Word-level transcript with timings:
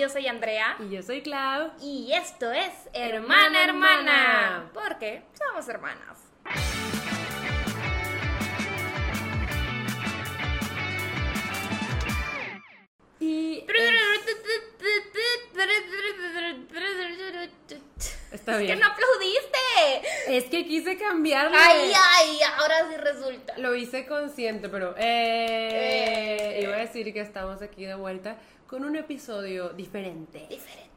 Yo 0.00 0.08
soy 0.08 0.26
Andrea. 0.28 0.76
Y 0.78 0.88
yo 0.88 1.02
soy 1.02 1.20
Clau. 1.20 1.72
Y 1.82 2.10
esto 2.14 2.50
es 2.50 2.72
Hermana 2.94 3.64
Hermana. 3.64 4.70
Porque 4.72 5.24
somos 5.38 5.68
hermanas. 5.68 6.16
Y. 13.20 13.64
Está 18.32 18.52
Es 18.54 18.58
bien. 18.60 18.78
que 18.78 18.84
no 18.84 18.86
aplaudiste. 18.90 19.59
Es 20.28 20.44
que 20.44 20.66
quise 20.66 20.96
cambiarle. 20.96 21.56
Ay, 21.58 21.92
ay, 21.94 22.38
ahora 22.58 22.88
sí 22.90 22.96
resulta. 22.96 23.58
Lo 23.58 23.74
hice 23.74 24.06
consciente, 24.06 24.68
pero. 24.68 24.94
Eh, 24.98 26.58
Eh. 26.58 26.60
Iba 26.62 26.76
a 26.76 26.80
decir 26.80 27.12
que 27.12 27.20
estamos 27.20 27.62
aquí 27.62 27.84
de 27.84 27.94
vuelta 27.94 28.36
con 28.66 28.84
un 28.84 28.96
episodio 28.96 29.70
diferente. 29.70 30.46
Diferente. 30.48 30.90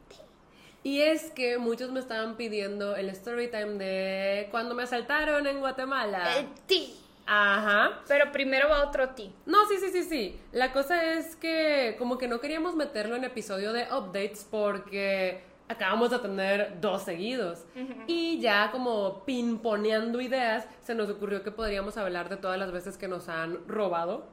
Y 0.82 1.00
es 1.00 1.30
que 1.30 1.56
muchos 1.58 1.90
me 1.90 2.00
estaban 2.00 2.36
pidiendo 2.36 2.94
el 2.94 3.08
story 3.10 3.48
time 3.48 3.78
de 3.78 4.48
cuando 4.50 4.74
me 4.74 4.82
asaltaron 4.82 5.46
en 5.46 5.60
Guatemala. 5.60 6.38
Eh, 6.38 6.46
ti. 6.66 6.94
Ajá. 7.26 8.02
Pero 8.06 8.30
primero 8.32 8.68
va 8.68 8.86
otro 8.86 9.08
ti. 9.10 9.32
No, 9.46 9.66
sí, 9.66 9.76
sí, 9.78 9.90
sí, 9.90 10.02
sí. 10.02 10.38
La 10.52 10.72
cosa 10.72 11.14
es 11.14 11.36
que 11.36 11.96
como 11.98 12.18
que 12.18 12.28
no 12.28 12.38
queríamos 12.38 12.74
meterlo 12.76 13.16
en 13.16 13.24
episodio 13.24 13.72
de 13.72 13.84
updates 13.84 14.46
porque 14.50 15.42
acabamos 15.68 16.10
de 16.10 16.18
tener 16.18 16.80
dos 16.80 17.02
seguidos. 17.02 17.64
Y 18.06 18.40
ya 18.40 18.70
como 18.70 19.24
pimponeando 19.24 20.20
ideas, 20.20 20.66
se 20.82 20.94
nos 20.94 21.08
ocurrió 21.10 21.42
que 21.42 21.50
podríamos 21.50 21.96
hablar 21.96 22.28
de 22.28 22.36
todas 22.36 22.58
las 22.58 22.72
veces 22.72 22.96
que 22.96 23.08
nos 23.08 23.28
han 23.28 23.66
robado. 23.68 24.26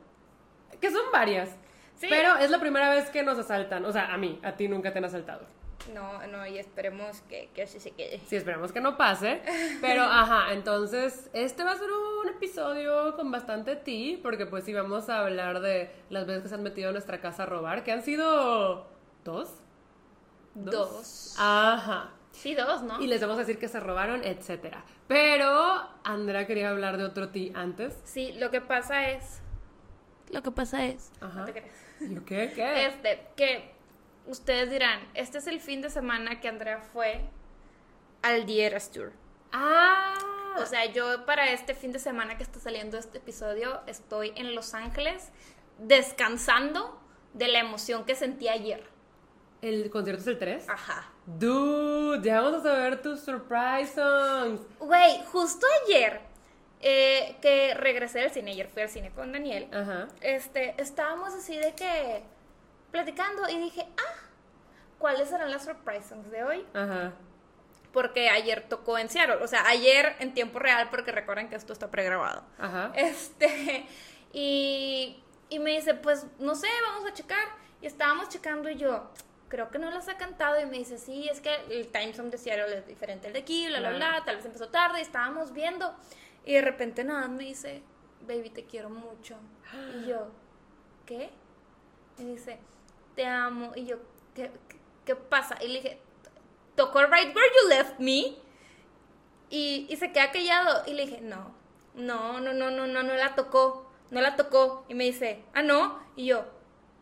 Que 0.79 0.91
son 0.91 1.03
varias. 1.11 1.49
Sí. 1.95 2.07
Pero 2.09 2.37
es 2.37 2.49
la 2.49 2.59
primera 2.59 2.89
vez 2.89 3.09
que 3.09 3.23
nos 3.23 3.37
asaltan. 3.37 3.85
O 3.85 3.91
sea, 3.91 4.13
a 4.13 4.17
mí, 4.17 4.39
a 4.43 4.53
ti 4.53 4.67
nunca 4.67 4.91
te 4.91 4.99
han 4.99 5.05
asaltado. 5.05 5.45
No, 5.93 6.25
no, 6.27 6.45
y 6.45 6.57
esperemos 6.57 7.21
que, 7.21 7.49
que 7.53 7.63
así 7.63 7.79
se 7.79 7.91
quede. 7.91 8.19
Sí, 8.27 8.35
esperemos 8.35 8.71
que 8.71 8.81
no 8.81 8.97
pase. 8.97 9.41
Pero, 9.81 10.03
ajá, 10.03 10.53
entonces, 10.53 11.29
este 11.33 11.63
va 11.63 11.71
a 11.71 11.75
ser 11.75 11.89
un 11.91 12.29
episodio 12.29 13.15
con 13.15 13.31
bastante 13.31 13.75
ti, 13.75 14.19
porque 14.21 14.45
pues 14.45 14.63
sí 14.63 14.73
vamos 14.73 15.09
a 15.09 15.21
hablar 15.21 15.59
de 15.59 15.91
las 16.09 16.25
veces 16.25 16.43
que 16.43 16.49
se 16.49 16.55
han 16.55 16.63
metido 16.63 16.89
a 16.89 16.91
nuestra 16.91 17.19
casa 17.19 17.43
a 17.43 17.45
robar, 17.45 17.83
que 17.83 17.91
han 17.91 18.03
sido 18.03 18.87
dos. 19.23 19.60
Dos. 20.53 21.35
Ajá. 21.37 22.11
Sí, 22.31 22.55
dos, 22.55 22.81
¿no? 22.81 23.01
Y 23.01 23.07
les 23.07 23.21
vamos 23.21 23.37
a 23.37 23.39
decir 23.39 23.59
que 23.59 23.67
se 23.67 23.79
robaron, 23.79 24.23
etcétera. 24.23 24.83
Pero 25.07 25.87
Andrea 26.03 26.47
quería 26.47 26.69
hablar 26.69 26.97
de 26.97 27.03
otro 27.03 27.29
ti 27.29 27.51
antes. 27.55 27.99
Sí, 28.03 28.33
lo 28.33 28.49
que 28.49 28.61
pasa 28.61 29.09
es. 29.09 29.41
Lo 30.31 30.41
que 30.41 30.51
pasa 30.51 30.85
es. 30.85 31.11
Ajá. 31.21 31.41
No 31.41 31.45
te 31.45 31.51
creas. 31.51 31.75
¿Yo 31.99 32.25
qué? 32.25 32.51
¿Qué? 32.55 32.87
Este, 32.87 33.27
que 33.35 33.71
ustedes 34.27 34.71
dirán, 34.71 35.01
este 35.13 35.37
es 35.37 35.47
el 35.47 35.59
fin 35.59 35.81
de 35.81 35.89
semana 35.89 36.39
que 36.39 36.47
Andrea 36.47 36.79
fue 36.79 37.21
al 38.21 38.45
Dieras 38.45 38.91
Tour. 38.91 39.11
Ah. 39.51 40.15
O 40.57 40.65
sea, 40.65 40.85
yo 40.85 41.25
para 41.25 41.51
este 41.51 41.73
fin 41.73 41.91
de 41.91 41.99
semana 41.99 42.37
que 42.37 42.43
está 42.43 42.59
saliendo 42.59 42.97
este 42.97 43.19
episodio, 43.19 43.81
estoy 43.87 44.33
en 44.35 44.55
Los 44.55 44.73
Ángeles 44.73 45.29
descansando 45.77 46.99
de 47.33 47.47
la 47.47 47.59
emoción 47.59 48.05
que 48.05 48.15
sentí 48.15 48.47
ayer. 48.47 48.83
¿El 49.61 49.89
concierto 49.91 50.21
es 50.21 50.27
el 50.27 50.39
3? 50.39 50.69
Ajá. 50.69 51.11
Dude, 51.25 52.21
ya 52.27 52.41
vamos 52.41 52.61
a 52.65 52.69
saber 52.69 53.01
tus 53.01 53.19
surprise 53.19 53.93
songs. 53.93 54.61
Güey, 54.79 55.23
justo 55.31 55.65
ayer 55.85 56.19
eh, 56.79 57.37
que 57.41 57.73
regresé 57.75 58.19
del 58.19 58.31
cine, 58.31 58.51
ayer 58.51 58.67
fui 58.67 58.81
al 58.81 58.89
cine 58.89 59.11
con 59.11 59.31
Daniel, 59.31 59.67
Ajá. 59.71 60.07
este, 60.21 60.73
estábamos 60.81 61.33
así 61.35 61.55
de 61.57 61.75
que 61.75 62.23
platicando 62.89 63.47
y 63.49 63.57
dije, 63.59 63.87
ah, 63.97 64.19
¿cuáles 64.97 65.29
serán 65.29 65.51
las 65.51 65.63
surprise 65.63 66.09
songs 66.09 66.31
de 66.31 66.43
hoy? 66.43 66.65
Ajá. 66.73 67.13
Porque 67.93 68.29
ayer 68.29 68.65
tocó 68.67 68.97
en 68.97 69.09
Seattle, 69.09 69.43
o 69.43 69.47
sea, 69.47 69.67
ayer 69.67 70.15
en 70.19 70.33
tiempo 70.33 70.57
real, 70.57 70.87
porque 70.89 71.11
recuerden 71.11 71.49
que 71.49 71.55
esto 71.55 71.71
está 71.71 71.91
pregrabado. 71.91 72.43
Ajá. 72.57 72.91
Este, 72.95 73.85
y, 74.33 75.21
y 75.49 75.59
me 75.59 75.71
dice, 75.71 75.93
pues 75.93 76.25
no 76.39 76.55
sé, 76.55 76.67
vamos 76.87 77.07
a 77.09 77.13
checar. 77.13 77.47
Y 77.81 77.87
estábamos 77.87 78.29
checando 78.29 78.69
y 78.69 78.75
yo, 78.75 79.09
creo 79.51 79.69
que 79.69 79.77
no 79.77 79.91
las 79.91 80.07
ha 80.07 80.17
cantado. 80.17 80.59
Y 80.59 80.65
me 80.65 80.77
dice, 80.77 80.97
sí, 80.97 81.27
es 81.29 81.41
que 81.41 81.53
el 81.69 81.89
time 81.89 82.13
zone 82.13 82.29
de 82.29 82.37
Seattle 82.37 82.77
es 82.77 82.87
diferente 82.87 83.27
al 83.27 83.33
de 83.33 83.39
aquí, 83.39 83.67
bla, 83.67 83.81
bla, 83.81 83.91
bla. 83.91 84.23
Tal 84.25 84.37
vez 84.37 84.45
empezó 84.45 84.69
tarde 84.69 84.99
y 84.99 85.01
estábamos 85.01 85.51
viendo. 85.51 85.93
Y 86.45 86.53
de 86.53 86.61
repente 86.61 87.03
nada, 87.03 87.27
me 87.27 87.43
dice, 87.43 87.83
baby, 88.21 88.49
te 88.49 88.63
quiero 88.63 88.89
mucho. 88.89 89.35
Y 89.99 90.07
yo, 90.07 90.29
¿qué? 91.05 91.29
Y 92.17 92.23
dice, 92.23 92.59
te 93.15 93.25
amo. 93.25 93.73
Y 93.75 93.85
yo, 93.85 93.97
¿qué, 94.33 94.49
qué, 94.69 94.77
qué 95.05 95.15
pasa? 95.15 95.57
Y 95.61 95.67
le 95.67 95.81
dije, 95.81 95.99
tocó 96.75 97.01
right 97.01 97.35
where 97.35 97.51
you 97.61 97.69
left 97.69 97.99
me. 97.99 98.37
Y, 99.49 99.85
y 99.89 99.97
se 99.97 100.13
queda 100.13 100.31
callado. 100.31 100.83
Y 100.87 100.93
le 100.93 101.05
dije, 101.05 101.19
no, 101.19 101.53
no, 101.93 102.39
no, 102.39 102.53
no, 102.53 102.71
no, 102.71 102.87
no, 102.87 103.03
no 103.03 103.13
la 103.13 103.35
tocó. 103.35 103.91
No 104.11 104.21
la 104.21 104.37
tocó. 104.37 104.85
Y 104.87 104.93
me 104.93 105.03
dice, 105.03 105.43
ah, 105.53 105.61
no. 105.61 105.99
Y 106.15 106.27
yo, 106.27 106.45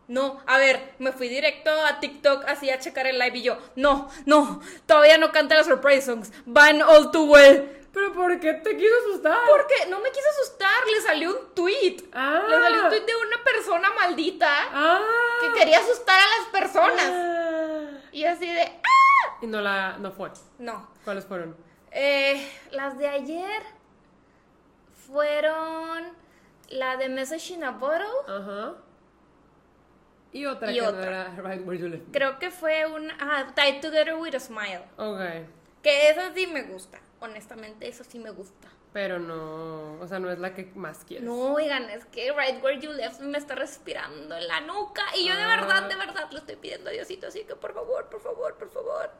no. 0.09 0.41
A 0.45 0.57
ver, 0.57 0.95
me 0.99 1.13
fui 1.13 1.29
directo 1.29 1.71
a 1.85 2.01
TikTok 2.01 2.43
así 2.47 2.69
a 2.69 2.79
checar 2.79 3.07
el 3.07 3.17
live. 3.17 3.37
Y 3.37 3.43
yo, 3.43 3.57
no, 3.77 4.09
no, 4.25 4.59
todavía 4.85 5.17
no 5.17 5.31
canta 5.31 5.55
las 5.55 5.67
surprise 5.67 6.01
songs. 6.05 6.31
Van 6.45 6.81
all 6.81 7.11
too 7.11 7.23
well. 7.23 7.77
¿Pero 7.93 8.13
por 8.13 8.39
qué 8.39 8.53
te 8.53 8.77
quiso 8.77 8.93
asustar? 9.07 9.39
Porque 9.49 9.87
no 9.89 9.99
me 9.99 10.09
quiso 10.11 10.27
asustar. 10.41 10.85
Le 10.93 11.01
salió 11.01 11.31
un 11.31 11.55
tweet. 11.55 11.97
Ah. 12.13 12.43
Le 12.47 12.55
salió 12.59 12.83
un 12.83 12.89
tweet 12.89 13.05
de 13.05 13.15
una 13.15 13.43
persona 13.43 13.89
maldita 13.93 14.47
Ah. 14.71 15.01
que 15.41 15.59
quería 15.59 15.79
asustar 15.79 16.19
a 16.19 16.39
las 16.39 16.47
personas. 16.51 17.09
Ah. 17.11 17.89
Y 18.11 18.25
así 18.25 18.45
de, 18.45 18.61
¡ah! 18.61 19.37
Y 19.41 19.47
no 19.47 19.61
la 19.61 19.97
no 19.97 20.11
fue. 20.11 20.29
No. 20.59 20.87
¿Cuáles 21.03 21.25
fueron? 21.25 21.55
Eh, 21.91 22.47
las 22.71 22.97
de 22.99 23.07
ayer 23.07 23.63
fueron 25.07 26.13
la 26.69 26.97
de 26.97 27.09
Message 27.09 27.53
in 27.53 27.63
a 27.63 27.71
Bottle. 27.71 28.05
Ajá. 28.27 28.75
Y 30.31 30.45
otra 30.45 30.71
Y 30.71 30.75
que 30.75 30.81
no 30.81 30.89
otra. 30.89 31.03
era 31.05 31.35
Right 31.41 31.65
Where 31.67 31.79
You 31.81 31.87
Live. 31.87 32.05
Creo 32.11 32.37
que 32.39 32.51
fue 32.51 32.85
una. 32.85 33.15
Ah, 33.19 33.51
Tied 33.55 33.81
Together 33.81 34.15
with 34.15 34.35
a 34.35 34.39
Smile. 34.39 34.83
Ok. 34.97 35.19
Que 35.81 36.09
esa 36.09 36.33
sí 36.33 36.45
me 36.47 36.63
gusta. 36.63 36.99
Honestamente, 37.19 37.87
esa 37.87 38.03
sí 38.03 38.19
me 38.19 38.29
gusta. 38.31 38.69
Pero 38.93 39.19
no, 39.19 39.99
o 39.99 40.07
sea, 40.07 40.17
no 40.19 40.31
es 40.31 40.39
la 40.39 40.53
que 40.55 40.65
más 40.75 41.03
quieres. 41.05 41.23
No, 41.25 41.53
oigan, 41.53 41.89
es 41.91 42.05
que 42.05 42.31
Right 42.31 42.63
Where 42.63 42.79
You 42.79 42.91
Left 42.91 43.19
me 43.21 43.37
está 43.37 43.53
respirando 43.55 44.35
en 44.35 44.47
la 44.47 44.61
nuca. 44.61 45.03
Y 45.15 45.27
yo 45.27 45.35
de 45.35 45.43
Ah. 45.43 45.47
verdad, 45.57 45.83
de 45.89 45.95
verdad, 45.95 46.27
lo 46.31 46.39
estoy 46.39 46.55
pidiendo 46.55 46.89
a 46.89 46.93
Diosito. 46.93 47.27
Así 47.27 47.43
que 47.43 47.55
por 47.55 47.73
favor, 47.73 48.07
por 48.09 48.19
favor, 48.21 48.55
por 48.57 48.69
favor. 48.71 49.11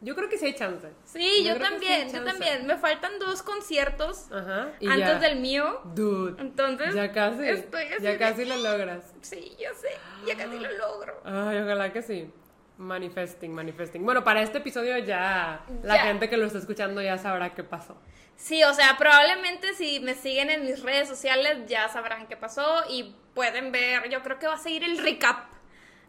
Yo 0.00 0.14
creo 0.14 0.28
que 0.28 0.38
sí 0.38 0.46
hay 0.46 0.54
chance. 0.54 0.88
Sí, 1.04 1.42
yo, 1.44 1.54
creo 1.56 1.70
que 1.70 1.78
sí 1.78 1.86
también, 1.86 2.12
yo 2.12 2.24
también. 2.24 2.66
Me 2.66 2.76
faltan 2.76 3.18
dos 3.18 3.42
conciertos 3.42 4.30
Ajá. 4.30 4.68
y 4.78 4.86
antes 4.88 5.06
ya. 5.08 5.18
del 5.18 5.40
mío. 5.40 5.80
Dude. 5.94 6.40
Entonces, 6.40 6.94
ya 6.94 7.10
casi. 7.12 7.48
estoy 7.48 7.84
así 7.86 8.02
ya 8.04 8.10
de- 8.12 8.18
casi 8.18 8.44
lo 8.44 8.56
logras. 8.58 9.12
Sí, 9.22 9.56
yo 9.58 9.70
sé. 9.74 9.88
Ya 10.26 10.36
casi 10.36 10.58
lo 10.58 10.70
logro. 10.70 11.20
Ay, 11.24 11.58
ojalá 11.58 11.92
que 11.92 12.02
sí. 12.02 12.30
Manifesting, 12.76 13.52
manifesting. 13.52 14.04
Bueno, 14.04 14.22
para 14.22 14.40
este 14.40 14.58
episodio 14.58 14.96
ya 14.98 15.64
la 15.82 15.96
Ya. 15.96 16.02
gente 16.04 16.28
que 16.28 16.36
lo 16.36 16.46
está 16.46 16.58
escuchando 16.58 17.02
ya 17.02 17.18
sabrá 17.18 17.52
qué 17.54 17.64
pasó. 17.64 17.96
Sí, 18.36 18.62
o 18.62 18.72
sea, 18.72 18.94
probablemente 18.96 19.74
si 19.74 19.98
me 19.98 20.14
siguen 20.14 20.48
en 20.50 20.64
mis 20.64 20.80
redes 20.84 21.08
sociales 21.08 21.66
ya 21.66 21.88
sabrán 21.88 22.28
qué 22.28 22.36
pasó 22.36 22.84
y 22.88 23.16
pueden 23.34 23.72
ver, 23.72 24.08
yo 24.10 24.22
creo 24.22 24.38
que 24.38 24.46
va 24.46 24.54
a 24.54 24.58
seguir 24.58 24.84
el 24.84 24.96
recap 24.98 25.50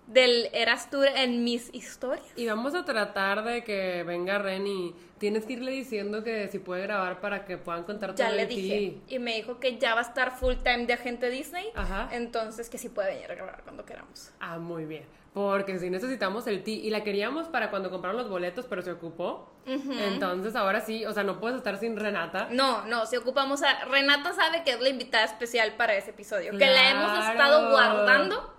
del 0.09 0.50
Eras 0.53 0.90
Tour 0.90 1.08
en 1.16 1.44
mis 1.44 1.74
historias. 1.74 2.25
Y 2.36 2.47
vamos 2.47 2.75
a 2.75 2.84
tratar 2.84 3.44
de 3.44 3.64
que 3.64 4.03
venga 4.03 4.40
Ren 4.40 4.66
y 4.68 4.96
tienes 5.20 5.46
que 5.46 5.53
irle 5.53 5.72
diciendo 5.72 6.24
que 6.24 6.47
si 6.47 6.59
puede 6.59 6.81
grabar 6.84 7.22
para 7.22 7.46
que 7.46 7.58
puedan 7.58 7.84
contar 7.84 8.16
Ya 8.16 8.25
todo 8.28 8.36
le 8.36 8.42
de 8.44 8.48
ti. 8.48 8.62
dije. 8.62 8.98
Y 9.08 9.19
me 9.19 9.36
dijo 9.36 9.59
que 9.59 9.78
ya 9.78 9.94
va 9.94 10.02
a 10.02 10.03
estar 10.03 10.36
full 10.38 10.56
time 10.64 10.86
de 10.86 10.94
agente 10.94 11.30
Disney. 11.30 11.69
Ajá. 11.75 12.09
Entonces 12.12 12.69
que 12.69 12.78
sí 12.78 12.90
puede 12.90 13.14
venir 13.14 13.31
a 13.31 13.36
grabar 13.36 13.62
cuando 13.64 13.86
queramos. 13.86 14.31
Ah, 14.40 14.58
muy 14.58 14.86
bien. 14.86 15.06
Porque 15.34 15.78
si 15.78 15.92
necesitamos 15.92 16.48
el 16.48 16.64
ti 16.64 16.81
y 16.84 16.90
la 16.90 17.04
queríamos 17.04 17.48
para 17.48 17.69
cuando 17.69 17.92
compraron 17.92 18.18
los 18.18 18.30
boletos, 18.30 18.66
pero 18.66 18.81
se 18.81 18.92
ocupó. 18.92 19.54
Entonces 19.68 20.56
ahora 20.56 20.81
sí, 20.81 21.06
o 21.06 21.13
sea, 21.13 21.24
no 21.24 21.39
puedes 21.39 21.56
estar 21.57 21.78
sin 21.78 21.95
Renata. 21.98 22.48
No, 22.51 22.84
no, 22.88 23.06
si 23.06 23.16
ocupamos 23.16 23.62
a... 23.62 23.86
Renata 23.86 24.34
sabe 24.34 24.63
que 24.63 24.72
es 24.72 24.81
la 24.81 24.89
invitada 24.89 25.25
especial 25.25 25.74
para 25.78 25.95
ese 25.95 26.10
episodio. 26.10 26.51
Que 26.57 26.66
la 26.66 26.89
hemos 26.89 27.30
estado 27.30 27.69
guardando 27.69 28.56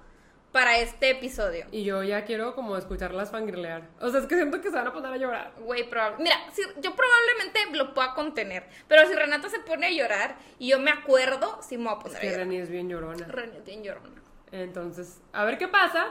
para 0.52 0.78
este 0.78 1.10
episodio. 1.10 1.66
Y 1.70 1.84
yo 1.84 2.02
ya 2.02 2.24
quiero 2.24 2.54
como 2.54 2.76
escucharlas 2.76 3.30
fangirlear. 3.30 3.88
O 4.00 4.10
sea, 4.10 4.20
es 4.20 4.26
que 4.26 4.36
siento 4.36 4.60
que 4.60 4.70
se 4.70 4.76
van 4.76 4.88
a 4.88 4.92
poner 4.92 5.12
a 5.12 5.16
llorar. 5.16 5.52
Güey, 5.60 5.88
probable. 5.88 6.22
Mira, 6.22 6.36
si, 6.52 6.62
yo 6.80 6.94
probablemente 6.94 7.76
lo 7.76 7.94
pueda 7.94 8.14
contener. 8.14 8.68
Pero 8.88 9.06
si 9.06 9.14
Renata 9.14 9.48
se 9.48 9.60
pone 9.60 9.86
a 9.86 9.90
llorar 9.90 10.36
y 10.58 10.68
yo 10.68 10.78
me 10.78 10.90
acuerdo, 10.90 11.60
sí 11.62 11.76
me 11.78 11.84
voy 11.84 11.92
a 11.92 11.96
Es 11.98 12.02
poner 12.02 12.16
a 12.16 12.20
que 12.20 12.26
llorar. 12.30 12.46
Reni 12.46 12.56
es 12.58 12.70
bien 12.70 12.88
llorona. 12.88 13.26
Renata 13.26 13.58
es 13.58 13.64
bien 13.64 13.82
llorona. 13.82 14.22
Entonces, 14.52 15.20
a 15.32 15.44
ver 15.44 15.58
qué 15.58 15.68
pasa. 15.68 16.06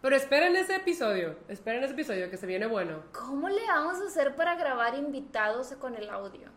Pero 0.00 0.16
esperen 0.16 0.56
ese 0.56 0.76
episodio. 0.76 1.36
Esperen 1.48 1.84
ese 1.84 1.92
episodio 1.92 2.30
que 2.30 2.38
se 2.38 2.46
viene 2.46 2.66
bueno. 2.66 3.02
¿Cómo 3.12 3.48
le 3.48 3.66
vamos 3.66 4.00
a 4.00 4.06
hacer 4.06 4.34
para 4.34 4.54
grabar 4.54 4.94
invitados 4.94 5.72
con 5.78 5.94
el 5.94 6.08
audio? 6.08 6.48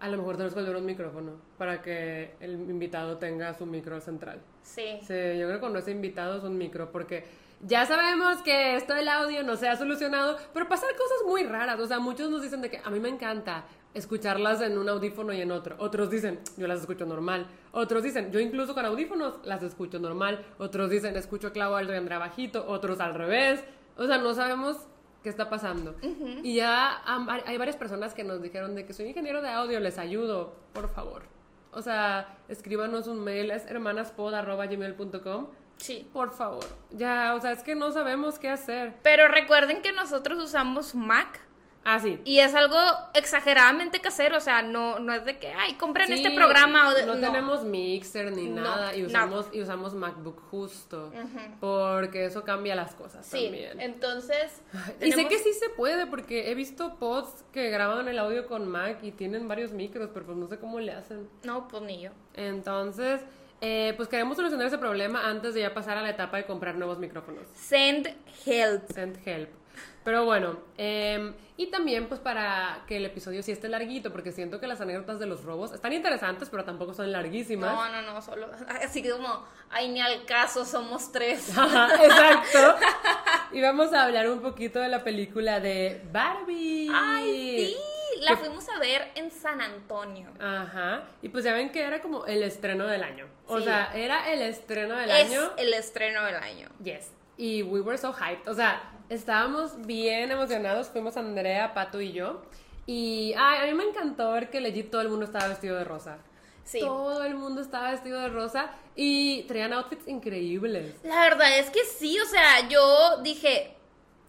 A 0.00 0.08
lo 0.08 0.18
mejor 0.18 0.36
tenemos 0.36 0.54
que 0.54 0.60
volver 0.60 0.76
un 0.76 0.86
micrófono 0.86 1.32
para 1.56 1.80
que 1.80 2.34
el 2.40 2.52
invitado 2.52 3.16
tenga 3.16 3.54
su 3.54 3.64
micro 3.64 4.00
central. 4.00 4.40
Sí. 4.62 4.98
Sí, 5.00 5.14
yo 5.38 5.46
creo 5.46 5.54
que 5.54 5.60
cuando 5.60 5.78
es 5.78 5.88
invitado 5.88 6.38
es 6.38 6.44
un 6.44 6.58
micro 6.58 6.90
porque 6.90 7.24
ya 7.66 7.86
sabemos 7.86 8.42
que 8.42 8.76
esto 8.76 8.92
del 8.92 9.08
audio 9.08 9.42
no 9.42 9.56
se 9.56 9.68
ha 9.68 9.76
solucionado, 9.76 10.36
pero 10.52 10.68
pasan 10.68 10.90
cosas 10.90 11.26
muy 11.26 11.44
raras. 11.44 11.80
O 11.80 11.86
sea, 11.86 11.98
muchos 11.98 12.30
nos 12.30 12.42
dicen 12.42 12.60
de 12.60 12.70
que 12.70 12.80
a 12.84 12.90
mí 12.90 13.00
me 13.00 13.08
encanta 13.08 13.64
escucharlas 13.94 14.60
en 14.60 14.76
un 14.76 14.88
audífono 14.88 15.32
y 15.32 15.40
en 15.40 15.50
otro. 15.50 15.76
Otros 15.78 16.10
dicen, 16.10 16.40
yo 16.58 16.66
las 16.66 16.80
escucho 16.80 17.06
normal. 17.06 17.46
Otros 17.72 18.02
dicen, 18.02 18.30
yo 18.32 18.40
incluso 18.40 18.74
con 18.74 18.84
audífonos 18.84 19.38
las 19.44 19.62
escucho 19.62 19.98
normal. 19.98 20.44
Otros 20.58 20.90
dicen, 20.90 21.16
escucho 21.16 21.52
a 21.54 21.82
y 21.82 21.96
Andrea 21.96 22.18
bajito. 22.18 22.66
Otros 22.66 23.00
al 23.00 23.14
revés. 23.14 23.64
O 23.96 24.06
sea, 24.06 24.18
no 24.18 24.34
sabemos 24.34 24.76
qué 25.24 25.30
está 25.30 25.48
pasando. 25.48 25.96
Y 26.42 26.54
ya 26.56 27.02
hay 27.46 27.56
varias 27.56 27.76
personas 27.76 28.14
que 28.14 28.22
nos 28.22 28.42
dijeron 28.42 28.74
de 28.76 28.84
que 28.84 28.92
soy 28.92 29.06
ingeniero 29.06 29.40
de 29.40 29.48
audio, 29.48 29.80
les 29.80 29.98
ayudo, 29.98 30.54
por 30.74 30.90
favor. 30.90 31.22
O 31.72 31.82
sea, 31.82 32.36
escríbanos 32.48 33.08
un 33.08 33.24
mail, 33.24 33.50
es 33.50 33.66
hermanaspod.gmail.com. 33.66 35.48
Sí. 35.78 36.08
Por 36.12 36.30
favor. 36.30 36.64
Ya, 36.90 37.34
o 37.34 37.40
sea, 37.40 37.52
es 37.52 37.62
que 37.64 37.74
no 37.74 37.90
sabemos 37.90 38.38
qué 38.38 38.50
hacer. 38.50 38.94
Pero 39.02 39.26
recuerden 39.26 39.82
que 39.82 39.92
nosotros 39.92 40.40
usamos 40.40 40.94
Mac 40.94 41.40
Ah, 41.84 42.00
sí. 42.00 42.18
Y 42.24 42.38
es 42.38 42.54
algo 42.54 42.78
exageradamente 43.12 44.00
casero, 44.00 44.38
o 44.38 44.40
sea, 44.40 44.62
no, 44.62 44.98
no 44.98 45.12
es 45.12 45.24
de 45.24 45.38
que, 45.38 45.48
ay, 45.48 45.74
compren 45.74 46.10
este 46.12 46.30
programa. 46.30 46.88
O 46.88 47.06
no, 47.06 47.20
tenemos 47.20 47.64
mixer 47.64 48.32
ni 48.32 48.48
nada 48.48 48.96
y 48.96 49.04
usamos, 49.04 49.48
y 49.52 49.60
usamos 49.60 49.94
MacBook 49.94 50.40
justo, 50.50 51.12
porque 51.60 52.24
eso 52.24 52.42
cambia 52.42 52.74
las 52.74 52.94
cosas 52.94 53.26
sí, 53.26 53.44
también. 53.44 53.80
entonces... 53.80 54.62
Y 55.00 55.12
sé 55.12 55.28
que 55.28 55.38
sí 55.38 55.52
se 55.52 55.68
puede, 55.70 56.06
porque 56.06 56.50
he 56.50 56.54
visto 56.54 56.96
pods 56.96 57.44
que 57.52 57.68
graban 57.68 58.08
el 58.08 58.18
audio 58.18 58.46
con 58.46 58.66
Mac 58.66 58.98
y 59.02 59.12
tienen 59.12 59.46
varios 59.46 59.72
micros, 59.72 60.10
pero 60.12 60.26
pues 60.26 60.38
no 60.38 60.48
sé 60.48 60.58
cómo 60.58 60.80
le 60.80 60.92
hacen. 60.92 61.28
No, 61.42 61.68
pues 61.68 61.82
ni 61.82 62.00
yo. 62.00 62.10
Entonces... 62.34 63.20
Eh, 63.66 63.94
pues 63.96 64.10
queremos 64.10 64.36
solucionar 64.36 64.66
ese 64.66 64.76
problema 64.76 65.26
antes 65.26 65.54
de 65.54 65.60
ya 65.60 65.72
pasar 65.72 65.96
a 65.96 66.02
la 66.02 66.10
etapa 66.10 66.36
de 66.36 66.44
comprar 66.44 66.74
nuevos 66.74 66.98
micrófonos. 66.98 67.46
Send 67.54 68.14
help. 68.44 68.92
Send 68.92 69.26
help. 69.26 69.48
Pero 70.04 70.26
bueno, 70.26 70.58
em, 70.76 71.32
y 71.56 71.68
también 71.68 72.06
pues 72.06 72.20
para 72.20 72.84
que 72.86 72.98
el 72.98 73.06
episodio 73.06 73.42
sí 73.42 73.52
esté 73.52 73.70
larguito, 73.70 74.12
porque 74.12 74.32
siento 74.32 74.60
que 74.60 74.66
las 74.66 74.82
anécdotas 74.82 75.18
de 75.18 75.24
los 75.24 75.44
robos 75.44 75.72
están 75.72 75.94
interesantes, 75.94 76.50
pero 76.50 76.64
tampoco 76.64 76.92
son 76.92 77.10
larguísimas. 77.10 77.72
No, 77.72 77.90
no, 77.90 78.12
no, 78.12 78.20
solo 78.20 78.48
así 78.82 79.02
como, 79.02 79.46
ay, 79.70 79.88
ni 79.88 80.02
al 80.02 80.26
caso, 80.26 80.66
somos 80.66 81.10
tres. 81.10 81.48
exacto. 81.48 82.76
y 83.50 83.62
vamos 83.62 83.94
a 83.94 84.02
hablar 84.02 84.28
un 84.28 84.40
poquito 84.40 84.78
de 84.78 84.88
la 84.88 85.02
película 85.02 85.58
de 85.58 86.02
Barbie. 86.12 86.90
Ay, 86.92 87.72
sí. 87.72 87.93
La 88.24 88.36
fuimos 88.36 88.68
a 88.68 88.78
ver 88.78 89.10
en 89.14 89.30
San 89.30 89.60
Antonio. 89.60 90.30
Ajá. 90.40 91.04
Y 91.22 91.28
pues 91.28 91.44
ya 91.44 91.52
ven 91.52 91.70
que 91.70 91.82
era 91.82 92.00
como 92.00 92.26
el 92.26 92.42
estreno 92.42 92.86
del 92.86 93.02
año. 93.02 93.26
O 93.46 93.60
sea, 93.60 93.92
era 93.94 94.32
el 94.32 94.42
estreno 94.42 94.96
del 94.96 95.10
es 95.10 95.26
año. 95.26 95.52
El 95.56 95.74
estreno 95.74 96.24
del 96.24 96.36
año. 96.36 96.68
Yes. 96.82 97.10
Y 97.36 97.62
we 97.62 97.80
were 97.80 97.98
so 97.98 98.12
hyped. 98.12 98.48
O 98.48 98.54
sea, 98.54 98.92
estábamos 99.08 99.86
bien 99.86 100.30
emocionados. 100.30 100.88
Fuimos 100.88 101.16
Andrea, 101.16 101.74
Pato 101.74 102.00
y 102.00 102.12
yo. 102.12 102.42
Y 102.86 103.34
ay, 103.36 103.62
a 103.62 103.66
mí 103.66 103.74
me 103.74 103.84
encantó 103.84 104.32
ver 104.32 104.50
que 104.50 104.60
legit 104.60 104.90
todo 104.90 105.00
el 105.00 105.08
mundo 105.08 105.24
estaba 105.24 105.48
vestido 105.48 105.76
de 105.76 105.84
rosa. 105.84 106.18
Sí. 106.64 106.80
Todo 106.80 107.24
el 107.24 107.34
mundo 107.34 107.60
estaba 107.60 107.90
vestido 107.90 108.20
de 108.20 108.28
rosa 108.28 108.70
y 108.96 109.42
traían 109.42 109.72
outfits 109.72 110.08
increíbles. 110.08 110.94
La 111.02 111.20
verdad 111.20 111.58
es 111.58 111.70
que 111.70 111.84
sí, 111.84 112.18
o 112.18 112.24
sea, 112.24 112.68
yo 112.68 113.18
dije, 113.22 113.74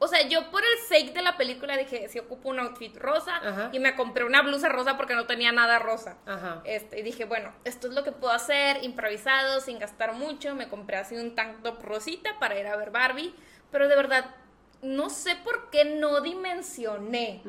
o 0.06 0.08
sea, 0.08 0.28
yo 0.28 0.52
por 0.52 0.62
el 0.62 0.78
sake 0.88 1.14
de 1.14 1.24
la 1.24 1.36
película 1.36 1.76
dije, 1.78 2.08
si 2.10 2.20
ocupo 2.20 2.50
un 2.50 2.60
outfit 2.60 2.96
rosa 2.96 3.70
y 3.72 3.80
me 3.80 3.96
compré 3.96 4.24
una 4.24 4.44
blusa 4.44 4.70
rosa 4.70 4.98
porque 4.98 5.16
no 5.16 5.26
tenía 5.26 5.52
nada 5.52 5.80
rosa. 5.80 6.18
Ajá. 6.28 6.62
Este, 6.64 7.00
y 7.00 7.04
dije, 7.04 7.26
bueno, 7.26 7.52
esto 7.64 7.88
es 7.88 7.96
lo 7.96 8.04
que 8.04 8.12
puedo 8.12 8.32
hacer 8.32 8.84
improvisado, 8.84 9.60
sin 9.62 9.80
gastar 9.80 10.14
mucho. 10.14 10.54
Me 10.54 10.70
compré 10.70 10.98
así 10.98 11.16
un 11.16 11.34
tank 11.34 11.64
top 11.64 11.82
rosita 11.82 12.38
para 12.40 12.60
ir 12.60 12.68
a 12.68 12.76
ver 12.76 12.92
Barbie, 12.92 13.34
pero 13.72 13.88
de 13.88 13.96
verdad 13.96 14.36
no 14.84 15.10
sé 15.10 15.36
por 15.38 15.72
qué 15.72 15.86
no 15.86 16.22
dimensioné. 16.22 17.42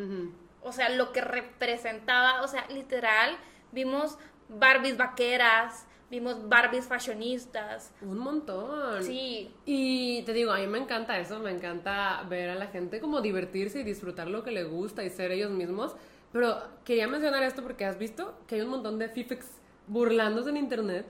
O 0.62 0.73
sea, 0.73 0.88
lo 0.88 1.12
que 1.12 1.20
representaba, 1.20 2.43
o 2.43 2.49
sea, 2.49 2.67
literal, 2.69 3.37
vimos 3.70 4.19
Barbies 4.49 4.97
vaqueras, 4.97 5.87
Vimos 6.11 6.49
Barbies 6.49 6.87
fashionistas. 6.87 7.93
Un 8.00 8.19
montón. 8.19 9.03
Sí. 9.03 9.50
Y 9.64 10.23
te 10.23 10.32
digo, 10.32 10.53
a 10.53 10.58
mí 10.58 10.67
me 10.67 10.79
encanta 10.79 11.19
eso, 11.19 11.41
me 11.41 11.50
encanta 11.50 12.23
ver 12.29 12.50
a 12.50 12.55
la 12.55 12.69
gente 12.69 13.00
como 13.00 13.20
divertirse 13.20 13.81
y 13.81 13.82
disfrutar 13.82 14.29
lo 14.29 14.44
que 14.44 14.53
le 14.53 14.64
gusta 14.64 15.03
y 15.03 15.11
ser 15.11 15.32
ellos 15.32 15.50
mismos. 15.50 15.97
Pero 16.32 16.62
quería 16.85 17.08
mencionar 17.08 17.43
esto 17.43 17.62
porque 17.62 17.85
has 17.85 17.99
visto 17.99 18.38
que 18.47 18.56
hay 18.56 18.61
un 18.61 18.69
montón 18.69 18.99
de 18.99 19.08
fifex 19.08 19.47
burlándose 19.88 20.50
en 20.50 20.56
internet 20.58 21.06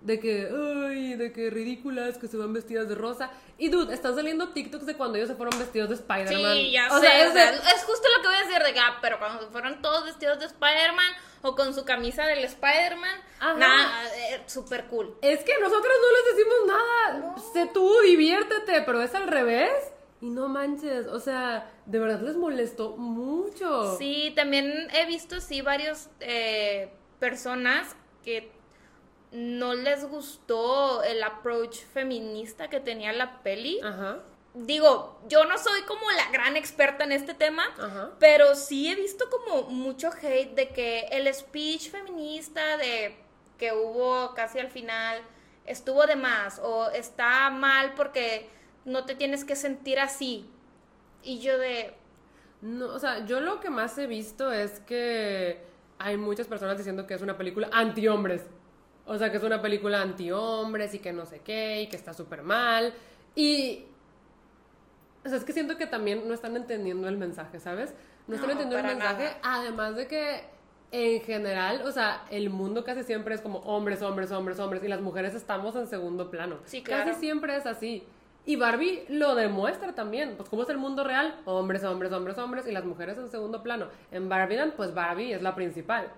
de 0.00 0.20
que, 0.20 0.48
ay, 0.50 1.14
de 1.14 1.32
que 1.32 1.50
ridículas, 1.50 2.18
que 2.18 2.28
se 2.28 2.36
van 2.36 2.52
vestidas 2.52 2.88
de 2.88 2.94
rosa. 2.94 3.30
Y 3.58 3.68
dude, 3.68 3.94
están 3.94 4.14
saliendo 4.14 4.50
TikToks 4.50 4.86
de 4.86 4.96
cuando 4.96 5.16
ellos 5.16 5.28
se 5.28 5.34
fueron 5.34 5.58
vestidos 5.58 5.88
de 5.88 5.94
Spider-Man. 5.96 6.54
Sí, 6.54 6.70
ya 6.72 6.88
o 6.90 7.00
sé. 7.00 7.06
Sea, 7.06 7.50
es, 7.50 7.84
justo 7.84 8.06
lo 8.16 8.22
que 8.22 8.28
voy 8.28 8.36
a 8.36 8.46
decir 8.46 8.62
de 8.62 8.72
que, 8.72 8.80
ah, 8.80 8.98
pero 9.00 9.18
cuando 9.18 9.44
se 9.44 9.50
fueron 9.50 9.80
todos 9.82 10.04
vestidos 10.04 10.38
de 10.38 10.46
Spider-Man 10.46 11.12
o 11.42 11.54
con 11.54 11.74
su 11.74 11.84
camisa 11.84 12.24
del 12.26 12.44
Spider-Man, 12.44 13.20
nada, 13.58 14.04
eh, 14.14 14.42
súper 14.46 14.84
cool. 14.86 15.16
Es 15.22 15.42
que 15.42 15.58
nosotros 15.58 15.92
no 16.00 16.12
les 16.12 16.36
decimos 16.36 16.56
nada. 16.66 17.36
Sé 17.52 17.70
tú, 17.72 17.92
diviértete, 18.04 18.82
pero 18.82 19.02
es 19.02 19.14
al 19.14 19.26
revés. 19.26 19.72
Y 20.20 20.30
no 20.30 20.48
manches, 20.48 21.06
o 21.08 21.20
sea, 21.20 21.70
de 21.84 21.98
verdad 21.98 22.22
les 22.22 22.36
molestó 22.36 22.96
mucho. 22.96 23.96
Sí, 23.98 24.32
también 24.34 24.88
he 24.94 25.04
visto, 25.06 25.40
sí, 25.40 25.60
varios 25.60 26.08
eh, 26.20 26.90
personas 27.18 27.94
que 28.24 28.55
no 29.36 29.74
les 29.74 30.02
gustó 30.08 31.02
el 31.02 31.22
approach 31.22 31.84
feminista 31.92 32.70
que 32.70 32.80
tenía 32.80 33.12
la 33.12 33.42
peli. 33.42 33.78
Ajá. 33.82 34.20
Digo, 34.54 35.20
yo 35.28 35.44
no 35.44 35.58
soy 35.58 35.82
como 35.82 36.10
la 36.10 36.30
gran 36.30 36.56
experta 36.56 37.04
en 37.04 37.12
este 37.12 37.34
tema, 37.34 37.64
pero 38.18 38.54
sí 38.54 38.90
he 38.90 38.94
visto 38.94 39.28
como 39.28 39.64
mucho 39.64 40.08
hate 40.10 40.54
de 40.54 40.70
que 40.70 41.00
el 41.10 41.32
speech 41.34 41.90
feminista 41.90 42.78
de 42.78 43.14
que 43.58 43.72
hubo 43.72 44.32
casi 44.34 44.58
al 44.58 44.70
final 44.70 45.20
estuvo 45.66 46.06
de 46.06 46.16
más 46.16 46.58
o 46.58 46.88
está 46.88 47.50
mal 47.50 47.92
porque 47.94 48.48
no 48.86 49.04
te 49.04 49.14
tienes 49.14 49.44
que 49.44 49.54
sentir 49.54 50.00
así. 50.00 50.48
Y 51.22 51.40
yo 51.40 51.58
de... 51.58 51.92
No, 52.62 52.86
o 52.86 52.98
sea, 52.98 53.26
yo 53.26 53.40
lo 53.40 53.60
que 53.60 53.68
más 53.68 53.98
he 53.98 54.06
visto 54.06 54.50
es 54.50 54.80
que 54.80 55.60
hay 55.98 56.16
muchas 56.16 56.46
personas 56.46 56.78
diciendo 56.78 57.06
que 57.06 57.12
es 57.12 57.20
una 57.20 57.36
película 57.36 57.68
anti-hombres. 57.70 58.46
O 59.06 59.16
sea, 59.18 59.30
que 59.30 59.36
es 59.36 59.42
una 59.42 59.62
película 59.62 60.02
anti-hombres 60.02 60.92
y 60.94 60.98
que 60.98 61.12
no 61.12 61.26
sé 61.26 61.40
qué, 61.40 61.82
y 61.82 61.88
que 61.88 61.96
está 61.96 62.12
súper 62.12 62.42
mal. 62.42 62.92
Y. 63.34 63.84
O 65.24 65.28
sea, 65.28 65.38
es 65.38 65.44
que 65.44 65.52
siento 65.52 65.76
que 65.76 65.86
también 65.86 66.26
no 66.26 66.34
están 66.34 66.56
entendiendo 66.56 67.08
el 67.08 67.16
mensaje, 67.16 67.60
¿sabes? 67.60 67.94
No, 68.26 68.34
están 68.34 68.50
entendiendo 68.50 68.88
el 68.88 68.96
mensaje. 68.96 69.36
Además 69.42 69.96
de 69.96 70.06
que, 70.08 70.44
en 70.90 71.20
general, 71.22 71.82
o 71.84 71.92
sea, 71.92 72.24
el 72.30 72.50
mundo 72.50 72.84
casi 72.84 73.02
siempre 73.04 73.34
es 73.34 73.40
como 73.40 73.58
hombres, 73.60 74.02
hombres, 74.02 74.30
hombres, 74.32 74.58
hombres, 74.58 74.82
y 74.84 74.88
las 74.88 75.00
mujeres 75.00 75.34
estamos 75.34 75.76
en 75.76 75.86
segundo 75.86 76.30
plano. 76.30 76.58
Sí, 76.64 76.82
claro. 76.82 77.06
Casi 77.06 77.20
siempre 77.20 77.56
es 77.56 77.66
así. 77.66 78.04
Y 78.44 78.54
Barbie 78.54 79.04
lo 79.08 79.34
demuestra 79.34 79.94
también. 79.94 80.34
Pues, 80.36 80.48
¿cómo 80.48 80.62
es 80.62 80.68
el 80.68 80.78
mundo 80.78 81.02
real? 81.02 81.40
Hombres, 81.44 81.82
hombres, 81.82 82.12
hombres, 82.12 82.38
hombres, 82.38 82.66
y 82.66 82.72
las 82.72 82.84
mujeres 82.84 83.18
en 83.18 83.28
segundo 83.28 83.62
plano. 83.62 83.88
En 84.12 84.28
Barbie, 84.28 84.72
pues 84.76 84.94
Barbie 84.94 85.32
es 85.32 85.42
la 85.42 85.56
principal. 85.56 86.08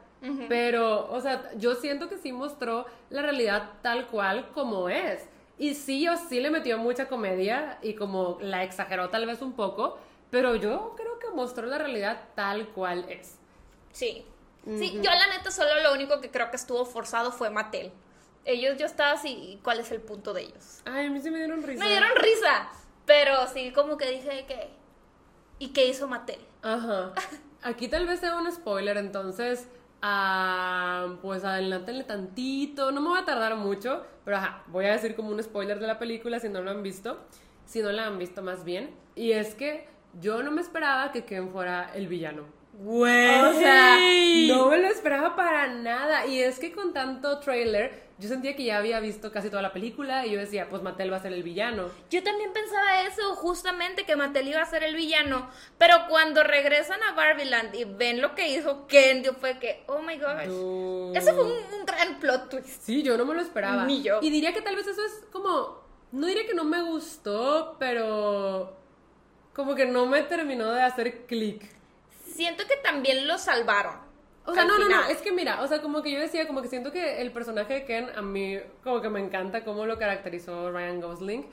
Pero, 0.49 1.11
o 1.13 1.21
sea, 1.21 1.51
yo 1.57 1.75
siento 1.77 2.09
que 2.09 2.19
sí 2.19 2.33
mostró 2.33 2.87
la 3.11 3.23
realidad 3.23 3.71
tal 3.83 4.07
cual 4.09 4.49
como 4.53 4.89
es. 4.89 5.29
Y 5.59 5.75
sí 5.75 6.09
o 6.09 6.17
sí 6.17 6.41
le 6.41 6.51
metió 6.51 6.79
mucha 6.79 7.09
comedia 7.09 7.79
y 7.83 7.95
como 7.95 8.39
la 8.41 8.63
exageró 8.63 9.11
tal 9.11 9.27
vez 9.27 9.43
un 9.43 9.53
poco, 9.53 9.99
pero 10.31 10.55
yo 10.57 10.95
creo 10.97 11.19
que 11.19 11.31
mostró 11.31 11.67
la 11.67 11.79
realidad 11.79 12.21
tal 12.35 12.69
cual 12.69 13.07
es. 13.09 13.39
Sí. 13.93 14.25
Sí, 14.77 14.93
yo 14.97 15.11
la 15.11 15.29
neta 15.29 15.51
solo 15.51 15.83
lo 15.83 15.95
único 15.95 16.21
que 16.21 16.31
creo 16.31 16.51
que 16.51 16.57
estuvo 16.57 16.85
forzado 16.85 17.33
fue 17.33 17.49
Mattel. 17.49 17.91
Ellos 18.45 18.77
yo 18.77 18.87
estaba 18.87 19.13
así, 19.13 19.59
¿cuál 19.63 19.81
es 19.81 19.91
el 19.93 20.01
punto 20.01 20.35
de 20.35 20.43
ellos? 20.43 20.83
Ay, 20.85 21.07
a 21.07 21.11
mí 21.11 21.21
sí 21.21 21.31
me 21.31 21.39
dieron 21.39 21.63
risa. 21.63 21.83
Me 21.83 21.91
dieron 21.91 22.11
risa, 22.17 22.69
pero 23.07 23.47
sí 23.47 23.73
como 23.73 23.97
que 23.97 24.11
dije 24.11 24.45
que 24.47 24.71
¿y 25.59 25.69
qué 25.69 25.87
hizo 25.87 26.07
Mattel? 26.07 26.41
Ajá. 26.63 27.13
Aquí 27.63 27.89
tal 27.89 28.07
vez 28.07 28.21
sea 28.21 28.37
un 28.37 28.51
spoiler, 28.53 28.99
entonces 28.99 29.69
Pues 30.01 31.45
adelántenle 31.45 32.05
tantito, 32.05 32.93
no 32.93 33.01
me 33.01 33.09
voy 33.09 33.19
a 33.19 33.25
tardar 33.25 33.57
mucho, 33.57 34.05
pero 34.25 34.37
ajá, 34.37 34.63
voy 34.69 34.85
a 34.85 34.93
decir 34.93 35.17
como 35.17 35.31
un 35.31 35.43
spoiler 35.43 35.81
de 35.81 35.87
la 35.87 35.99
película 35.99 36.39
si 36.39 36.49
no 36.49 36.63
lo 36.63 36.71
han 36.71 36.83
visto, 36.83 37.19
si 37.67 37.83
no 37.83 37.91
la 37.91 38.07
han 38.07 38.19
visto 38.19 38.43
más 38.43 38.65
bien, 38.65 38.91
y 39.17 39.33
es 39.33 39.55
que 39.55 39.89
yo 40.21 40.43
no 40.43 40.51
me 40.53 40.61
esperaba 40.61 41.11
que 41.11 41.25
Ken 41.25 41.51
fuera 41.51 41.91
el 41.95 42.07
villano. 42.07 42.45
Güey. 42.79 43.41
O 43.41 43.53
sea, 43.55 43.99
no 44.47 44.69
me 44.69 44.79
lo 44.79 44.87
esperaba 44.87 45.35
para 45.35 45.67
nada. 45.67 46.27
Y 46.27 46.41
es 46.41 46.61
que 46.61 46.73
con 46.73 46.93
tanto 46.93 47.41
trailer, 47.41 48.09
yo 48.19 48.29
sentía 48.29 48.55
que 48.55 48.65
ya 48.65 48.79
había 48.79 49.01
visto 49.01 49.33
casi 49.33 49.51
toda 49.51 49.63
la 49.63 49.73
película 49.73 50.25
y 50.25 50.31
yo 50.31 50.39
decía, 50.39 50.69
pues 50.69 50.83
Mattel 50.83 51.13
va 51.13 51.17
a 51.17 51.23
ser 51.23 51.33
el 51.33 51.43
villano. 51.43 51.91
Yo 52.09 52.23
también 52.23 52.53
pensaba 52.53 53.03
eso, 53.03 53.35
justamente 53.35 54.05
que 54.05 54.15
Mattel 54.15 54.47
iba 54.47 54.63
a 54.63 54.67
ser 54.67 54.85
el 54.85 54.95
villano. 54.95 55.51
Pero 55.77 55.97
cuando 56.09 56.45
regresan 56.45 57.03
a 57.03 57.13
Barbieland 57.13 57.75
y 57.75 57.85
ven 57.85 58.23
lo 58.23 58.37
que 58.37 58.49
hizo 58.49 58.87
Ken, 58.87 59.25
yo 59.25 59.35
fue 59.35 59.59
que, 59.59 59.83
oh 59.89 60.01
my 60.01 60.17
gosh. 60.17 61.17
Ese 61.17 61.33
fue 61.33 61.45
un, 61.45 61.85
gran 61.85 62.21
plot 62.21 62.49
twist. 62.49 62.83
Sí, 62.83 63.03
yo 63.03 63.17
no 63.17 63.27
me 63.27 63.35
lo 63.35 63.41
esperaba. 63.41 63.85
Ni 63.87 64.03
yo. 64.03 64.21
Y 64.23 64.31
diría 64.31 64.53
que 64.53 64.63
tal 64.63 64.77
vez 64.77 64.87
eso 64.87 65.05
es 65.05 65.25
como 65.33 65.89
no 66.11 66.27
diré 66.27 66.47
que 66.47 66.55
no 66.55 66.65
me 66.65 66.83
gustó, 66.83 67.77
pero 67.79 68.77
como 69.53 69.75
que 69.75 69.87
no 69.87 70.07
me 70.07 70.23
terminó 70.23 70.73
de 70.73 70.83
hacer 70.83 71.27
clic. 71.27 71.78
Siento 72.39 72.69
que 72.69 72.77
también 72.77 73.27
lo 73.27 73.37
salvaron. 73.37 73.97
O 74.45 74.55
sea, 74.55 74.65
no, 74.65 74.79
no, 74.79 74.89
no, 74.89 75.07
es 75.07 75.19
que 75.23 75.33
mira, 75.33 75.61
o 75.61 75.67
sea, 75.67 75.83
como 75.83 76.03
que 76.03 76.13
yo 76.13 76.21
decía, 76.21 76.47
como 76.47 76.63
que 76.63 76.69
siento 76.69 76.93
que 76.93 77.21
el 77.21 77.33
personaje 77.33 77.75
de 77.75 77.85
Ken 77.85 78.11
a 78.15 78.23
mí 78.23 78.61
como 78.85 79.01
que 79.01 79.09
me 79.09 79.19
encanta 79.19 79.65
cómo 79.65 79.87
lo 79.87 79.99
caracterizó 79.99 80.71
Ryan 80.71 81.01
Gosling 81.01 81.47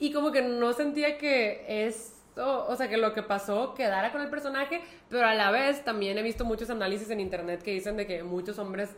y 0.00 0.12
como 0.12 0.32
que 0.32 0.42
no 0.42 0.72
sentía 0.72 1.18
que 1.18 1.86
esto, 1.86 2.66
o 2.66 2.74
sea, 2.74 2.88
que 2.88 2.96
lo 2.96 3.14
que 3.14 3.22
pasó 3.22 3.74
quedara 3.74 4.10
con 4.10 4.20
el 4.20 4.28
personaje, 4.28 4.82
pero 5.08 5.24
a 5.24 5.34
la 5.34 5.52
vez 5.52 5.84
también 5.84 6.18
he 6.18 6.22
visto 6.24 6.44
muchos 6.44 6.68
análisis 6.68 7.08
en 7.10 7.20
internet 7.20 7.62
que 7.62 7.70
dicen 7.70 7.96
de 7.96 8.08
que 8.08 8.24
muchos 8.24 8.58
hombres 8.58 8.90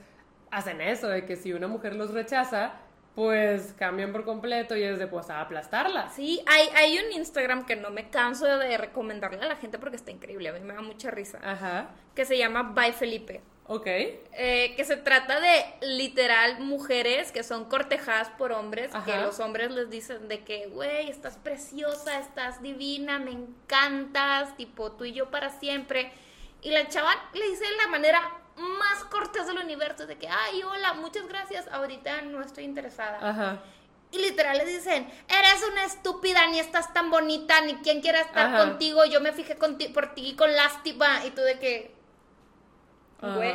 hacen 0.51 0.81
eso, 0.81 1.07
de 1.09 1.27
que 1.27 1.37
si 1.37 1.53
una 1.53 1.69
mujer 1.69 1.97
los 1.97 2.15
rechaza, 2.15 2.81
pues 3.21 3.75
cambian 3.79 4.13
por 4.13 4.25
completo 4.25 4.75
y 4.75 4.83
es 4.83 4.99
de 4.99 5.07
pues 5.07 5.29
a 5.29 5.43
aplastarla. 5.43 6.09
Sí, 6.09 6.43
hay, 6.47 6.69
hay 6.75 6.99
un 6.99 7.13
Instagram 7.13 7.67
que 7.67 7.77
no 7.77 7.91
me 7.91 8.09
canso 8.09 8.47
de 8.47 8.79
recomendarle 8.79 9.43
a 9.43 9.47
la 9.47 9.57
gente 9.57 9.79
porque 9.79 9.97
está 9.97 10.11
increíble, 10.11 10.49
a 10.49 10.53
mí 10.55 10.61
me 10.61 10.73
da 10.73 10.81
mucha 10.81 11.11
risa, 11.11 11.39
Ajá, 11.43 11.91
que 12.15 12.25
se 12.25 12.39
llama 12.39 12.63
Bye 12.75 12.95
Felipe. 12.95 13.43
ok. 13.67 13.87
Eh, 13.87 14.73
que 14.75 14.85
se 14.87 14.97
trata 14.97 15.39
de 15.39 15.67
literal 15.83 16.61
mujeres 16.61 17.31
que 17.31 17.43
son 17.43 17.67
cortejadas 17.67 18.31
por 18.31 18.53
hombres, 18.53 18.91
que 19.05 19.13
Ajá. 19.13 19.21
los 19.21 19.39
hombres 19.39 19.71
les 19.71 19.91
dicen 19.91 20.29
de 20.29 20.43
que, 20.43 20.69
güey, 20.69 21.11
estás 21.11 21.37
preciosa, 21.37 22.21
estás 22.21 22.63
divina, 22.63 23.19
me 23.19 23.33
encantas, 23.33 24.57
tipo 24.57 24.93
tú 24.93 25.05
y 25.05 25.13
yo 25.13 25.31
para 25.31 25.51
siempre. 25.51 26.11
Y 26.63 26.71
la 26.71 26.89
chava 26.89 27.11
le 27.35 27.51
dice 27.51 27.65
de 27.65 27.77
la 27.77 27.89
manera 27.89 28.21
más 28.61 29.05
cortés 29.05 29.47
del 29.47 29.59
universo, 29.59 30.07
de 30.07 30.17
que, 30.19 30.29
ay, 30.29 30.63
hola, 30.63 30.95
muchas 30.95 31.27
gracias, 31.27 31.67
ahorita 31.69 32.23
no 32.23 32.43
estoy 32.43 32.65
interesada. 32.65 33.19
Ajá. 33.21 33.61
Y 34.13 34.19
literal 34.19 34.59
le 34.59 34.65
dicen, 34.67 35.09
eres 35.29 35.65
una 35.71 35.85
estúpida, 35.85 36.47
ni 36.49 36.59
estás 36.59 36.93
tan 36.93 37.11
bonita, 37.11 37.61
ni 37.61 37.77
quién 37.77 38.01
quiere 38.01 38.21
estar 38.21 38.47
Ajá. 38.55 38.59
contigo, 38.67 39.05
yo 39.05 39.21
me 39.21 39.33
fijé 39.33 39.57
conti- 39.57 39.89
por 39.93 40.15
ti 40.15 40.35
con 40.37 40.55
lástima, 40.55 41.25
y 41.25 41.31
tú 41.31 41.43
de 41.43 41.59
que, 41.61 41.95
güey. 43.21 43.55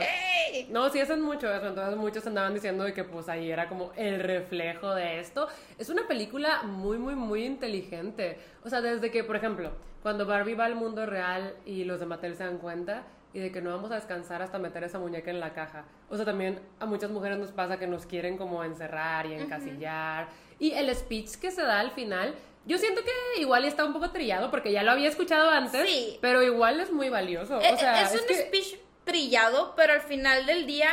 No, 0.69 0.89
sí 0.89 1.01
hacen 1.01 1.21
mucho 1.21 1.51
eso, 1.53 1.67
entonces 1.67 1.97
muchos 1.97 2.25
andaban 2.27 2.53
diciendo 2.53 2.83
de 2.85 2.93
que 2.93 3.03
pues 3.03 3.27
ahí 3.27 3.51
era 3.51 3.67
como 3.67 3.91
el 3.97 4.21
reflejo 4.21 4.93
de 4.95 5.19
esto. 5.19 5.47
Es 5.77 5.89
una 5.89 6.07
película 6.07 6.63
muy, 6.63 6.97
muy, 6.97 7.15
muy 7.15 7.43
inteligente. 7.45 8.39
O 8.63 8.69
sea, 8.69 8.79
desde 8.81 9.11
que, 9.11 9.23
por 9.23 9.35
ejemplo, 9.35 9.71
cuando 10.01 10.25
Barbie 10.25 10.53
va 10.55 10.65
al 10.65 10.75
mundo 10.75 11.05
real 11.05 11.55
y 11.65 11.83
los 11.83 11.99
de 11.99 12.05
Mattel 12.05 12.37
se 12.37 12.43
dan 12.45 12.59
cuenta 12.59 13.03
y 13.35 13.39
de 13.39 13.51
que 13.51 13.61
no 13.61 13.69
vamos 13.69 13.91
a 13.91 13.95
descansar 13.95 14.41
hasta 14.41 14.57
meter 14.57 14.83
esa 14.85 14.97
muñeca 14.97 15.29
en 15.29 15.41
la 15.41 15.53
caja. 15.53 15.83
O 16.09 16.15
sea, 16.15 16.23
también 16.23 16.61
a 16.79 16.85
muchas 16.85 17.11
mujeres 17.11 17.37
nos 17.37 17.51
pasa 17.51 17.77
que 17.77 17.85
nos 17.85 18.05
quieren 18.05 18.37
como 18.37 18.63
encerrar 18.63 19.25
y 19.25 19.33
encasillar. 19.33 20.29
Y 20.57 20.71
el 20.71 20.95
speech 20.95 21.35
que 21.35 21.51
se 21.51 21.61
da 21.61 21.81
al 21.81 21.91
final... 21.91 22.33
Yo 22.65 22.77
siento 22.79 23.01
que 23.03 23.41
igual 23.41 23.63
está 23.65 23.83
un 23.85 23.93
poco 23.93 24.09
trillado 24.09 24.49
porque 24.49 24.71
ya 24.71 24.81
lo 24.83 24.91
había 24.91 25.09
escuchado 25.09 25.49
antes, 25.51 25.87
Sí. 25.87 26.17
pero 26.21 26.41
igual 26.41 26.79
es 26.79 26.91
muy 26.91 27.09
valioso. 27.09 27.59
Eh, 27.61 27.71
O 27.73 27.77
sea, 27.77 28.01
es, 28.03 28.13
un 28.19 28.25
que- 28.25 28.35
speech 28.47 28.79
brillado, 29.05 29.73
pero 29.75 29.93
al 29.93 30.01
final 30.01 30.45
del 30.47 30.65
día, 30.65 30.89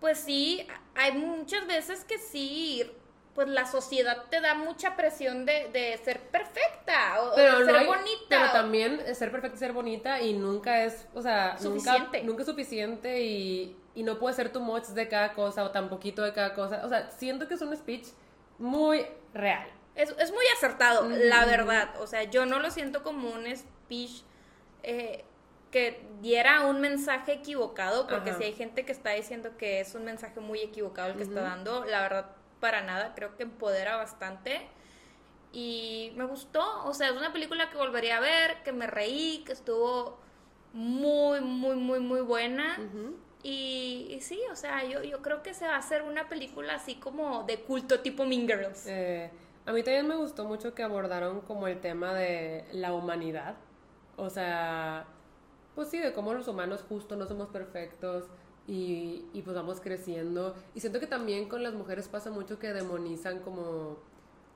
pues 0.00 0.18
sí, 0.18 0.64
hay 0.94 1.12
muchas 1.12 1.66
veces 1.66 2.04
que 2.04 2.18
sí, 2.18 2.84
pues 3.34 3.48
la 3.48 3.66
sociedad 3.66 4.24
te 4.30 4.40
da 4.40 4.54
mucha 4.54 4.94
presión 4.96 5.44
de, 5.44 5.68
de 5.72 5.98
ser 6.04 6.20
perfecta 6.20 7.20
o, 7.22 7.34
pero 7.34 7.54
de 7.54 7.60
no 7.60 7.66
ser 7.66 7.76
hay- 7.76 7.86
bonita. 7.86 8.26
pero 8.28 8.46
o- 8.46 8.52
también 8.52 9.14
ser 9.14 9.30
perfecta 9.32 9.56
y 9.56 9.58
ser 9.58 9.72
bonita 9.72 10.20
y 10.20 10.34
nunca 10.34 10.84
es, 10.84 11.06
o 11.14 11.20
sea, 11.22 11.58
Suficiente. 11.58 12.18
nunca, 12.18 12.22
nunca 12.22 12.42
es 12.42 12.48
suficiente 12.48 13.20
y, 13.22 13.76
y 13.94 14.02
no 14.04 14.18
puede 14.18 14.36
ser 14.36 14.50
too 14.52 14.60
much 14.60 14.84
de 14.86 15.08
cada 15.08 15.32
cosa 15.34 15.64
o 15.64 15.70
tan 15.70 15.88
poquito 15.88 16.22
de 16.22 16.32
cada 16.32 16.54
cosa. 16.54 16.82
O 16.84 16.88
sea, 16.88 17.10
siento 17.10 17.48
que 17.48 17.54
es 17.54 17.62
un 17.62 17.76
speech 17.76 18.06
muy 18.58 19.04
real. 19.32 19.66
Es, 19.96 20.10
es 20.18 20.30
muy 20.32 20.44
acertado, 20.56 21.08
la 21.08 21.44
verdad. 21.44 22.00
O 22.00 22.06
sea, 22.06 22.24
yo 22.24 22.46
no 22.46 22.58
lo 22.60 22.70
siento 22.70 23.02
como 23.02 23.30
un 23.30 23.44
speech 23.56 24.22
eh, 24.82 25.24
que 25.70 26.04
diera 26.20 26.66
un 26.66 26.80
mensaje 26.80 27.32
equivocado, 27.32 28.06
porque 28.06 28.30
Ajá. 28.30 28.38
si 28.38 28.44
hay 28.44 28.52
gente 28.54 28.84
que 28.84 28.92
está 28.92 29.10
diciendo 29.10 29.56
que 29.56 29.80
es 29.80 29.94
un 29.96 30.04
mensaje 30.04 30.38
muy 30.40 30.60
equivocado 30.60 31.08
el 31.10 31.16
que 31.16 31.22
está 31.24 31.40
dando, 31.42 31.84
la 31.84 32.00
verdad, 32.02 32.26
para 32.64 32.80
nada, 32.80 33.12
creo 33.14 33.36
que 33.36 33.42
empodera 33.42 33.96
bastante. 33.96 34.66
Y 35.52 36.14
me 36.16 36.24
gustó, 36.24 36.86
o 36.86 36.94
sea, 36.94 37.10
es 37.10 37.14
una 37.14 37.30
película 37.30 37.68
que 37.68 37.76
volvería 37.76 38.16
a 38.16 38.20
ver, 38.20 38.62
que 38.64 38.72
me 38.72 38.86
reí, 38.86 39.44
que 39.44 39.52
estuvo 39.52 40.16
muy, 40.72 41.42
muy, 41.42 41.76
muy, 41.76 42.00
muy 42.00 42.22
buena. 42.22 42.78
Y 43.42 44.16
sí, 44.22 44.40
o 44.50 44.56
sea, 44.56 44.82
yo, 44.82 45.02
yo 45.02 45.20
creo 45.20 45.42
que 45.42 45.52
se 45.52 45.66
va 45.66 45.74
a 45.74 45.76
hacer 45.76 46.00
una 46.00 46.30
película 46.30 46.76
así 46.76 46.94
como 46.94 47.42
de 47.42 47.60
culto 47.60 48.00
tipo 48.00 48.24
Mean 48.24 48.46
Girls. 48.46 48.86
Eh, 48.86 49.30
a 49.66 49.72
mí 49.74 49.82
también 49.82 50.08
me 50.08 50.16
gustó 50.16 50.46
mucho 50.46 50.74
que 50.74 50.82
abordaron 50.82 51.42
como 51.42 51.68
el 51.68 51.82
tema 51.82 52.14
de 52.14 52.64
la 52.72 52.94
humanidad. 52.94 53.56
O 54.16 54.30
sea, 54.30 55.04
pues 55.74 55.90
sí, 55.90 55.98
de 55.98 56.14
cómo 56.14 56.32
los 56.32 56.48
humanos 56.48 56.82
justo 56.88 57.14
no 57.14 57.26
somos 57.26 57.48
perfectos 57.48 58.24
y, 58.66 59.24
y 59.32 59.42
pues 59.42 59.54
vamos 59.56 59.80
creciendo. 59.80 60.54
Y 60.74 60.80
siento 60.80 61.00
que 61.00 61.06
también 61.06 61.48
con 61.48 61.62
las 61.62 61.74
mujeres 61.74 62.08
pasa 62.08 62.30
mucho 62.30 62.58
que 62.58 62.72
demonizan 62.72 63.40
como... 63.40 63.98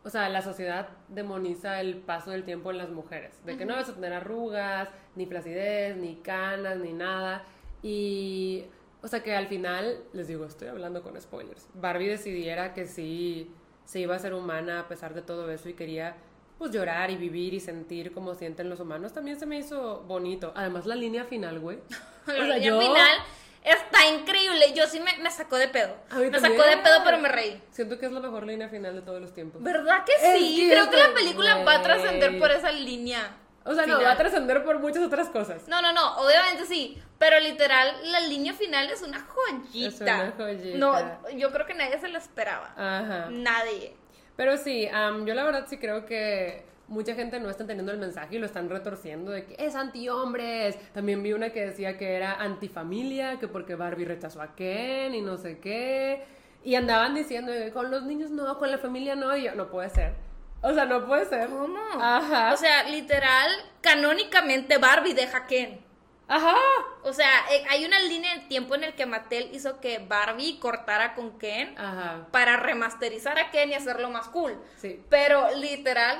O 0.04 0.10
sea, 0.10 0.28
la 0.28 0.42
sociedad 0.42 0.88
demoniza 1.08 1.80
el 1.80 1.96
paso 1.98 2.30
del 2.30 2.44
tiempo 2.44 2.70
en 2.70 2.78
las 2.78 2.88
mujeres. 2.88 3.34
De 3.44 3.56
que 3.56 3.66
no 3.66 3.74
vas 3.74 3.88
a 3.88 3.94
tener 3.94 4.12
arrugas, 4.12 4.88
ni 5.16 5.26
flacidez, 5.26 5.96
ni 5.96 6.16
canas, 6.16 6.78
ni 6.78 6.92
nada. 6.92 7.44
Y... 7.82 8.64
O 9.00 9.06
sea 9.06 9.22
que 9.22 9.36
al 9.36 9.46
final, 9.46 10.02
les 10.12 10.26
digo, 10.26 10.44
estoy 10.44 10.68
hablando 10.68 11.02
con 11.02 11.20
spoilers. 11.20 11.68
Barbie 11.74 12.08
decidiera 12.08 12.74
que 12.74 12.86
sí 12.86 13.50
se 13.84 14.00
iba 14.00 14.16
a 14.16 14.18
ser 14.18 14.34
humana 14.34 14.80
a 14.80 14.88
pesar 14.88 15.14
de 15.14 15.22
todo 15.22 15.50
eso 15.50 15.68
y 15.68 15.74
quería 15.74 16.16
pues 16.58 16.72
llorar 16.72 17.10
y 17.10 17.16
vivir 17.16 17.54
y 17.54 17.60
sentir 17.60 18.12
como 18.12 18.34
sienten 18.34 18.68
los 18.68 18.80
humanos, 18.80 19.12
también 19.12 19.38
se 19.38 19.46
me 19.46 19.58
hizo 19.58 20.02
bonito. 20.08 20.52
Además 20.56 20.86
la 20.86 20.96
línea 20.96 21.24
final, 21.24 21.60
güey. 21.60 21.78
O 22.26 22.32
La 22.32 22.46
sea, 22.46 22.56
línea 22.56 22.58
yo 22.58 22.80
final 22.80 23.18
está 23.64 24.06
increíble. 24.06 24.72
Yo 24.74 24.86
sí 24.86 25.00
me, 25.00 25.16
me 25.18 25.30
sacó 25.30 25.56
de 25.56 25.68
pedo. 25.68 25.94
Me 26.16 26.40
sacó 26.40 26.62
de 26.62 26.76
pedo, 26.78 27.00
pero 27.04 27.18
me 27.18 27.28
reí. 27.28 27.62
siento 27.70 27.98
que 27.98 28.06
es 28.06 28.12
la 28.12 28.20
mejor 28.20 28.46
línea 28.46 28.68
final 28.68 28.94
de 28.94 29.02
todos 29.02 29.20
los 29.20 29.34
tiempos. 29.34 29.62
¿Verdad 29.62 30.04
que 30.04 30.12
Es 30.14 30.38
sí? 30.38 30.56
que 30.56 30.70
Creo 30.70 30.90
que 30.90 30.96
la 30.96 31.14
película 31.14 31.64
va 31.64 31.74
a 31.74 31.82
trascender 31.82 32.38
por 32.38 32.50
esa 32.50 32.70
línea. 32.72 33.36
O 33.64 33.74
sea, 33.74 33.86
no, 33.86 34.00
va 34.00 34.12
a 34.12 34.16
trascender 34.16 34.64
por 34.64 34.78
muchas 34.78 35.02
otras 35.02 35.28
cosas. 35.28 35.68
No, 35.68 35.82
no, 35.82 35.92
no, 35.92 36.16
obviamente 36.18 36.64
sí. 36.64 37.02
Pero 37.18 37.38
literal, 37.40 37.94
la 38.10 38.20
línea 38.20 38.54
final 38.54 38.88
es 38.88 39.02
una 39.02 39.20
joyita. 39.20 39.88
Es 39.88 40.00
una 40.00 40.32
joyita. 40.38 40.78
No, 40.78 41.30
yo 41.36 41.50
creo 41.52 41.66
que 41.66 41.74
nadie 41.74 41.98
se 42.00 42.08
lo 42.08 42.16
esperaba. 42.16 42.72
Ajá. 42.76 43.26
Nadie. 43.30 43.94
Pero 44.36 44.56
sí, 44.56 44.88
yo 45.24 45.34
la 45.34 45.44
verdad 45.44 45.66
sí 45.68 45.78
creo 45.78 46.06
que 46.06 46.64
mucha 46.88 47.14
gente 47.14 47.38
no 47.38 47.50
está 47.50 47.62
entendiendo 47.62 47.92
el 47.92 47.98
mensaje 47.98 48.36
y 48.36 48.38
lo 48.38 48.46
están 48.46 48.68
retorciendo 48.68 49.30
de 49.30 49.44
que 49.44 49.56
es 49.58 49.74
anti-hombres. 49.74 50.76
También 50.92 51.22
vi 51.22 51.32
una 51.32 51.50
que 51.50 51.66
decía 51.66 51.96
que 51.96 52.14
era 52.14 52.34
antifamilia, 52.34 53.38
que 53.38 53.48
porque 53.48 53.74
Barbie 53.74 54.06
rechazó 54.06 54.42
a 54.42 54.54
Ken 54.54 55.14
y 55.14 55.20
no 55.20 55.36
sé 55.36 55.58
qué. 55.58 56.24
Y 56.64 56.74
andaban 56.74 57.14
diciendo 57.14 57.52
que 57.52 57.70
con 57.70 57.90
los 57.90 58.02
niños 58.02 58.30
no, 58.30 58.58
con 58.58 58.70
la 58.70 58.78
familia 58.78 59.14
no. 59.14 59.36
Y 59.36 59.44
yo, 59.44 59.54
no 59.54 59.70
puede 59.70 59.90
ser. 59.90 60.14
O 60.62 60.72
sea, 60.72 60.86
no 60.86 61.06
puede 61.06 61.24
ser. 61.26 61.48
¿Cómo? 61.48 61.78
Ajá. 62.00 62.52
O 62.52 62.56
sea, 62.56 62.82
literal, 62.84 63.50
canónicamente 63.80 64.78
Barbie 64.78 65.14
deja 65.14 65.38
a 65.38 65.46
Ken. 65.46 65.80
Ajá. 66.26 66.56
O 67.04 67.12
sea, 67.12 67.30
eh, 67.52 67.64
hay 67.70 67.86
una 67.86 67.98
línea 68.00 68.34
de 68.34 68.40
tiempo 68.46 68.74
en 68.74 68.84
el 68.84 68.94
que 68.94 69.06
Mattel 69.06 69.48
hizo 69.52 69.80
que 69.80 69.98
Barbie 69.98 70.58
cortara 70.58 71.14
con 71.14 71.38
Ken 71.38 71.74
Ajá. 71.78 72.26
para 72.30 72.56
remasterizar 72.58 73.38
a 73.38 73.50
Ken 73.50 73.70
y 73.70 73.74
hacerlo 73.74 74.10
más 74.10 74.28
cool. 74.28 74.60
Sí. 74.76 75.02
Pero 75.08 75.54
literal, 75.56 76.18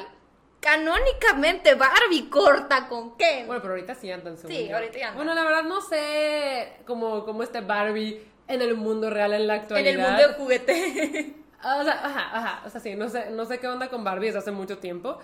canónicamente 0.61 1.75
Barbie 1.75 2.29
corta 2.29 2.89
con 2.89 3.17
Ken. 3.17 3.47
Bueno, 3.47 3.63
pero 3.63 3.75
ahorita 3.75 3.95
sí 3.95 4.11
andan 4.11 4.37
según 4.37 4.57
Sí, 4.57 4.69
yo. 4.69 4.77
ahorita 4.77 4.99
ya 4.99 5.09
andan. 5.09 5.17
Bueno, 5.17 5.35
la 5.35 5.45
verdad 5.45 5.63
no 5.65 5.81
sé 5.81 6.73
cómo, 6.87 7.25
cómo 7.25 7.43
esté 7.43 7.61
Barbie 7.61 8.21
en 8.49 8.63
el 8.63 8.75
mundo 8.77 9.11
real 9.11 9.33
en 9.35 9.47
la 9.47 9.57
en 9.57 9.61
actualidad. 9.63 9.93
el 9.93 9.99
mundo 10.01 10.29
de 10.29 10.35
juguete. 10.35 11.35
O 11.61 11.83
sea, 11.83 11.93
ajá, 12.07 12.39
ajá, 12.39 12.63
o 12.67 12.71
sea, 12.71 12.81
sí, 12.81 12.95
no 12.95 13.09
sé, 13.09 13.31
no 13.31 13.45
sé 13.45 13.59
qué 13.59 13.67
onda 13.67 13.89
con 13.89 14.05
Barbie 14.05 14.27
desde 14.27 14.39
hace 14.39 14.51
mucho 14.53 14.79
tiempo, 14.79 15.19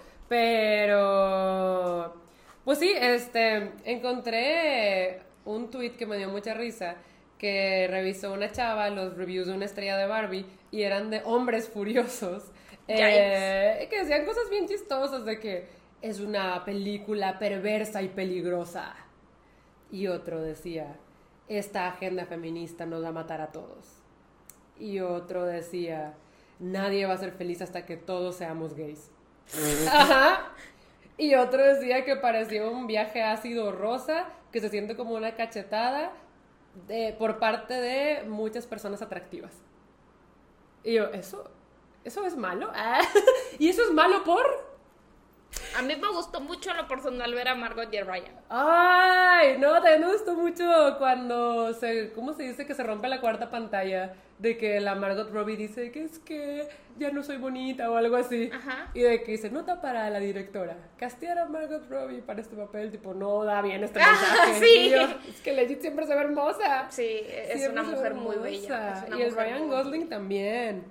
pero 0.74 2.14
pues 2.64 2.78
sí, 2.78 2.92
este, 2.98 3.70
encontré 3.84 5.20
un 5.44 5.70
tweet 5.70 5.90
que 5.92 6.06
me 6.06 6.16
dio 6.16 6.28
mucha 6.28 6.54
risa, 6.54 6.96
que 7.38 7.86
revisó 7.88 8.32
una 8.32 8.50
chava 8.50 8.90
los 8.90 9.16
reviews 9.16 9.46
de 9.46 9.52
una 9.54 9.64
estrella 9.66 9.96
de 9.96 10.06
Barbie 10.06 10.46
y 10.70 10.82
eran 10.82 11.10
de 11.10 11.22
hombres 11.24 11.68
furiosos, 11.68 12.44
eh, 12.88 13.86
que 13.88 14.00
decían 14.00 14.24
cosas 14.24 14.48
bien 14.50 14.66
chistosas 14.66 15.24
de 15.24 15.40
que 15.40 15.66
es 16.02 16.20
una 16.20 16.64
película 16.64 17.38
perversa 17.38 18.02
y 18.02 18.08
peligrosa. 18.08 18.94
Y 19.90 20.06
otro 20.08 20.42
decía, 20.42 20.96
esta 21.48 21.88
agenda 21.88 22.26
feminista 22.26 22.84
nos 22.86 23.02
va 23.02 23.08
a 23.08 23.12
matar 23.12 23.40
a 23.40 23.52
todos. 23.52 24.02
Y 24.78 25.00
otro 25.00 25.44
decía, 25.44 26.14
nadie 26.58 27.06
va 27.06 27.14
a 27.14 27.18
ser 27.18 27.32
feliz 27.32 27.62
hasta 27.62 27.86
que 27.86 27.96
todos 27.96 28.36
seamos 28.36 28.74
gays. 28.74 29.10
Ajá. 29.90 30.52
Y 31.16 31.36
otro 31.36 31.62
decía 31.62 32.04
que 32.04 32.16
parecía 32.16 32.68
un 32.68 32.86
viaje 32.86 33.22
ácido 33.22 33.70
rosa, 33.72 34.26
que 34.50 34.60
se 34.60 34.68
siente 34.68 34.96
como 34.96 35.14
una 35.14 35.36
cachetada 35.36 36.12
de, 36.88 37.14
por 37.18 37.38
parte 37.38 37.74
de 37.74 38.24
muchas 38.24 38.66
personas 38.66 39.00
atractivas. 39.00 39.52
Y 40.82 40.94
yo, 40.94 41.06
eso, 41.06 41.50
¿Eso 42.04 42.24
es 42.26 42.36
malo? 42.36 42.70
Ah, 42.74 43.00
¿Y 43.58 43.68
eso 43.68 43.82
es 43.82 43.90
malo 43.90 44.22
por? 44.24 44.74
A 45.76 45.82
mí 45.82 45.94
me 45.96 46.08
gustó 46.08 46.40
mucho 46.40 46.72
lo 46.74 46.86
personal 46.86 47.32
ver 47.34 47.48
a 47.48 47.54
Margot 47.54 47.92
y 47.92 47.96
a 47.96 48.04
Ryan. 48.04 48.34
Ay, 48.48 49.56
no, 49.58 49.72
también 49.74 50.00
me 50.02 50.12
gustó 50.12 50.34
mucho 50.34 50.64
cuando 50.98 51.72
se, 51.74 52.12
¿cómo 52.12 52.32
se 52.32 52.44
dice? 52.44 52.66
Que 52.66 52.74
se 52.74 52.82
rompe 52.82 53.08
la 53.08 53.20
cuarta 53.20 53.50
pantalla 53.50 54.14
de 54.38 54.56
que 54.56 54.80
la 54.80 54.94
Margot 54.94 55.30
Robbie 55.30 55.56
dice 55.56 55.90
que 55.90 56.04
es 56.04 56.18
que 56.18 56.68
ya 56.98 57.10
no 57.10 57.22
soy 57.22 57.38
bonita 57.38 57.90
o 57.90 57.96
algo 57.96 58.16
así. 58.16 58.50
Ajá. 58.52 58.90
Y 58.94 59.02
de 59.02 59.22
que 59.22 59.32
dice, 59.32 59.50
nota 59.50 59.80
para 59.80 60.10
la 60.10 60.20
directora, 60.20 60.76
castear 60.96 61.38
a 61.38 61.46
Margot 61.46 61.88
Robbie 61.88 62.20
para 62.20 62.40
este 62.40 62.56
papel, 62.56 62.90
tipo, 62.90 63.14
no 63.14 63.44
da 63.44 63.62
bien 63.62 63.82
este 63.84 63.98
mensaje. 63.98 64.60
sí. 64.60 64.90
Yo, 64.90 65.02
es 65.28 65.40
que 65.40 65.52
Legit 65.52 65.80
siempre 65.80 66.06
se 66.06 66.14
ve 66.14 66.20
hermosa. 66.20 66.86
Sí, 66.90 67.20
es 67.28 67.58
Siempre 67.58 67.80
una 67.80 67.90
mujer 67.90 68.14
muy 68.14 68.36
bella. 68.36 69.04
una 69.06 69.18
Y 69.18 69.22
el 69.22 69.34
Ryan 69.34 69.68
Gosling 69.68 70.08
también. 70.08 70.84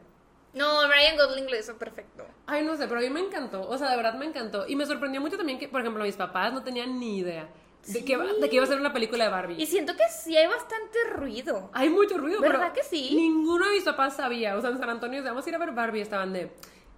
No, 0.54 0.88
Ryan 0.88 1.18
Gosling 1.18 1.50
lo 1.50 1.58
hizo 1.58 1.76
perfecto. 1.78 2.26
Ay, 2.46 2.64
no 2.64 2.76
sé, 2.78 2.88
pero 2.88 3.00
a 3.00 3.04
mí 3.04 3.10
me 3.10 3.20
encantó. 3.22 3.68
O 3.68 3.78
sea, 3.78 3.90
de 3.90 3.96
verdad 3.96 4.14
me 4.16 4.26
encantó. 4.26 4.68
Y 4.68 4.76
me 4.76 4.86
sorprendió 4.86 5.20
mucho 5.20 5.38
también 5.38 5.58
que, 5.58 5.68
por 5.68 5.82
ejemplo, 5.82 6.04
mis 6.04 6.16
papás 6.16 6.54
no 6.54 6.64
tenían 6.64 7.00
ni 7.00 7.18
idea 7.20 7.50
de, 7.88 8.06
que, 8.06 8.18
de 8.18 8.50
que 8.50 8.56
iba 8.56 8.64
a 8.64 8.68
ser 8.68 8.80
una 8.80 8.94
película 8.94 9.26
de 9.26 9.32
Barbie. 9.32 9.62
Y 9.62 9.66
siento 9.66 9.94
que 9.96 10.04
sí 10.10 10.38
hay 10.38 10.48
bastante 10.48 10.98
ruido. 11.16 11.70
Hay 11.74 11.90
mucho 11.90 12.18
ruido, 12.18 12.40
¿Verdad 12.40 12.72
pero 12.72 12.74
que 12.74 12.84
sí? 12.84 13.16
ninguno 13.16 13.66
de 13.66 13.72
mis 13.72 13.84
papás 13.84 14.16
sabía. 14.16 14.56
O 14.56 14.62
sea, 14.62 14.70
en 14.70 14.78
San 14.78 14.90
Antonio 14.90 15.24
vamos 15.24 15.46
a 15.46 15.50
ir 15.50 15.56
a 15.56 15.58
ver 15.58 15.72
Barbie. 15.72 16.02
Estaban 16.02 16.34
de, 16.34 16.52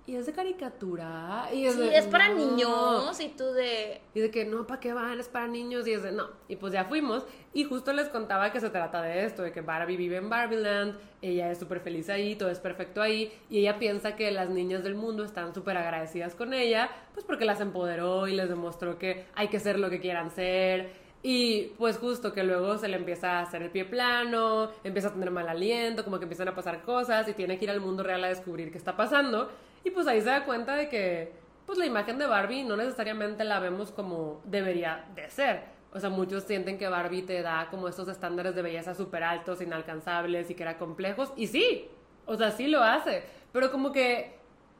y 0.07 0.15
es 0.15 0.25
de 0.25 0.33
caricatura. 0.33 1.50
Y 1.53 1.65
es, 1.65 1.74
Sí, 1.75 1.81
de, 1.81 1.97
es 1.97 2.05
para 2.05 2.29
"No". 2.29 2.35
niños 2.35 3.19
y 3.19 3.29
tú 3.29 3.45
de... 3.53 4.01
Y 4.13 4.19
de 4.19 4.31
que 4.31 4.45
no, 4.45 4.67
¿para 4.67 4.79
qué 4.79 4.93
van? 4.93 5.19
Es 5.19 5.27
para 5.29 5.47
niños. 5.47 5.88
Y 5.88 5.93
es 5.93 6.03
de 6.03 6.12
no. 6.12 6.27
Y 6.47 6.55
pues 6.57 6.74
ya 6.74 6.85
fuimos. 6.85 7.25
Y 7.53 7.63
justo 7.63 7.91
les 7.93 8.09
contaba 8.09 8.51
que 8.51 8.59
se 8.59 8.69
trata 8.69 9.01
de 9.01 9.25
esto: 9.25 9.41
de 9.41 9.51
que 9.51 9.62
Barbie 9.62 9.97
vive 9.97 10.17
en 10.17 10.29
Barbieland. 10.29 10.95
Ella 11.21 11.50
es 11.51 11.57
súper 11.57 11.79
feliz 11.79 12.09
ahí, 12.09 12.35
todo 12.35 12.50
es 12.50 12.59
perfecto 12.59 13.01
ahí. 13.01 13.31
Y 13.50 13.59
ella 13.59 13.79
piensa 13.79 14.15
que 14.15 14.29
las 14.31 14.50
niñas 14.50 14.83
del 14.83 14.95
mundo 14.95 15.24
están 15.24 15.53
súper 15.55 15.77
agradecidas 15.77 16.35
con 16.35 16.53
ella, 16.53 16.89
pues 17.13 17.25
porque 17.25 17.45
las 17.45 17.59
empoderó 17.62 18.27
y 18.27 18.35
les 18.35 18.47
demostró 18.50 19.00
que 19.00 19.25
hay 19.33 19.47
que 19.47 19.59
ser 19.59 19.79
lo 19.79 19.89
que 19.89 20.00
quieran 20.00 20.29
ser. 20.31 21.03
Y 21.27 21.71
pues 21.79 21.97
justo 21.97 22.33
que 22.33 22.43
luego 22.43 22.77
se 22.77 22.88
le 22.88 22.97
empieza 22.97 23.39
a 23.39 23.41
hacer 23.41 23.63
el 23.63 23.71
pie 23.71 23.83
plano, 23.85 24.69
empieza 24.83 25.07
a 25.07 25.13
tener 25.13 25.31
mal 25.31 25.50
aliento, 25.50 26.03
como 26.03 26.19
que 26.19 26.25
empiezan 26.25 26.50
a 26.50 26.53
pasar 26.53 26.83
cosas 26.83 27.27
y 27.27 27.33
tiene 27.33 27.57
que 27.57 27.65
ir 27.65 27.71
al 27.71 27.81
mundo 27.81 28.03
real 28.03 28.24
a 28.24 28.27
descubrir 28.27 28.71
qué 28.71 28.77
está 28.77 28.95
pasando. 28.95 29.50
Y 29.85 29.91
pues 29.91 30.05
ahí 30.07 30.19
se 30.19 30.27
da 30.27 30.43
cuenta 30.43 30.75
de 30.75 30.89
que 30.89 31.31
pues 31.65 31.77
la 31.77 31.85
imagen 31.85 32.17
de 32.17 32.25
Barbie 32.27 32.63
no 32.63 32.75
necesariamente 32.75 33.43
la 33.45 33.59
vemos 33.59 33.91
como 33.91 34.41
debería 34.43 35.05
de 35.15 35.29
ser. 35.29 35.63
O 35.93 35.99
sea, 35.99 36.09
muchos 36.09 36.43
sienten 36.43 36.77
que 36.77 36.87
Barbie 36.89 37.21
te 37.21 37.41
da 37.41 37.67
como 37.71 37.87
estos 37.87 38.07
estándares 38.09 38.53
de 38.53 38.61
belleza 38.61 38.93
súper 38.93 39.23
altos, 39.23 39.61
inalcanzables 39.61 40.49
y 40.49 40.55
que 40.55 40.63
era 40.63 40.77
complejos. 40.77 41.31
Y 41.37 41.47
sí, 41.47 41.87
o 42.25 42.35
sea, 42.35 42.51
sí 42.51 42.67
lo 42.67 42.83
hace. 42.83 43.23
Pero 43.53 43.71
como 43.71 43.91
que, 43.93 44.35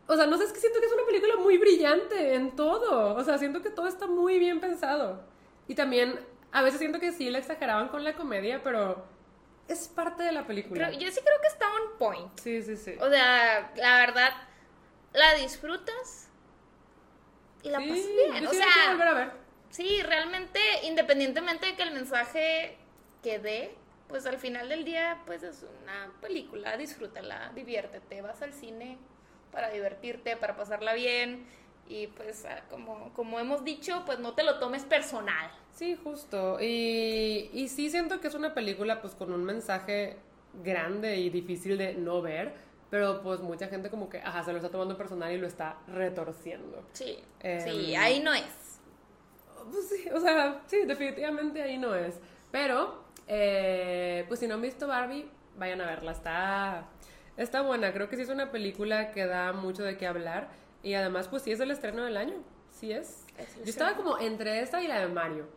o 0.08 0.16
sea, 0.18 0.28
no 0.28 0.38
sé, 0.38 0.44
es 0.44 0.52
que 0.52 0.60
siento 0.60 0.80
que 0.82 0.88
es 0.88 0.92
una 0.92 1.06
película 1.06 1.38
muy 1.38 1.58
brillante 1.58 2.34
en 2.36 2.56
todo. 2.56 3.16
O 3.16 3.24
sea, 3.24 3.38
siento 3.38 3.62
que 3.62 3.70
todo 3.70 3.88
está 3.88 4.08
muy 4.08 4.38
bien 4.40 4.60
pensado. 4.60 5.22
Y 5.68 5.76
también, 5.76 6.20
a 6.52 6.62
veces 6.62 6.80
siento 6.80 7.00
que 7.00 7.12
sí 7.14 7.30
le 7.30 7.40
exageraban 7.40 7.88
con 7.88 8.04
la 8.04 8.14
comedia, 8.14 8.62
pero 8.64 9.06
es 9.70 9.88
parte 9.88 10.22
de 10.24 10.34
la 10.34 10.46
película. 10.46 10.90
Creo- 10.90 11.00
yo 11.00 11.10
sí 11.12 11.22
creo 11.24 11.42
que 11.42 11.48
está 11.48 11.66
on 11.68 11.98
point. 11.98 12.40
Sí, 12.40 12.62
sí, 12.62 12.76
sí. 12.76 12.96
O 13.00 13.10
sea, 13.10 13.72
la 13.78 13.98
verdad, 14.00 14.32
la 15.16 15.34
disfrutas 15.36 16.30
y 17.64 17.70
la 17.70 17.80
Sí, 17.80 17.88
pasas 17.88 18.14
bien. 18.16 18.44
yo 18.44 18.50
O 18.50 18.54
sea, 18.54 18.68
volver 18.92 19.08
a 19.08 19.14
ver. 19.14 19.32
sí, 19.70 20.02
realmente, 20.04 20.60
independientemente 20.84 21.68
de 21.68 21.76
que 21.76 21.84
el 21.84 21.94
mensaje 21.94 22.78
que 23.24 23.40
dé, 23.40 23.76
pues 24.08 24.26
al 24.26 24.38
final 24.38 24.70
del 24.70 24.86
día, 24.86 25.22
pues 25.26 25.44
es 25.44 25.66
una 25.84 26.14
película, 26.22 26.78
disfrútala, 26.78 27.52
diviértete, 27.56 28.22
vas 28.22 28.42
al 28.42 28.54
cine 28.54 28.98
para 29.52 29.70
divertirte, 29.70 30.38
para 30.38 30.56
pasarla 30.56 30.94
bien 30.94 31.48
y 31.88 32.08
pues 32.08 32.46
ah, 32.46 32.64
como, 32.70 33.14
como 33.14 33.40
hemos 33.40 33.64
dicho, 33.64 34.04
pues 34.06 34.20
no 34.20 34.34
te 34.36 34.44
lo 34.44 34.60
tomes 34.60 34.86
personal. 34.86 35.52
Sí, 35.72 35.96
justo. 36.02 36.58
Y, 36.62 37.50
y 37.54 37.68
sí 37.68 37.90
siento 37.90 38.22
que 38.22 38.28
es 38.28 38.34
una 38.36 38.54
película 38.54 39.02
pues 39.02 39.14
con 39.16 39.34
un 39.34 39.44
mensaje 39.44 40.18
grande 40.64 41.18
y 41.18 41.30
difícil 41.30 41.78
de 41.78 41.96
no 41.96 42.22
ver, 42.22 42.54
pero 42.90 43.22
pues 43.22 43.40
mucha 43.42 43.68
gente 43.68 43.90
como 43.90 44.10
que, 44.10 44.20
ajá, 44.20 44.44
se 44.44 44.52
lo 44.52 44.58
está 44.58 44.70
tomando 44.70 44.98
personal 44.98 45.32
y 45.32 45.38
lo 45.38 45.48
está 45.48 45.78
retorciendo. 45.88 46.84
Sí, 46.94 47.20
Em, 47.42 47.62
sí, 47.62 47.96
ahí 47.96 48.20
no 48.22 48.34
es. 48.34 48.80
Pues 49.72 49.90
sí, 49.90 50.08
o 50.10 50.20
sea, 50.20 50.62
sí, 50.68 50.86
definitivamente 50.86 51.62
ahí 51.62 51.78
no 51.78 51.96
es. 51.96 52.20
Pero, 52.52 53.04
eh, 53.28 54.26
pues 54.28 54.40
si 54.40 54.48
no 54.48 54.56
han 54.56 54.62
visto 54.62 54.88
Barbie, 54.88 55.30
vayan 55.58 55.82
a 55.82 55.86
verla. 55.88 56.12
Está, 56.12 56.86
está 57.38 57.62
buena. 57.62 57.92
Creo 57.94 58.08
que 58.10 58.16
sí 58.16 58.22
es 58.22 58.30
una 58.30 58.52
película 58.52 59.12
que 59.12 59.26
da 59.26 59.52
mucho 59.54 59.84
de 59.84 59.98
qué 59.98 60.06
hablar. 60.08 60.50
Y 60.84 60.94
además, 60.94 61.28
pues 61.28 61.42
sí 61.44 61.52
es 61.52 61.60
el 61.60 61.72
estreno 61.72 62.04
del 62.04 62.16
año. 62.18 62.36
Sí 62.72 62.92
es. 62.92 63.26
Es 63.38 63.56
Yo 63.58 63.64
estaba 63.66 63.96
como 63.96 64.20
entre 64.20 64.62
esta 64.62 64.82
y 64.84 64.88
la 64.88 65.00
de 65.00 65.08
Mario. 65.08 65.48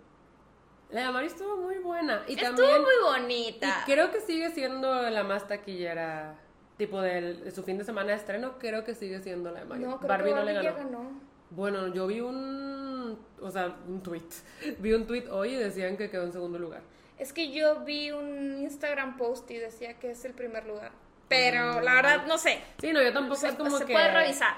La 0.91 1.03
de 1.03 1.13
Mario 1.13 1.29
estuvo 1.29 1.57
muy 1.59 1.77
buena. 1.79 2.23
Y 2.27 2.33
Estuvo 2.35 2.57
también. 2.57 2.81
muy 2.81 2.95
y 2.99 3.05
bonita. 3.05 3.83
creo 3.85 4.11
que 4.11 4.21
sigue 4.23 4.51
siendo 4.53 5.11
la 5.11 5.23
más 5.23 5.47
taquillera. 5.47 6.35
Tipo 6.79 7.01
del- 7.03 7.45
de 7.45 7.51
su 7.51 7.63
fin 7.65 7.77
de 7.77 7.85
semana 7.85 8.11
de 8.13 8.17
estreno, 8.17 8.59
creo 8.59 8.85
que 8.85 8.95
sigue 8.95 9.21
siendo 9.21 9.51
la 9.51 9.61
de 9.61 9.67
Mario. 9.67 9.89
No, 9.89 9.99
creo 9.99 10.09
Barbie 10.09 10.31
que 10.31 10.35
no 10.37 10.43
le 10.45 10.53
ganó. 10.55 10.75
ganó. 10.77 11.11
Bueno, 11.51 11.89
yo 11.89 12.07
vi 12.07 12.21
un, 12.21 13.19
o 13.41 13.51
sea, 13.51 13.77
un 13.87 14.03
tweet. 14.03 14.23
Vi 14.79 14.93
un 14.93 15.07
tweet 15.07 15.25
hoy 15.31 15.55
y 15.55 15.57
decían 15.57 15.97
que 15.97 16.09
quedó 16.11 16.25
en 16.25 16.33
segundo 16.33 16.59
lugar. 16.59 16.83
Es 17.19 17.33
que 17.33 17.51
yo 17.51 17.81
vi 17.81 18.13
un 18.13 18.59
Instagram 18.63 19.17
post 19.17 19.51
y 19.51 19.57
decía 19.57 19.95
que 19.99 20.13
es 20.13 20.25
el 20.25 20.35
primer 20.35 20.67
lugar. 20.67 20.93
Pero 21.29 21.81
la 21.81 21.95
verdad 21.95 22.27
no 22.27 22.39
sé. 22.39 22.61
Sí, 22.81 22.93
no, 22.93 23.03
yo 23.03 23.13
tampoco 23.13 23.41
Se, 23.41 23.49
es 23.49 23.55
como 23.55 23.77
se 23.77 23.85
que 23.87 23.93
puede 23.93 24.13
revisar. 24.13 24.55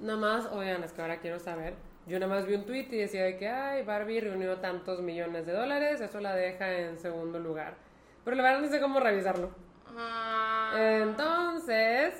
Nada 0.00 0.18
más, 0.18 0.46
oigan, 0.52 0.84
es 0.84 0.92
que 0.92 1.02
ahora 1.02 1.18
quiero 1.18 1.38
saber. 1.40 1.74
Yo 2.06 2.18
nada 2.20 2.32
más 2.34 2.46
vi 2.46 2.54
un 2.54 2.64
tweet 2.66 2.86
y 2.92 2.98
decía 2.98 3.24
de 3.24 3.36
que, 3.36 3.48
ay, 3.48 3.82
Barbie 3.82 4.20
reunió 4.20 4.58
tantos 4.58 5.00
millones 5.00 5.44
de 5.46 5.52
dólares, 5.54 6.00
eso 6.00 6.20
la 6.20 6.34
deja 6.36 6.70
en 6.72 6.98
segundo 6.98 7.38
lugar. 7.40 7.74
Pero 8.24 8.36
la 8.36 8.42
verdad 8.44 8.60
no 8.60 8.68
sé 8.68 8.80
cómo 8.80 9.00
revisarlo. 9.00 9.50
Ah, 9.96 10.72
Entonces, 10.76 12.14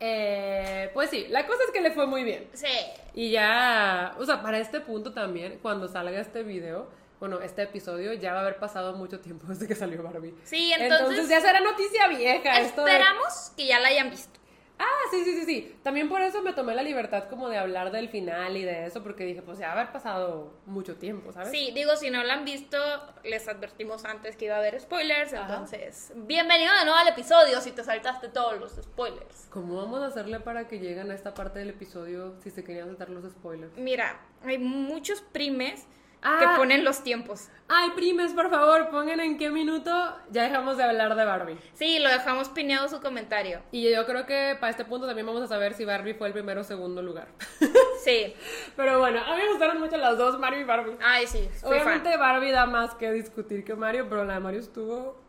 eh, 0.00 0.90
pues 0.94 1.10
sí, 1.10 1.26
la 1.28 1.46
cosa 1.46 1.62
es 1.64 1.70
que 1.70 1.80
le 1.80 1.90
fue 1.92 2.06
muy 2.06 2.24
bien. 2.24 2.48
sí. 2.52 2.66
Y 3.14 3.30
ya, 3.30 4.14
o 4.18 4.24
sea, 4.24 4.42
para 4.42 4.58
este 4.58 4.80
punto 4.80 5.12
también, 5.12 5.58
cuando 5.60 5.86
salga 5.86 6.18
este 6.18 6.42
video, 6.42 6.88
bueno, 7.20 7.40
este 7.40 7.62
episodio, 7.62 8.14
ya 8.14 8.32
va 8.32 8.38
a 8.38 8.42
haber 8.42 8.56
pasado 8.58 8.94
mucho 8.94 9.20
tiempo 9.20 9.46
desde 9.48 9.68
que 9.68 9.74
salió 9.74 10.02
Barbie. 10.02 10.34
Sí, 10.44 10.72
entonces, 10.76 11.28
ya 11.28 11.40
será 11.40 11.60
noticia 11.60 12.08
vieja 12.08 12.60
esto 12.60 12.84
de... 12.84 12.90
esperamos 12.90 13.52
que 13.56 13.66
ya 13.66 13.78
la 13.80 13.88
hayan 13.88 14.10
visto. 14.10 14.40
Ah, 14.82 15.08
sí, 15.10 15.24
sí, 15.24 15.34
sí, 15.34 15.44
sí. 15.44 15.76
También 15.82 16.08
por 16.08 16.20
eso 16.22 16.42
me 16.42 16.52
tomé 16.52 16.74
la 16.74 16.82
libertad 16.82 17.28
como 17.28 17.48
de 17.48 17.56
hablar 17.56 17.92
del 17.92 18.08
final 18.08 18.56
y 18.56 18.64
de 18.64 18.86
eso, 18.86 19.02
porque 19.02 19.24
dije, 19.24 19.40
pues 19.40 19.58
ya 19.58 19.66
va 19.68 19.72
a 19.72 19.80
haber 19.80 19.92
pasado 19.92 20.54
mucho 20.66 20.96
tiempo, 20.96 21.32
¿sabes? 21.32 21.50
Sí, 21.50 21.70
digo, 21.72 21.94
si 21.96 22.10
no 22.10 22.24
la 22.24 22.34
han 22.34 22.44
visto, 22.44 22.78
les 23.22 23.46
advertimos 23.46 24.04
antes 24.04 24.36
que 24.36 24.46
iba 24.46 24.56
a 24.56 24.58
haber 24.58 24.80
spoilers. 24.80 25.34
Ajá. 25.34 25.52
Entonces, 25.52 26.12
bienvenido 26.16 26.74
de 26.74 26.84
nuevo 26.84 26.98
al 26.98 27.08
episodio 27.08 27.60
si 27.60 27.70
te 27.70 27.84
saltaste 27.84 28.28
todos 28.28 28.58
los 28.58 28.72
spoilers. 28.72 29.46
¿Cómo 29.50 29.76
vamos 29.76 30.02
a 30.02 30.06
hacerle 30.06 30.40
para 30.40 30.66
que 30.66 30.80
lleguen 30.80 31.10
a 31.10 31.14
esta 31.14 31.32
parte 31.32 31.60
del 31.60 31.70
episodio 31.70 32.34
si 32.40 32.50
se 32.50 32.64
querían 32.64 32.88
saltar 32.88 33.10
los 33.10 33.30
spoilers? 33.30 33.76
Mira, 33.76 34.20
hay 34.44 34.58
muchos 34.58 35.20
primes 35.20 35.86
Ah. 36.24 36.38
que 36.38 36.46
ponen 36.58 36.84
los 36.84 37.02
tiempos. 37.02 37.48
Ay, 37.68 37.90
primes, 37.96 38.32
por 38.32 38.48
favor, 38.48 38.90
pongan 38.90 39.18
en 39.20 39.38
qué 39.38 39.50
minuto 39.50 39.90
ya 40.30 40.44
dejamos 40.44 40.76
de 40.76 40.84
hablar 40.84 41.16
de 41.16 41.24
Barbie. 41.24 41.58
Sí, 41.74 41.98
lo 41.98 42.08
dejamos 42.10 42.48
pineado 42.48 42.88
su 42.88 43.00
comentario. 43.00 43.60
Y 43.72 43.90
yo 43.90 44.06
creo 44.06 44.24
que 44.24 44.56
para 44.60 44.70
este 44.70 44.84
punto 44.84 45.06
también 45.06 45.26
vamos 45.26 45.42
a 45.42 45.48
saber 45.48 45.74
si 45.74 45.84
Barbie 45.84 46.14
fue 46.14 46.28
el 46.28 46.32
primero 46.32 46.60
o 46.60 46.64
segundo 46.64 47.02
lugar. 47.02 47.28
Sí. 48.04 48.34
Pero 48.76 48.98
bueno, 48.98 49.20
a 49.24 49.36
mí 49.36 49.42
me 49.42 49.48
gustaron 49.50 49.78
mucho 49.78 49.96
las 49.96 50.18
dos, 50.18 50.36
Mario 50.38 50.60
y 50.60 50.64
Barbie. 50.64 50.96
Ay, 51.00 51.24
sí, 51.28 51.48
fan. 51.60 51.70
Obviamente 51.70 52.16
Barbie 52.16 52.50
da 52.50 52.66
más 52.66 52.94
que 52.96 53.12
discutir 53.12 53.64
que 53.64 53.76
Mario, 53.76 54.08
pero 54.08 54.24
la 54.24 54.34
de 54.34 54.40
Mario 54.40 54.58
estuvo 54.58 55.20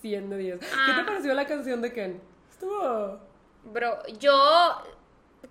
100 0.00 0.30
de 0.30 0.36
10. 0.36 0.58
¿Qué 0.60 0.66
Ah. 0.76 0.96
te 0.98 1.04
pareció 1.04 1.32
la 1.32 1.46
canción 1.46 1.80
de 1.80 1.92
Ken? 1.92 2.20
Estuvo... 2.50 3.20
Bro, 3.64 3.98
yo 4.18 4.82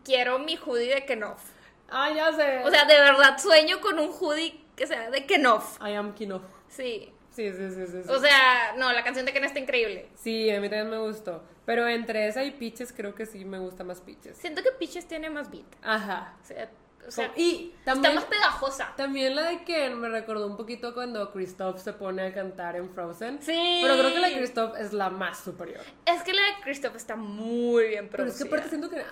quiero 0.04 0.40
mi 0.40 0.58
hoodie 0.58 0.94
de 0.94 1.06
Kenoff. 1.06 1.42
Ah, 1.90 2.10
ya 2.12 2.32
sé. 2.34 2.64
O 2.66 2.70
sea, 2.70 2.84
de 2.86 3.00
verdad 3.00 3.38
sueño 3.38 3.80
con 3.80 4.00
un 4.00 4.10
hoodie 4.12 4.61
que 4.76 4.88
sea 4.88 5.10
de 5.10 5.26
Kenoff. 5.26 5.80
I 5.82 5.94
am 5.94 6.14
Kino. 6.14 6.42
Sí. 6.68 7.12
Sí, 7.32 7.50
sí, 7.52 7.70
sí, 7.70 7.88
sí. 7.88 8.04
sí. 8.04 8.10
O 8.10 8.20
sea, 8.20 8.74
no, 8.78 8.92
la 8.92 9.04
canción 9.04 9.26
de 9.26 9.32
Ken 9.32 9.44
está 9.46 9.60
increíble. 9.60 10.10
Sí, 10.16 10.50
a 10.50 10.60
mí 10.60 10.68
también 10.70 10.90
me 10.90 11.00
gustó. 11.00 11.44
Pero 11.66 11.88
entre 11.88 12.28
esa 12.28 12.44
y 12.44 12.52
Peaches 12.52 12.92
creo 12.92 13.16
que 13.16 13.26
sí 13.26 13.46
me 13.46 13.58
gusta 13.60 13.84
más 13.84 14.02
Peaches. 14.02 14.38
Siento 14.38 14.62
que 14.62 14.72
Peaches 14.72 15.08
tiene 15.08 15.30
más 15.30 15.50
beat. 15.50 15.64
Ajá. 15.82 16.36
O 16.42 16.46
sea, 16.46 16.70
o 17.08 17.12
sea 17.12 17.32
y 17.38 17.74
está 17.80 17.94
también, 17.94 18.16
más 18.16 18.26
pegajosa. 18.26 18.94
también 18.98 19.36
la 19.36 19.44
de 19.44 19.64
Ken 19.64 19.98
me 20.00 20.10
recordó 20.10 20.46
un 20.46 20.58
poquito 20.58 20.94
cuando 20.94 21.32
Christoph 21.32 21.80
se 21.80 21.94
pone 21.94 22.24
a 22.24 22.34
cantar 22.34 22.76
en 22.76 22.90
Frozen. 22.90 23.42
Sí. 23.42 23.80
Pero 23.82 23.94
creo 23.98 24.14
que 24.14 24.20
la 24.20 24.28
de 24.28 24.38
Christoph 24.38 24.76
es 24.78 24.92
la 24.92 25.10
más 25.10 25.40
superior. 25.40 25.82
Es 26.06 26.24
que 26.24 26.34
la 26.34 26.42
de 26.42 26.52
Christoph 26.64 26.96
está 26.96 27.16
muy 27.16 27.88
bien 27.88 28.10
Pero 28.10 28.26
es 28.26 28.38
que 28.38 28.46
producida. 28.46 28.58
aparte 28.58 28.70
siento 28.70 28.90
que 28.90 29.04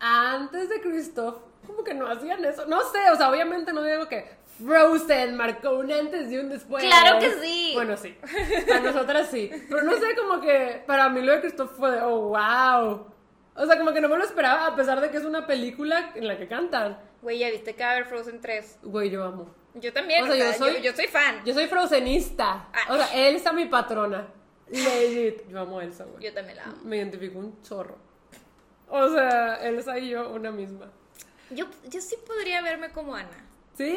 antes 0.00 0.68
de 0.68 0.80
Christoph, 0.80 1.36
como 1.66 1.84
que 1.84 1.94
no 1.94 2.08
hacían 2.08 2.44
eso. 2.44 2.66
No 2.66 2.80
sé, 2.90 3.10
o 3.12 3.16
sea, 3.16 3.30
obviamente 3.30 3.72
no 3.72 3.82
digo 3.82 4.08
que 4.08 4.36
Frozen 4.64 5.36
marcó 5.36 5.70
un 5.78 5.90
antes 5.92 6.30
y 6.30 6.36
un 6.38 6.48
después. 6.48 6.84
Claro 6.84 7.18
que 7.18 7.30
sí. 7.40 7.72
Bueno, 7.74 7.96
sí. 7.96 8.16
Para 8.66 8.80
nosotras 8.80 9.28
sí. 9.30 9.50
Pero 9.68 9.82
no 9.82 9.92
sé, 9.98 10.14
como 10.16 10.40
que 10.40 10.82
para 10.86 11.08
mí 11.08 11.22
lo 11.22 11.32
de 11.32 11.40
Christoph 11.40 11.72
fue 11.76 11.92
de, 11.92 12.00
oh, 12.02 12.28
wow. 12.28 13.06
O 13.54 13.66
sea, 13.66 13.78
como 13.78 13.92
que 13.92 14.00
no 14.00 14.08
me 14.08 14.16
lo 14.16 14.24
esperaba, 14.24 14.66
a 14.66 14.76
pesar 14.76 15.00
de 15.00 15.10
que 15.10 15.16
es 15.16 15.24
una 15.24 15.46
película 15.46 16.12
en 16.14 16.28
la 16.28 16.36
que 16.38 16.46
cantan. 16.48 16.98
Güey, 17.22 17.38
ya 17.38 17.50
viste 17.50 17.74
que 17.74 17.82
va 17.82 17.90
a 17.90 17.92
haber 17.92 18.04
Frozen 18.06 18.40
3. 18.40 18.78
Güey, 18.82 19.10
yo 19.10 19.24
amo. 19.24 19.52
Yo 19.74 19.92
también, 19.92 20.22
O 20.24 20.26
sea, 20.26 20.34
o 20.34 20.38
sea, 20.38 20.52
yo 20.52 20.58
soy- 20.58 20.74
yo, 20.74 20.78
yo 20.90 20.92
soy 20.94 21.06
fan. 21.06 21.44
Yo 21.44 21.54
soy 21.54 21.66
frozenista. 21.66 22.68
Ah. 22.72 22.86
O 22.90 22.96
sea, 22.96 23.28
Elsa 23.28 23.52
mi 23.52 23.66
patrona. 23.66 24.28
Legit. 24.70 25.48
Yo 25.48 25.60
amo 25.60 25.78
a 25.78 25.84
Elsa, 25.84 26.04
güey. 26.04 26.22
Yo 26.24 26.32
también 26.32 26.56
la 26.56 26.64
amo. 26.64 26.76
Me 26.84 26.96
identifico 26.96 27.38
un 27.38 27.60
chorro. 27.62 27.96
O 28.88 29.08
sea, 29.08 29.56
Elsa 29.66 29.98
y 29.98 30.10
yo, 30.10 30.30
una 30.30 30.50
misma. 30.50 30.86
Yo, 31.50 31.66
yo 31.88 32.00
sí 32.00 32.16
podría 32.26 32.62
verme 32.62 32.90
como 32.90 33.14
Ana. 33.14 33.46
Sí, 33.78 33.96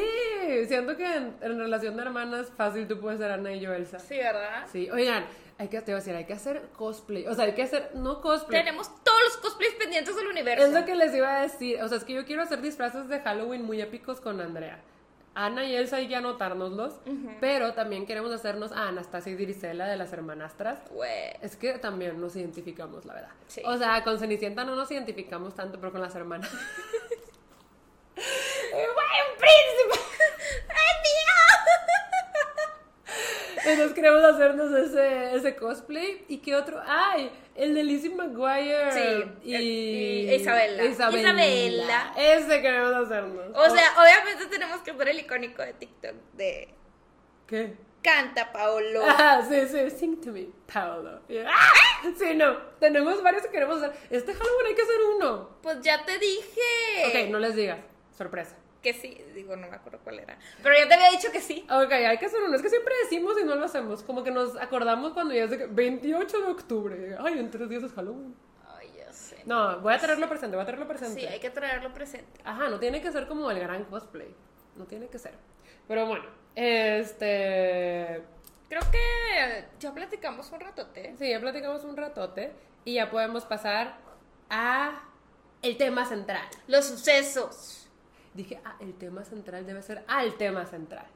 siento 0.68 0.96
que 0.96 1.04
en, 1.04 1.34
en 1.40 1.58
relación 1.58 1.96
de 1.96 2.02
hermanas, 2.02 2.52
fácil 2.56 2.86
tú 2.86 3.00
puedes 3.00 3.18
ser 3.18 3.32
Ana 3.32 3.52
y 3.52 3.58
yo 3.58 3.72
Elsa. 3.72 3.98
Sí, 3.98 4.16
¿verdad? 4.16 4.64
Sí, 4.70 4.88
oigan, 4.90 5.24
hay 5.58 5.66
que, 5.66 5.80
te 5.80 5.90
iba 5.90 5.98
a 5.98 6.00
decir, 6.00 6.14
hay 6.14 6.24
que 6.24 6.34
hacer 6.34 6.62
cosplay. 6.76 7.26
O 7.26 7.34
sea, 7.34 7.46
hay 7.46 7.54
que 7.54 7.64
hacer, 7.64 7.90
no 7.94 8.20
cosplay. 8.20 8.62
Tenemos 8.62 8.88
todos 9.02 9.18
los 9.24 9.36
cosplays 9.38 9.74
pendientes 9.74 10.14
del 10.14 10.28
universo. 10.28 10.66
Es 10.66 10.72
lo 10.72 10.84
que 10.84 10.94
les 10.94 11.12
iba 11.12 11.36
a 11.36 11.42
decir. 11.42 11.82
O 11.82 11.88
sea, 11.88 11.98
es 11.98 12.04
que 12.04 12.12
yo 12.12 12.24
quiero 12.24 12.42
hacer 12.42 12.62
disfraces 12.62 13.08
de 13.08 13.18
Halloween 13.18 13.64
muy 13.64 13.80
épicos 13.80 14.20
con 14.20 14.40
Andrea. 14.40 14.78
Ana 15.34 15.64
y 15.64 15.74
Elsa 15.74 15.96
hay 15.96 16.06
que 16.06 16.14
anotárnoslos. 16.14 16.94
Pero 17.40 17.74
también 17.74 18.06
queremos 18.06 18.32
hacernos 18.32 18.70
a 18.70 18.86
Anastasia 18.86 19.32
y 19.32 19.36
Grisela 19.36 19.88
de 19.88 19.96
las 19.96 20.12
hermanastras. 20.12 20.78
Güey. 20.90 21.32
Es 21.40 21.56
que 21.56 21.72
también 21.78 22.20
nos 22.20 22.36
identificamos, 22.36 23.04
la 23.04 23.14
verdad. 23.14 23.30
Sí. 23.48 23.62
O 23.64 23.76
sea, 23.78 24.04
con 24.04 24.20
Cenicienta 24.20 24.64
no 24.64 24.76
nos 24.76 24.92
identificamos 24.92 25.56
tanto, 25.56 25.80
pero 25.80 25.90
con 25.90 26.02
las 26.02 26.14
hermanas. 26.14 26.50
¡Güey, 28.16 28.84
un 28.86 29.38
príncipe! 29.38 30.00
Entonces 33.64 33.92
queremos 33.94 34.24
hacernos 34.24 34.72
ese, 34.72 35.34
ese 35.36 35.54
cosplay. 35.56 36.24
¿Y 36.28 36.38
qué 36.38 36.56
otro? 36.56 36.82
¡Ay! 36.84 37.30
El 37.54 37.74
de 37.74 37.84
Lizzie 37.84 38.10
McGuire. 38.10 38.92
Sí, 38.92 39.24
Y, 39.44 39.54
y 39.56 40.34
Isabela. 40.34 40.84
Isabela. 40.84 41.20
Isabela. 41.46 42.12
Ese 42.16 42.60
queremos 42.60 42.92
hacernos. 42.94 43.46
O 43.54 43.70
sea, 43.70 43.92
obviamente 44.00 44.46
tenemos 44.46 44.80
que 44.82 44.90
hacer 44.90 45.08
el 45.08 45.20
icónico 45.20 45.62
de 45.62 45.72
TikTok 45.74 46.14
de 46.32 46.68
¿Qué? 47.46 47.76
Canta 48.02 48.50
Paolo. 48.52 49.02
Ah, 49.06 49.42
sí, 49.48 49.60
sí, 49.68 49.90
sing 49.90 50.20
to 50.20 50.32
me, 50.32 50.48
Paolo. 50.72 51.20
¡Ah! 51.46 51.72
Sí, 52.18 52.34
no, 52.34 52.56
tenemos 52.80 53.22
varios 53.22 53.42
que 53.44 53.50
queremos 53.52 53.80
hacer. 53.80 53.96
Este 54.10 54.34
Halloween 54.34 54.66
hay 54.66 54.74
que 54.74 54.82
hacer 54.82 54.96
uno. 55.16 55.50
Pues 55.62 55.80
ya 55.82 56.04
te 56.04 56.18
dije. 56.18 57.06
Ok, 57.06 57.30
no 57.30 57.38
les 57.38 57.54
digas, 57.54 57.78
sorpresa. 58.16 58.56
Que 58.82 58.92
sí, 58.92 59.16
digo, 59.34 59.54
no 59.54 59.68
me 59.68 59.76
acuerdo 59.76 60.00
cuál 60.02 60.18
era. 60.18 60.36
Pero 60.62 60.76
ya 60.76 60.88
te 60.88 60.94
había 60.94 61.10
dicho 61.10 61.30
que 61.30 61.40
sí. 61.40 61.64
Ok, 61.70 61.92
hay 61.92 62.18
que 62.18 62.26
hacer 62.26 62.40
uno. 62.42 62.56
Es 62.56 62.62
que 62.62 62.68
siempre 62.68 62.92
decimos 63.04 63.36
y 63.40 63.44
no 63.44 63.54
lo 63.54 63.64
hacemos. 63.64 64.02
Como 64.02 64.24
que 64.24 64.32
nos 64.32 64.56
acordamos 64.56 65.12
cuando 65.12 65.34
ya 65.34 65.44
es 65.44 65.50
de 65.50 65.58
que 65.58 65.66
28 65.66 66.40
de 66.40 66.46
octubre. 66.50 67.16
Ay, 67.20 67.38
en 67.38 67.50
tres 67.50 67.68
días 67.68 67.84
es 67.84 67.92
Halloween. 67.92 68.34
No, 69.44 69.80
voy 69.80 69.94
a 69.94 69.98
traerlo 69.98 70.28
presente, 70.28 70.56
voy 70.56 70.62
a 70.62 70.66
traerlo 70.66 70.86
presente. 70.86 71.20
Sí, 71.20 71.26
hay 71.26 71.40
que 71.40 71.50
traerlo 71.50 71.92
presente. 71.92 72.40
Ajá, 72.44 72.68
no 72.68 72.78
tiene 72.78 73.00
que 73.00 73.10
ser 73.10 73.26
como 73.26 73.50
el 73.50 73.58
gran 73.58 73.84
cosplay. 73.84 74.34
No 74.76 74.84
tiene 74.86 75.08
que 75.08 75.18
ser. 75.18 75.34
Pero 75.88 76.06
bueno, 76.06 76.24
este. 76.54 78.22
Creo 78.68 78.82
que 78.90 79.64
ya 79.78 79.92
platicamos 79.92 80.50
un 80.50 80.60
ratote. 80.60 81.14
Sí, 81.18 81.28
ya 81.28 81.40
platicamos 81.40 81.84
un 81.84 81.96
ratote 81.96 82.52
y 82.84 82.94
ya 82.94 83.10
podemos 83.10 83.44
pasar 83.44 83.96
a 84.48 85.02
el 85.60 85.76
tema 85.76 86.06
central. 86.06 86.48
Los 86.68 86.86
sucesos. 86.86 87.81
Dije, 88.34 88.60
ah, 88.64 88.76
el 88.80 88.94
tema 88.94 89.24
central 89.24 89.66
debe 89.66 89.82
ser 89.82 90.04
al 90.06 90.34
tema 90.36 90.64
central. 90.66 91.06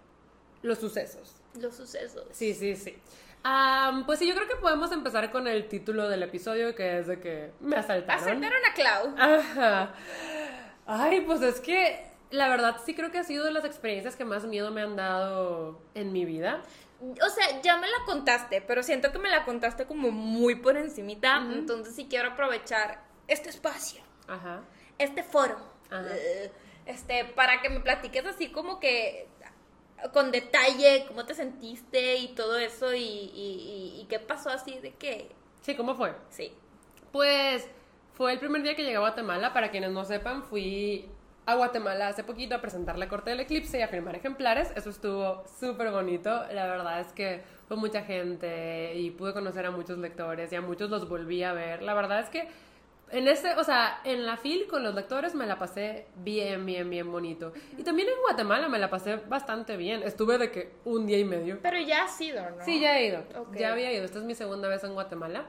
Los 0.62 0.78
sucesos. 0.78 1.36
Los 1.58 1.74
sucesos. 1.74 2.24
Sí, 2.32 2.54
sí, 2.54 2.76
sí. 2.76 2.96
Am, 3.42 4.04
pues 4.06 4.18
sí, 4.18 4.26
yo 4.26 4.34
creo 4.34 4.48
que 4.48 4.56
podemos 4.56 4.90
empezar 4.92 5.30
con 5.30 5.46
el 5.46 5.68
título 5.68 6.08
del 6.08 6.22
episodio, 6.22 6.74
que 6.74 6.98
es 6.98 7.06
de 7.06 7.20
que 7.20 7.52
me 7.60 7.76
asaltaron. 7.76 8.22
Asaltaron 8.22 8.58
a 8.64 8.74
Clau. 8.74 9.14
Ajá. 9.16 9.94
Ay, 10.86 11.20
pues 11.22 11.40
es 11.42 11.60
que 11.60 12.04
la 12.30 12.48
verdad 12.48 12.76
sí 12.84 12.94
creo 12.94 13.10
que 13.10 13.18
ha 13.18 13.24
sido 13.24 13.44
de 13.44 13.52
las 13.52 13.64
experiencias 13.64 14.16
que 14.16 14.24
más 14.24 14.44
miedo 14.44 14.70
me 14.72 14.82
han 14.82 14.96
dado 14.96 15.80
en 15.94 16.12
mi 16.12 16.24
vida. 16.24 16.62
O 17.00 17.28
sea, 17.28 17.60
ya 17.62 17.76
me 17.76 17.86
la 17.88 17.98
contaste, 18.06 18.62
pero 18.62 18.82
siento 18.82 19.12
que 19.12 19.18
me 19.18 19.28
la 19.30 19.44
contaste 19.44 19.86
como 19.86 20.10
muy 20.10 20.56
por 20.56 20.76
encimita. 20.76 21.36
Entonces 21.52 21.94
sí 21.94 22.06
quiero 22.08 22.30
aprovechar 22.30 23.02
este 23.28 23.50
espacio, 23.50 24.02
Ajá. 24.26 24.62
este 24.98 25.22
foro, 25.22 25.56
Ajá. 25.90 26.06
eh, 26.10 26.50
este, 26.86 27.24
para 27.24 27.60
que 27.60 27.68
me 27.68 27.80
platiques 27.80 28.24
así 28.26 28.48
como 28.50 28.80
que 28.80 29.28
con 30.12 30.30
detalle 30.30 31.04
cómo 31.08 31.24
te 31.26 31.34
sentiste 31.34 32.16
y 32.16 32.28
todo 32.28 32.56
eso 32.58 32.94
y, 32.94 33.00
y- 33.00 34.00
y- 34.00 34.06
qué 34.08 34.18
pasó 34.20 34.50
así 34.50 34.78
de 34.78 34.92
que, 34.94 35.30
Sí, 35.62 35.74
¿cómo 35.74 35.94
fue? 35.94 36.14
sí. 36.30 36.52
Pues 37.12 37.68
fue 38.14 38.32
el 38.32 38.38
primer 38.38 38.62
día 38.62 38.74
que 38.76 38.82
llegué 38.84 38.96
a 38.96 39.00
Guatemala. 39.00 39.52
Para 39.52 39.70
quienes 39.70 39.90
no 39.90 40.04
sepan, 40.04 40.42
fui 40.44 41.08
a 41.46 41.54
Guatemala 41.54 42.08
hace 42.08 42.24
poquito 42.24 42.54
a 42.54 42.60
presentar 42.60 42.98
la 42.98 43.08
corte 43.08 43.30
del 43.30 43.40
eclipse 43.40 43.78
y 43.78 43.82
a 43.82 43.88
firmar 43.88 44.14
ejemplares. 44.16 44.70
Eso 44.76 44.90
estuvo 44.90 45.44
súper 45.58 45.90
bonito. 45.90 46.30
La 46.52 46.66
verdad 46.66 47.00
es 47.00 47.08
que 47.12 47.42
fue 47.68 47.76
mucha 47.76 48.02
gente 48.02 48.92
y 48.96 49.10
pude 49.12 49.32
conocer 49.32 49.64
a 49.66 49.70
muchos 49.70 49.98
lectores 49.98 50.52
y 50.52 50.56
a 50.56 50.60
muchos 50.60 50.90
los 50.90 51.08
volví 51.08 51.42
a 51.42 51.52
ver. 51.52 51.82
La 51.82 51.94
verdad 51.94 52.20
es 52.20 52.28
que 52.28 52.48
en 53.10 53.28
ese, 53.28 53.54
o 53.54 53.62
sea, 53.62 54.00
en 54.04 54.26
la 54.26 54.36
FIL 54.36 54.66
con 54.66 54.82
los 54.82 54.94
lectores 54.94 55.34
me 55.34 55.46
la 55.46 55.58
pasé 55.58 56.06
bien, 56.16 56.66
bien, 56.66 56.90
bien 56.90 57.10
bonito. 57.10 57.52
Y 57.78 57.84
también 57.84 58.08
en 58.08 58.20
Guatemala 58.22 58.68
me 58.68 58.78
la 58.78 58.90
pasé 58.90 59.16
bastante 59.16 59.76
bien. 59.76 60.02
Estuve 60.02 60.38
de 60.38 60.50
que 60.50 60.72
un 60.84 61.06
día 61.06 61.18
y 61.18 61.24
medio. 61.24 61.60
Pero 61.62 61.78
ya 61.78 62.04
ha 62.04 62.08
sido, 62.08 62.42
¿no? 62.50 62.64
Sí, 62.64 62.80
ya 62.80 62.98
he 62.98 63.06
ido. 63.06 63.22
Ok. 63.36 63.56
Ya 63.56 63.72
había 63.72 63.92
ido. 63.92 64.04
Esta 64.04 64.18
es 64.18 64.24
mi 64.24 64.34
segunda 64.34 64.68
vez 64.68 64.82
en 64.82 64.94
Guatemala. 64.94 65.46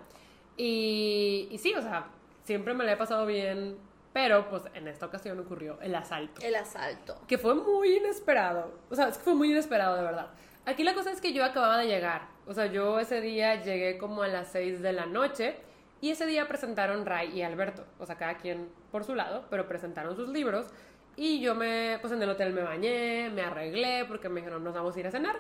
Y, 0.56 1.48
y 1.50 1.58
sí, 1.58 1.74
o 1.74 1.82
sea, 1.82 2.08
siempre 2.43 2.74
me 2.74 2.84
la 2.84 2.93
he 2.93 2.98
pasado 2.98 3.26
bien. 3.26 3.78
Pero 4.13 4.50
pues 4.50 4.63
en 4.74 4.88
esta 4.88 5.06
ocasión 5.06 5.39
ocurrió 5.39 5.80
el 5.82 5.93
asalto. 5.93 6.41
El 6.43 6.56
asalto. 6.56 7.22
Que 7.28 7.38
fue 7.38 7.54
muy 7.54 7.98
inesperado. 7.98 8.72
O 8.89 8.96
sea, 8.96 9.10
es 9.10 9.17
que 9.17 9.24
fue 9.24 9.36
muy 9.36 9.52
inesperado, 9.52 9.96
de 9.96 10.04
verdad. 10.04 10.30
Aquí 10.65 10.84
la 10.84 10.93
cosa 10.93 11.12
es 11.12 11.22
que 11.22 11.34
yo 11.34 11.46
acababa 11.46 11.78
de 11.78 11.88
llegar. 11.88 12.28
O 12.48 12.54
sea, 12.54 12.65
yo 12.65 13.00
ese 13.00 13.22
día 13.22 13.62
llegué 13.62 13.98
como 13.98 14.24
a 14.24 14.28
las 14.28 14.52
6 14.52 14.82
de 14.82 14.91
la 14.91 15.06
noche. 15.06 15.58
Y 16.02 16.12
ese 16.12 16.26
día 16.26 16.48
presentaron 16.48 17.06
Ray 17.06 17.38
y 17.38 17.42
Alberto. 17.42 17.86
O 18.00 18.06
sea, 18.06 18.18
cada 18.18 18.38
quien 18.38 18.70
por 18.92 19.04
su 19.04 19.16
lado, 19.16 19.46
pero 19.50 19.68
presentaron 19.68 20.16
sus 20.16 20.30
libros. 20.30 20.68
Y 21.16 21.40
yo 21.40 21.56
me, 21.56 21.98
pues 22.00 22.14
en 22.14 22.22
el 22.22 22.30
hotel 22.30 22.54
me 22.54 22.62
bañé, 22.62 23.30
me 23.32 23.42
arreglé, 23.42 24.06
porque 24.08 24.30
me 24.30 24.42
dijeron, 24.42 24.64
nos 24.64 24.76
vamos 24.76 24.96
a 24.96 25.00
ir 25.00 25.08
a 25.08 25.12
cenar. 25.12 25.38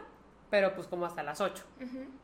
Pero 0.49 0.73
pues 0.73 0.87
como 0.87 1.05
hasta 1.05 1.21
las 1.23 1.41
8. 1.41 1.63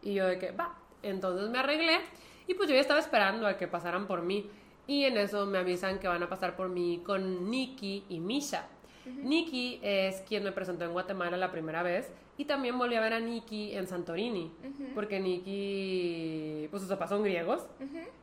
Y 0.02 0.16
yo 0.16 0.26
de 0.26 0.40
que, 0.40 0.52
va. 0.52 0.76
Entonces 1.04 1.50
me 1.50 1.60
arreglé 1.60 2.00
y 2.48 2.54
pues 2.56 2.70
yo 2.70 2.76
ya 2.76 2.82
estaba 2.82 3.00
esperando 3.00 3.46
a 3.46 3.58
que 3.58 3.68
pasaran 3.68 4.08
por 4.08 4.22
mí. 4.22 4.50
Y 4.88 5.06
en 5.06 5.18
eso 5.18 5.46
me 5.46 5.60
avisan 5.60 6.00
que 6.00 6.08
van 6.08 6.24
a 6.24 6.30
pasar 6.30 6.56
por 6.56 6.70
mí 6.70 7.02
con 7.06 7.50
Nikki 7.50 8.06
y 8.10 8.20
Misha. 8.20 8.68
Nikki 9.06 9.80
es 9.82 10.22
quien 10.22 10.44
me 10.44 10.52
presentó 10.52 10.86
en 10.86 10.92
Guatemala 10.92 11.38
la 11.38 11.52
primera 11.52 11.84
vez 11.84 12.12
y 12.38 12.46
también 12.46 12.78
volví 12.78 12.96
a 12.96 13.02
ver 13.02 13.14
a 13.14 13.20
Nikki 13.20 13.76
en 13.76 13.88
Santorini, 13.88 14.52
porque 14.96 15.20
Nikki, 15.20 16.68
pues 16.70 16.82
sus 16.82 16.92
papás 16.92 17.10
son 17.10 17.24
griegos, 17.24 17.68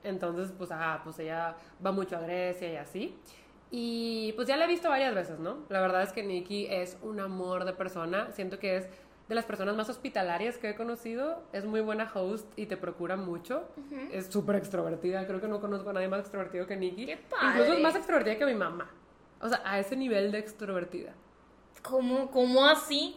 entonces 0.02 0.52
pues 0.56 0.70
ajá, 0.70 1.02
pues 1.04 1.18
ella 1.18 1.56
va 1.84 1.92
mucho 1.92 2.16
a 2.16 2.20
Grecia 2.20 2.72
y 2.72 2.76
así. 2.76 3.16
Y 3.72 4.32
pues 4.34 4.48
ya 4.48 4.56
la 4.56 4.64
he 4.64 4.68
visto 4.68 4.88
varias 4.88 5.14
veces, 5.14 5.38
¿no? 5.38 5.58
La 5.68 5.80
verdad 5.80 6.02
es 6.02 6.12
que 6.12 6.24
Nikki 6.24 6.66
es 6.66 6.98
un 7.02 7.20
amor 7.20 7.64
de 7.64 7.72
persona, 7.72 8.32
siento 8.32 8.58
que 8.58 8.78
es 8.78 8.88
de 9.28 9.36
las 9.36 9.44
personas 9.44 9.76
más 9.76 9.88
hospitalarias 9.88 10.58
que 10.58 10.70
he 10.70 10.74
conocido, 10.74 11.44
es 11.52 11.64
muy 11.64 11.80
buena 11.80 12.10
host 12.12 12.48
y 12.56 12.66
te 12.66 12.76
procura 12.76 13.16
mucho, 13.16 13.68
es 14.10 14.26
súper 14.26 14.56
extrovertida, 14.56 15.24
creo 15.28 15.40
que 15.40 15.46
no 15.46 15.60
conozco 15.60 15.90
a 15.90 15.92
nadie 15.92 16.08
más 16.08 16.18
extrovertido 16.18 16.66
que 16.66 16.76
Nikki. 16.76 17.06
¡Qué 17.06 17.16
padre! 17.16 17.46
Incluso 17.50 17.72
es 17.74 17.80
más 17.80 17.94
extrovertida 17.94 18.38
que 18.38 18.46
mi 18.46 18.54
mamá. 18.54 18.90
O 19.40 19.48
sea, 19.48 19.62
a 19.64 19.78
ese 19.78 19.96
nivel 19.96 20.32
de 20.32 20.38
extrovertida. 20.38 21.14
¿Cómo, 21.82 22.30
cómo 22.30 22.66
así? 22.66 23.16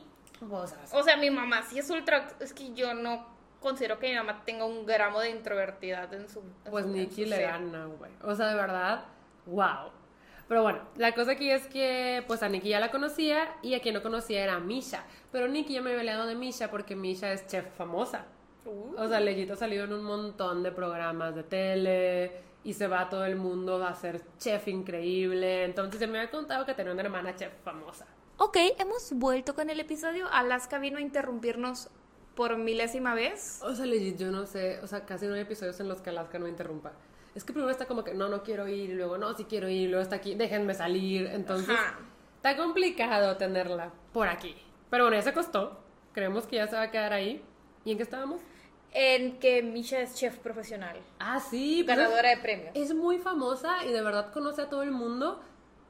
O 0.49 0.67
sea, 0.67 0.79
O 0.93 1.03
sea, 1.03 1.17
mi 1.17 1.29
mamá 1.29 1.63
sí 1.63 1.79
es 1.79 1.89
ultra. 1.89 2.27
Es 2.39 2.53
que 2.53 2.73
yo 2.73 2.93
no 2.93 3.25
considero 3.59 3.99
que 3.99 4.09
mi 4.09 4.15
mamá 4.15 4.43
tenga 4.45 4.65
un 4.65 4.85
gramo 4.85 5.19
de 5.19 5.29
introvertidad 5.29 6.13
en 6.13 6.29
su. 6.29 6.39
en 6.39 6.71
pues 6.71 6.85
Nikki 6.85 7.25
le 7.25 7.41
gana, 7.41 7.85
güey. 7.85 8.11
O 8.21 8.35
sea, 8.35 8.47
de 8.47 8.55
verdad, 8.55 9.05
wow. 9.45 9.91
Pero 10.47 10.61
bueno, 10.61 10.79
la 10.97 11.13
cosa 11.13 11.31
aquí 11.31 11.49
es 11.49 11.67
que 11.67 12.23
pues 12.27 12.43
a 12.43 12.49
Nikki 12.49 12.69
ya 12.69 12.79
la 12.79 12.91
conocía 12.91 13.55
y 13.61 13.75
a 13.75 13.81
quien 13.81 13.95
no 13.95 14.03
conocía 14.03 14.43
era 14.43 14.59
Misha. 14.59 15.03
Pero 15.31 15.47
Nikki 15.47 15.73
ya 15.73 15.81
me 15.81 15.91
había 15.91 16.01
hablado 16.01 16.27
de 16.27 16.35
Misha 16.35 16.69
porque 16.69 16.95
Misha 16.95 17.31
es 17.31 17.47
chef 17.47 17.65
famosa. 17.75 18.25
Uh. 18.65 18.95
O 18.97 19.07
sea, 19.07 19.19
Leyito 19.19 19.53
ha 19.53 19.57
salido 19.57 19.85
en 19.85 19.93
un 19.93 20.03
montón 20.03 20.63
de 20.63 20.71
programas 20.71 21.35
de 21.35 21.43
tele 21.43 22.43
y 22.63 22.73
se 22.73 22.87
va 22.87 23.01
a 23.01 23.09
todo 23.09 23.25
el 23.25 23.35
mundo 23.35 23.85
a 23.85 23.93
ser 23.95 24.21
chef 24.37 24.67
increíble. 24.67 25.65
Entonces 25.65 25.99
se 25.99 26.07
me 26.07 26.19
había 26.19 26.31
contado 26.31 26.65
que 26.65 26.73
tenía 26.73 26.93
una 26.93 27.01
hermana 27.01 27.35
chef 27.35 27.51
famosa. 27.63 28.05
Ok, 28.37 28.57
hemos 28.79 29.13
vuelto 29.13 29.53
con 29.55 29.69
el 29.69 29.79
episodio. 29.79 30.27
Alaska 30.31 30.79
vino 30.79 30.97
a 30.97 31.01
interrumpirnos 31.01 31.89
por 32.35 32.57
milésima 32.57 33.13
vez. 33.13 33.59
O 33.63 33.75
sea, 33.75 33.85
legit, 33.85 34.17
yo 34.17 34.31
no 34.31 34.45
sé, 34.45 34.79
o 34.81 34.87
sea, 34.87 35.05
casi 35.05 35.27
no 35.27 35.35
hay 35.35 35.41
episodios 35.41 35.79
en 35.79 35.87
los 35.87 36.01
que 36.01 36.09
Alaska 36.09 36.39
no 36.39 36.47
interrumpa. 36.47 36.93
Es 37.35 37.43
que 37.43 37.53
primero 37.53 37.71
está 37.71 37.85
como 37.85 38.03
que 38.03 38.13
no, 38.13 38.29
no 38.29 38.43
quiero 38.43 38.67
ir, 38.67 38.91
y 38.91 38.93
luego 38.93 39.17
no, 39.17 39.35
sí 39.35 39.45
quiero 39.45 39.67
ir, 39.69 39.81
y 39.83 39.87
luego 39.87 40.01
está 40.03 40.15
aquí, 40.17 40.35
déjenme 40.35 40.73
salir. 40.73 41.27
Entonces, 41.27 41.75
Ajá. 41.75 41.99
está 42.37 42.57
complicado 42.57 43.37
tenerla 43.37 43.91
por 44.11 44.27
aquí. 44.27 44.55
Pero 44.89 45.05
bueno, 45.05 45.17
ya 45.17 45.23
se 45.23 45.33
costó. 45.33 45.79
Creemos 46.13 46.45
que 46.45 46.57
ya 46.57 46.67
se 46.67 46.75
va 46.75 46.83
a 46.83 46.91
quedar 46.91 47.13
ahí. 47.13 47.43
¿Y 47.85 47.91
en 47.91 47.97
qué 47.97 48.03
estábamos? 48.03 48.41
En 48.93 49.39
que 49.39 49.61
Misha 49.63 49.99
es 50.01 50.15
chef 50.15 50.37
profesional, 50.37 50.97
Ah, 51.19 51.39
sí. 51.39 51.83
pues 51.83 51.97
es- 51.97 52.03
ganadora 52.03 52.29
de 52.29 52.37
premios. 52.37 52.71
es 52.75 52.93
muy 52.93 53.17
famosa 53.17 53.83
y 53.85 53.91
de 53.91 54.01
verdad 54.01 54.31
conoce 54.31 54.61
a 54.61 54.69
todo 54.69 54.83
el 54.83 54.91
mundo. 54.91 55.41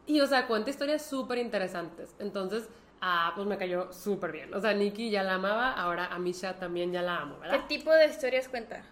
Y, 0.06 0.20
o 0.22 0.28
sea, 0.28 0.48
cuenta 0.48 0.70
historias 0.70 1.06
súper 1.06 1.38
interesantes. 1.38 2.14
Entonces, 2.20 2.68
ah, 3.02 3.32
pues 3.36 3.48
me 3.48 3.58
cayó 3.58 3.92
súper 3.94 4.32
bien. 4.34 4.54
O 4.54 4.60
sea, 4.60 4.74
Nikki 4.74 5.10
ya 5.10 5.24
la 5.24 5.36
amaba, 5.36 5.72
ahora 5.74 6.08
a 6.08 6.20
Misha 6.20 6.56
también 6.60 6.92
ya 6.92 7.02
la 7.02 7.20
amo, 7.20 7.36
¿Qué 7.36 7.48
¿verdad? 7.48 7.68
tipo 7.68 7.92
de 7.92 8.08
historias 8.08 8.48
cuenta? 8.50 8.84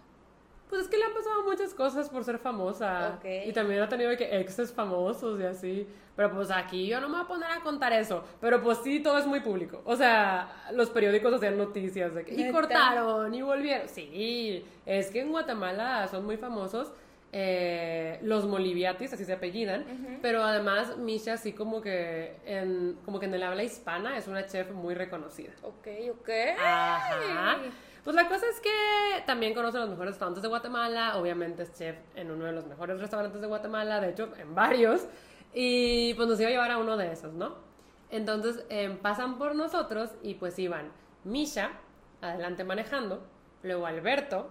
Pues 0.72 0.84
es 0.84 0.88
que 0.88 0.98
le 0.98 1.04
han 1.04 1.14
pasado 1.14 1.44
muchas 1.44 1.74
cosas 1.74 2.10
por 2.10 2.24
ser 2.24 2.40
famosa. 2.40 3.16
Ok. 3.18 3.26
Y 3.46 3.52
también 3.52 3.82
ha 3.82 3.90
tenido 3.90 4.16
que 4.16 4.40
exes 4.40 4.72
famosos 4.74 5.38
y 5.40 5.44
así. 5.44 5.88
Pero 6.16 6.32
pues 6.32 6.50
aquí 6.50 6.88
yo 6.88 7.02
no 7.02 7.10
me 7.10 7.16
voy 7.16 7.26
a 7.26 7.28
poner 7.28 7.52
a 7.52 7.60
contar 7.60 7.92
eso. 7.92 8.24
Pero 8.40 8.64
pues 8.64 8.78
sí, 8.82 9.02
todo 9.02 9.18
es 9.18 9.28
muy 9.28 9.42
público. 9.42 9.82
O 9.84 9.98
sea, 9.98 10.70
los 10.74 10.90
periódicos 10.90 11.34
hacían 11.34 11.58
noticias 11.58 12.16
de 12.16 12.24
que... 12.24 12.36
Y 12.36 12.50
cortaron 12.52 13.34
y 13.36 13.42
volvieron. 13.42 13.90
Sí, 13.90 14.66
es 14.86 15.12
que 15.12 15.20
en 15.20 15.32
Guatemala 15.32 16.08
son 16.08 16.26
muy 16.26 16.38
famosos. 16.38 16.94
eh, 17.34 18.20
los 18.24 18.46
Moliviatis, 18.46 19.14
así 19.14 19.24
se 19.26 19.34
apellidan, 19.34 19.86
pero 20.22 20.44
además 20.44 20.98
Misha 20.98 21.34
así 21.34 21.54
como 21.54 21.82
que 21.82 22.36
en 22.46 22.98
como 23.06 23.20
que 23.20 23.26
en 23.26 23.34
el 23.34 23.44
habla 23.44 23.64
hispana 23.64 24.18
es 24.18 24.28
una 24.28 24.46
chef 24.46 24.72
muy 24.72 24.96
reconocida. 24.96 25.52
Ok, 25.64 25.88
ok. 26.12 26.30
Ajá. 26.60 27.58
Pues 28.04 28.16
la 28.16 28.28
cosa 28.28 28.48
es 28.50 28.60
que 28.60 29.24
también 29.26 29.54
conoce 29.54 29.78
los 29.78 29.90
mejores 29.90 30.12
restaurantes 30.14 30.42
de 30.42 30.50
Guatemala. 30.50 31.18
Obviamente 31.18 31.64
es 31.64 31.74
chef 31.74 31.98
en 32.16 32.32
uno 32.32 32.46
de 32.46 32.52
los 32.52 32.66
mejores 32.66 33.00
restaurantes 33.00 33.40
de 33.40 33.48
Guatemala, 33.48 34.00
de 34.00 34.10
hecho, 34.10 34.30
en 34.38 34.56
varios. 34.56 35.06
Y 35.54 36.14
pues 36.16 36.28
nos 36.28 36.40
iba 36.40 36.50
a 36.50 36.52
llevar 36.52 36.72
a 36.72 36.78
uno 36.78 36.98
de 36.98 37.12
esos, 37.12 37.34
¿no? 37.34 37.56
Entonces 38.10 38.66
em, 38.70 38.98
pasan 38.98 39.38
por 39.38 39.56
nosotros 39.56 40.10
y 40.22 40.36
pues 40.36 40.60
iban 40.60 40.92
Misha, 41.24 41.72
adelante 42.22 42.64
manejando, 42.64 43.24
luego 43.64 43.86
Alberto, 43.86 44.50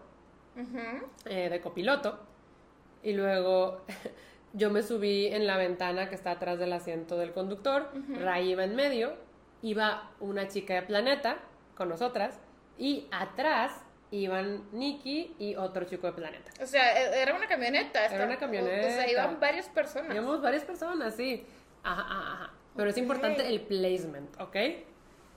eh, 1.24 1.48
de 1.48 1.60
copiloto, 1.60 2.18
y 3.02 3.12
luego 3.12 3.82
yo 4.52 4.70
me 4.70 4.82
subí 4.82 5.26
en 5.26 5.46
la 5.46 5.56
ventana 5.56 6.08
que 6.08 6.14
está 6.14 6.32
atrás 6.32 6.58
del 6.58 6.72
asiento 6.72 7.16
del 7.16 7.32
conductor, 7.32 7.88
Ray 8.18 8.52
iba 8.52 8.64
en 8.64 8.76
medio, 8.76 9.14
iba 9.62 10.10
una 10.20 10.48
chica 10.48 10.74
de 10.74 10.82
Planeta 10.82 11.36
con 11.76 11.88
nosotras, 11.88 12.40
y 12.80 13.06
atrás 13.12 13.72
iban 14.10 14.64
Nikki 14.72 15.36
y 15.38 15.54
otro 15.54 15.84
chico 15.84 16.08
de 16.08 16.14
Planeta. 16.14 16.50
O 16.60 16.66
sea, 16.66 17.00
e- 17.00 17.22
era 17.22 17.36
una 17.36 17.46
camioneta. 17.46 18.06
Era 18.06 18.24
una 18.24 18.38
camioneta. 18.38 18.88
O 18.88 18.90
sea, 18.90 19.08
iban 19.08 19.38
varias 19.38 19.68
personas. 19.68 20.12
Íbamos 20.12 20.42
varias 20.42 20.64
personas, 20.64 21.14
sí. 21.14 21.46
Ajá, 21.84 22.02
ajá, 22.02 22.32
ajá. 22.32 22.52
Pero 22.74 22.90
es 22.90 22.96
importante 22.96 23.46
el 23.46 23.60
placement, 23.60 24.40
¿ok? 24.40 24.56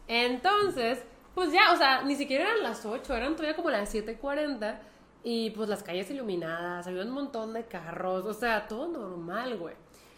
Entonces, 0.08 1.04
pues 1.36 1.52
ya, 1.52 1.72
o 1.74 1.76
sea, 1.78 2.04
ni 2.04 2.16
siquiera 2.16 2.46
eran 2.46 2.64
las 2.64 2.86
8, 2.86 3.16
eran 3.16 3.36
todavía 3.36 3.56
como 3.56 3.70
las 3.70 3.94
7.40 3.94 4.80
y 5.24 5.52
pues 5.52 5.70
las 5.70 5.84
calles 5.84 6.10
iluminadas, 6.12 6.86
había 6.88 7.04
un 7.04 7.12
montón 7.12 7.54
de 7.54 7.66
carros, 7.66 8.26
o 8.26 8.34
sea, 8.34 8.68
todo 8.68 8.88
normal, 8.88 9.58
güey. 9.58 9.76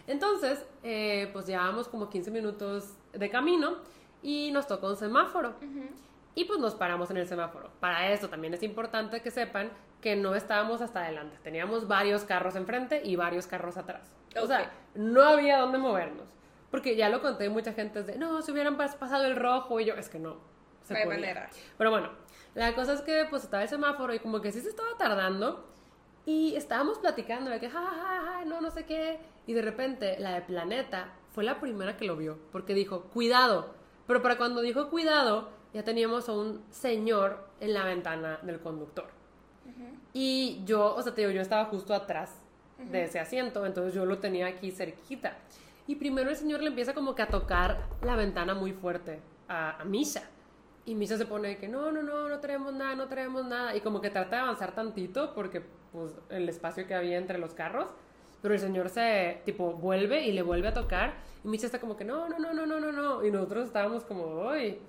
Entonces, 0.07 0.65
eh, 0.83 1.29
pues 1.33 1.45
llevábamos 1.47 1.87
como 1.87 2.09
15 2.09 2.31
minutos 2.31 2.93
de 3.13 3.29
camino 3.29 3.77
y 4.21 4.51
nos 4.51 4.67
tocó 4.67 4.87
un 4.87 4.95
semáforo. 4.97 5.55
Y 6.35 6.45
pues 6.45 6.59
nos 6.59 6.75
paramos 6.75 7.09
en 7.11 7.17
el 7.17 7.27
semáforo. 7.27 7.71
Para 7.79 8.11
esto 8.11 8.29
también 8.29 8.53
es 8.53 8.61
importante 8.63 9.21
que 9.21 9.31
sepan 9.31 9.71
que 10.01 10.15
no 10.17 10.35
estábamos 10.35 10.81
hasta 10.81 11.01
adelante. 11.01 11.37
Teníamos 11.43 11.87
varios 11.87 12.25
carros 12.25 12.55
enfrente 12.55 13.01
y 13.03 13.15
varios 13.15 13.47
carros 13.47 13.77
atrás. 13.77 14.11
O 14.35 14.41
Ok. 14.41 14.47
sea, 14.47 14.71
no 14.95 15.21
había 15.23 15.59
dónde 15.59 15.77
movernos. 15.77 16.27
Porque 16.69 16.97
ya 16.97 17.07
lo 17.09 17.21
conté, 17.21 17.47
mucha 17.49 17.71
gente 17.73 17.99
es 18.01 18.07
de, 18.07 18.17
no, 18.17 18.41
si 18.41 18.51
hubieran 18.51 18.77
pas- 18.77 18.97
pasado 18.97 19.23
el 19.25 19.35
rojo 19.37 19.79
y 19.79 19.85
yo, 19.85 19.93
es 19.95 20.09
que 20.09 20.19
no. 20.19 20.37
se 20.83 20.93
No 20.93 20.99
hay 20.99 21.05
manera. 21.07 21.49
Pero 21.77 21.89
bueno, 21.89 22.09
la 22.53 22.75
cosa 22.75 22.93
es 22.93 23.01
que 23.01 23.25
pues 23.29 23.43
estaba 23.45 23.63
el 23.63 23.69
semáforo 23.69 24.13
y 24.13 24.19
como 24.19 24.41
que 24.41 24.51
sí 24.51 24.59
se 24.59 24.69
estaba 24.69 24.89
tardando 24.97 25.65
y 26.25 26.55
estábamos 26.55 26.99
platicando 26.99 27.49
de 27.49 27.59
que, 27.61 27.69
ja, 27.69 27.79
ja, 27.81 28.21
ja, 28.25 28.45
no, 28.45 28.59
no 28.61 28.69
sé 28.71 28.85
qué. 28.85 29.19
Y 29.47 29.53
de 29.53 29.61
repente 29.61 30.17
la 30.19 30.33
de 30.33 30.41
Planeta 30.41 31.13
fue 31.33 31.43
la 31.45 31.59
primera 31.61 31.95
que 31.97 32.05
lo 32.05 32.17
vio 32.17 32.37
porque 32.51 32.73
dijo, 32.73 33.03
cuidado. 33.05 33.73
Pero 34.05 34.21
para 34.21 34.37
cuando 34.37 34.61
dijo 34.61 34.89
cuidado, 34.89 35.49
ya 35.75 35.83
teníamos 35.83 36.29
a 36.29 36.31
un 36.31 36.63
señor 36.71 37.49
en 37.59 37.73
la 37.73 37.83
ventana 37.83 38.39
del 38.43 38.61
conductor. 38.61 39.07
Y 40.13 40.63
yo, 40.63 40.95
o 40.95 41.01
sea, 41.01 41.13
te 41.13 41.19
digo, 41.19 41.33
yo 41.33 41.41
estaba 41.41 41.65
justo 41.65 41.93
atrás 41.93 42.31
de 42.77 43.03
ese 43.03 43.19
asiento, 43.19 43.65
entonces 43.65 43.93
yo 43.93 44.05
lo 44.05 44.19
tenía 44.19 44.47
aquí 44.47 44.71
cerquita. 44.71 45.35
Y 45.85 45.95
primero 45.95 46.29
el 46.29 46.37
señor 46.37 46.61
le 46.61 46.69
empieza 46.69 46.93
como 46.93 47.13
que 47.13 47.23
a 47.23 47.27
tocar 47.27 47.89
la 48.01 48.15
ventana 48.15 48.53
muy 48.53 48.71
fuerte 48.71 49.19
a, 49.49 49.81
a 49.81 49.83
Misha. 49.83 50.23
Y 50.85 50.95
Misha 50.95 51.17
se 51.17 51.25
pone 51.25 51.57
que 51.57 51.67
no, 51.67 51.91
no, 51.91 52.01
no, 52.01 52.29
no 52.29 52.39
traemos 52.39 52.73
nada, 52.73 52.95
no 52.95 53.09
traemos 53.09 53.45
nada. 53.45 53.75
Y 53.75 53.81
como 53.81 53.99
que 53.99 54.09
trata 54.09 54.37
de 54.37 54.41
avanzar 54.43 54.73
tantito 54.73 55.33
porque, 55.33 55.61
pues, 55.91 56.13
el 56.29 56.47
espacio 56.47 56.87
que 56.87 56.95
había 56.95 57.17
entre 57.17 57.37
los 57.37 57.53
carros. 57.53 57.87
Pero 58.41 58.53
el 58.53 58.61
señor 58.61 58.87
se, 58.87 59.41
tipo, 59.43 59.73
vuelve 59.73 60.25
y 60.25 60.31
le 60.31 60.41
vuelve 60.41 60.69
a 60.69 60.73
tocar. 60.73 61.15
Y 61.43 61.49
Misha 61.49 61.65
está 61.65 61.81
como 61.81 61.97
que 61.97 62.05
no, 62.05 62.29
no, 62.29 62.39
no, 62.39 62.53
no, 62.53 62.65
no, 62.65 62.79
no, 62.79 62.93
no. 62.93 63.25
Y 63.25 63.29
nosotros 63.29 63.65
estábamos 63.65 64.05
como, 64.05 64.47
uy. 64.49 64.79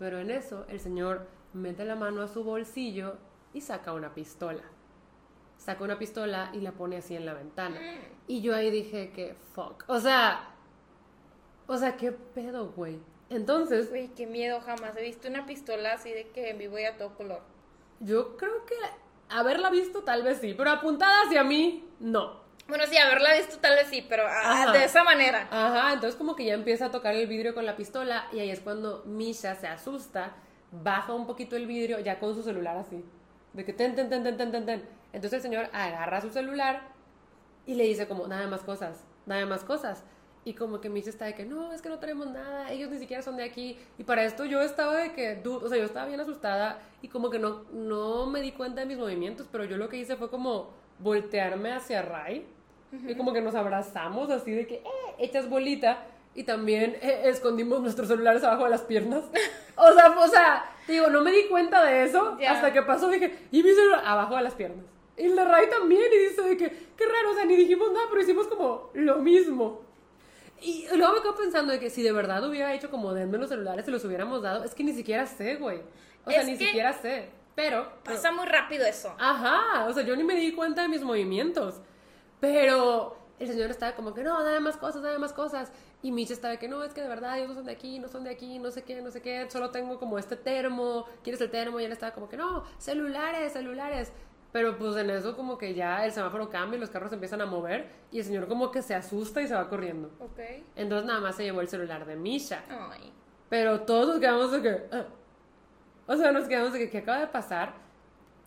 Pero 0.00 0.18
en 0.18 0.30
eso, 0.30 0.64
el 0.68 0.80
señor 0.80 1.26
mete 1.52 1.84
la 1.84 1.94
mano 1.94 2.22
a 2.22 2.28
su 2.28 2.42
bolsillo 2.42 3.18
y 3.52 3.60
saca 3.60 3.92
una 3.92 4.14
pistola. 4.14 4.62
Saca 5.58 5.84
una 5.84 5.98
pistola 5.98 6.50
y 6.54 6.60
la 6.60 6.72
pone 6.72 6.96
así 6.96 7.14
en 7.14 7.26
la 7.26 7.34
ventana. 7.34 7.78
Y 8.26 8.40
yo 8.40 8.56
ahí 8.56 8.70
dije 8.70 9.12
que, 9.12 9.34
fuck. 9.54 9.84
O 9.88 10.00
sea, 10.00 10.54
o 11.66 11.76
sea, 11.76 11.98
qué 11.98 12.12
pedo, 12.12 12.70
güey. 12.70 12.98
Entonces, 13.28 13.90
Güey, 13.90 14.08
qué 14.08 14.26
miedo, 14.26 14.60
jamás 14.60 14.96
he 14.96 15.02
visto 15.02 15.28
una 15.28 15.44
pistola 15.46 15.92
así 15.92 16.10
de 16.10 16.28
que 16.30 16.50
en 16.50 16.58
vivo 16.58 16.78
y 16.78 16.84
a 16.84 16.96
todo 16.96 17.14
color. 17.14 17.42
yo 18.00 18.36
creo 18.38 18.64
que 18.64 18.74
haberla 19.28 19.70
visto 19.70 20.02
tal 20.02 20.22
vez 20.24 20.38
sí, 20.38 20.54
pero 20.54 20.70
apuntada 20.70 21.22
hacia 21.26 21.44
mí, 21.44 21.86
no. 22.00 22.40
Bueno, 22.70 22.84
sí, 22.86 22.96
haberla 22.96 23.34
visto 23.34 23.58
tal 23.58 23.74
vez 23.74 23.88
sí, 23.88 24.06
pero 24.08 24.22
ah, 24.28 24.70
de 24.72 24.84
esa 24.84 25.02
manera. 25.02 25.48
Ajá, 25.50 25.92
entonces 25.92 26.16
como 26.16 26.36
que 26.36 26.44
ya 26.44 26.54
empieza 26.54 26.86
a 26.86 26.90
tocar 26.92 27.16
el 27.16 27.26
vidrio 27.26 27.52
con 27.52 27.66
la 27.66 27.74
pistola 27.74 28.28
y 28.32 28.38
ahí 28.38 28.48
es 28.48 28.60
cuando 28.60 29.02
Misha 29.06 29.56
se 29.56 29.66
asusta, 29.66 30.36
baja 30.70 31.12
un 31.12 31.26
poquito 31.26 31.56
el 31.56 31.66
vidrio 31.66 31.98
ya 31.98 32.20
con 32.20 32.32
su 32.32 32.44
celular 32.44 32.76
así, 32.76 33.04
de 33.54 33.64
que 33.64 33.72
ten, 33.72 33.96
ten, 33.96 34.08
ten, 34.08 34.22
ten, 34.22 34.36
ten, 34.36 34.52
ten, 34.52 34.66
ten. 34.66 34.88
Entonces 35.12 35.38
el 35.38 35.42
señor 35.42 35.68
agarra 35.72 36.20
su 36.20 36.30
celular 36.30 36.82
y 37.66 37.74
le 37.74 37.82
dice 37.82 38.06
como, 38.06 38.28
nada 38.28 38.46
más 38.46 38.60
cosas, 38.60 39.04
nada 39.26 39.44
más 39.46 39.64
cosas. 39.64 40.04
Y 40.44 40.54
como 40.54 40.80
que 40.80 40.88
Misha 40.88 41.10
está 41.10 41.24
de 41.24 41.34
que, 41.34 41.44
no, 41.44 41.72
es 41.72 41.82
que 41.82 41.88
no 41.88 41.98
tenemos 41.98 42.28
nada, 42.28 42.70
ellos 42.70 42.88
ni 42.88 43.00
siquiera 43.00 43.20
son 43.20 43.36
de 43.36 43.42
aquí. 43.42 43.76
Y 43.98 44.04
para 44.04 44.22
esto 44.22 44.44
yo 44.44 44.62
estaba 44.62 44.96
de 44.96 45.12
que, 45.12 45.42
o 45.44 45.68
sea, 45.68 45.76
yo 45.76 45.84
estaba 45.84 46.06
bien 46.06 46.20
asustada 46.20 46.78
y 47.02 47.08
como 47.08 47.30
que 47.30 47.40
no, 47.40 47.64
no 47.72 48.26
me 48.26 48.40
di 48.40 48.52
cuenta 48.52 48.82
de 48.82 48.86
mis 48.86 48.96
movimientos, 48.96 49.48
pero 49.50 49.64
yo 49.64 49.76
lo 49.76 49.88
que 49.88 49.96
hice 49.96 50.14
fue 50.14 50.30
como 50.30 50.70
voltearme 51.00 51.72
hacia 51.72 52.02
Ray 52.02 52.46
y 53.06 53.14
como 53.14 53.32
que 53.32 53.40
nos 53.40 53.54
abrazamos 53.54 54.30
así 54.30 54.52
de 54.52 54.66
que, 54.66 54.74
eh, 54.76 55.14
hechas 55.18 55.48
bolita. 55.48 56.04
Y 56.32 56.44
también 56.44 56.96
eh, 57.02 57.22
escondimos 57.24 57.80
nuestros 57.80 58.06
celulares 58.06 58.44
abajo 58.44 58.64
de 58.64 58.70
las 58.70 58.82
piernas. 58.82 59.24
O 59.76 59.92
sea, 59.92 60.10
o 60.16 60.28
sea, 60.28 60.64
digo, 60.86 61.08
no 61.08 61.22
me 61.22 61.32
di 61.32 61.46
cuenta 61.48 61.84
de 61.84 62.04
eso 62.04 62.38
hasta 62.48 62.72
que 62.72 62.82
pasó. 62.82 63.08
Dije, 63.08 63.36
y 63.50 63.62
mi 63.64 63.70
celular 63.72 64.02
abajo 64.04 64.36
de 64.36 64.42
las 64.42 64.54
piernas. 64.54 64.84
Y 65.16 65.26
de 65.28 65.44
Ray 65.44 65.68
también. 65.68 66.02
Y 66.12 66.28
dice 66.28 66.42
de 66.42 66.56
que, 66.56 66.68
qué 66.96 67.04
raro, 67.06 67.32
o 67.32 67.34
sea, 67.34 67.44
ni 67.44 67.56
dijimos 67.56 67.90
nada, 67.92 68.06
pero 68.10 68.22
hicimos 68.22 68.46
como 68.46 68.90
lo 68.94 69.16
mismo. 69.18 69.80
Y 70.62 70.86
luego 70.94 71.14
me 71.14 71.20
quedo 71.22 71.34
pensando 71.36 71.72
de 71.72 71.80
que 71.80 71.90
si 71.90 72.02
de 72.02 72.12
verdad 72.12 72.46
hubiera 72.48 72.72
hecho 72.74 72.90
como 72.90 73.12
denme 73.14 73.38
los 73.38 73.48
celulares 73.48 73.88
y 73.88 73.90
los 73.90 74.04
hubiéramos 74.04 74.40
dado, 74.42 74.62
es 74.62 74.74
que 74.74 74.84
ni 74.84 74.92
siquiera 74.92 75.26
sé, 75.26 75.56
güey. 75.56 75.80
O 76.24 76.30
sea, 76.30 76.42
Es 76.42 76.46
ni 76.46 76.56
siquiera 76.56 76.92
sé. 76.92 77.30
Pero, 77.56 77.90
pero- 78.04 78.16
Pasa 78.16 78.30
muy 78.30 78.46
rápido 78.46 78.86
eso. 78.86 79.14
Ajá, 79.18 79.86
o 79.86 79.92
sea, 79.92 80.04
yo 80.04 80.14
ni 80.14 80.22
me 80.22 80.34
di 80.36 80.52
cuenta 80.52 80.82
de 80.82 80.88
mis 80.88 81.02
movimientos. 81.02 81.80
Pero 82.40 83.16
el 83.38 83.48
señor 83.48 83.70
estaba 83.70 83.94
como 83.94 84.12
que 84.14 84.22
no, 84.22 84.42
dame 84.42 84.60
más 84.60 84.76
cosas, 84.76 85.02
dame 85.02 85.18
más 85.18 85.32
cosas. 85.32 85.72
Y 86.02 86.12
Misha 86.12 86.34
estaba 86.34 86.56
que 86.56 86.68
no, 86.68 86.82
es 86.82 86.92
que 86.92 87.02
de 87.02 87.08
verdad 87.08 87.38
ellos 87.38 87.48
no 87.48 87.54
son 87.54 87.64
de 87.64 87.72
aquí, 87.72 87.98
no 87.98 88.08
son 88.08 88.24
de 88.24 88.30
aquí, 88.30 88.58
no 88.58 88.70
sé 88.70 88.82
qué, 88.82 89.00
no 89.00 89.10
sé 89.10 89.22
qué. 89.22 89.50
Solo 89.50 89.70
tengo 89.70 89.98
como 89.98 90.18
este 90.18 90.36
termo, 90.36 91.06
¿quieres 91.22 91.40
el 91.40 91.50
termo? 91.50 91.80
Y 91.80 91.84
él 91.84 91.92
estaba 91.92 92.12
como 92.12 92.28
que 92.28 92.36
no, 92.36 92.64
celulares, 92.78 93.52
celulares. 93.52 94.12
Pero 94.52 94.76
pues 94.76 94.96
en 94.96 95.10
eso 95.10 95.36
como 95.36 95.56
que 95.56 95.74
ya 95.74 96.04
el 96.04 96.12
semáforo 96.12 96.50
cambia 96.50 96.76
y 96.76 96.80
los 96.80 96.90
carros 96.90 97.10
se 97.10 97.14
empiezan 97.14 97.40
a 97.40 97.46
mover 97.46 97.88
y 98.10 98.18
el 98.18 98.24
señor 98.24 98.48
como 98.48 98.70
que 98.70 98.82
se 98.82 98.94
asusta 98.94 99.40
y 99.40 99.46
se 99.46 99.54
va 99.54 99.68
corriendo. 99.68 100.10
Ok. 100.18 100.40
Entonces 100.74 101.06
nada 101.06 101.20
más 101.20 101.36
se 101.36 101.44
llevó 101.44 101.60
el 101.60 101.68
celular 101.68 102.04
de 102.04 102.16
Misha. 102.16 102.64
Ay. 102.68 103.12
Pero 103.48 103.82
todos 103.82 104.08
nos 104.08 104.18
quedamos 104.18 104.50
de 104.52 104.62
que. 104.62 104.82
ah. 104.92 105.06
O 106.06 106.16
sea, 106.16 106.32
nos 106.32 106.48
quedamos 106.48 106.72
de 106.72 106.80
que, 106.80 106.90
¿qué 106.90 106.98
acaba 106.98 107.20
de 107.20 107.28
pasar? 107.28 107.74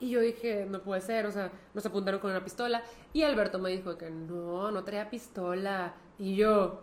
Y 0.03 0.09
yo 0.09 0.19
dije, 0.19 0.67
no 0.69 0.81
puede 0.81 0.99
ser, 0.99 1.25
o 1.25 1.31
sea, 1.31 1.49
nos 1.73 1.85
apuntaron 1.85 2.19
con 2.19 2.29
una 2.29 2.43
pistola. 2.43 2.83
Y 3.13 3.23
Alberto 3.23 3.57
me 3.57 3.69
dijo 3.69 3.97
que 3.97 4.09
no, 4.09 4.69
no 4.69 4.83
traía 4.83 5.09
pistola. 5.09 5.93
Y 6.19 6.35
yo, 6.35 6.81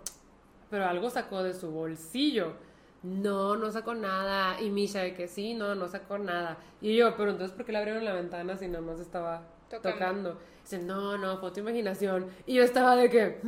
pero 0.71 0.87
algo 0.87 1.11
sacó 1.11 1.43
de 1.43 1.53
su 1.53 1.71
bolsillo. 1.71 2.55
No, 3.03 3.57
no 3.57 3.71
sacó 3.71 3.93
nada. 3.95 4.59
Y 4.63 4.71
Misha 4.71 5.01
de 5.03 5.13
que 5.13 5.29
sí, 5.29 5.53
no, 5.53 5.75
no 5.75 5.87
sacó 5.87 6.17
nada. 6.17 6.57
Y 6.81 6.97
yo, 6.97 7.15
pero 7.15 7.33
entonces, 7.33 7.55
¿por 7.55 7.67
qué 7.67 7.73
le 7.73 7.79
abrieron 7.79 8.07
la 8.07 8.15
ventana 8.15 8.57
si 8.57 8.69
nada 8.69 8.81
más 8.81 8.99
estaba 9.01 9.43
Tocando. 9.69 9.91
tocando? 9.93 10.39
Dice, 10.63 10.79
no, 10.79 11.19
no, 11.19 11.37
fue 11.41 11.51
tu 11.51 11.61
imaginación. 11.61 12.25
Y 12.47 12.55
yo 12.55 12.63
estaba 12.63 12.97
de 12.97 13.11
que, 13.11 13.39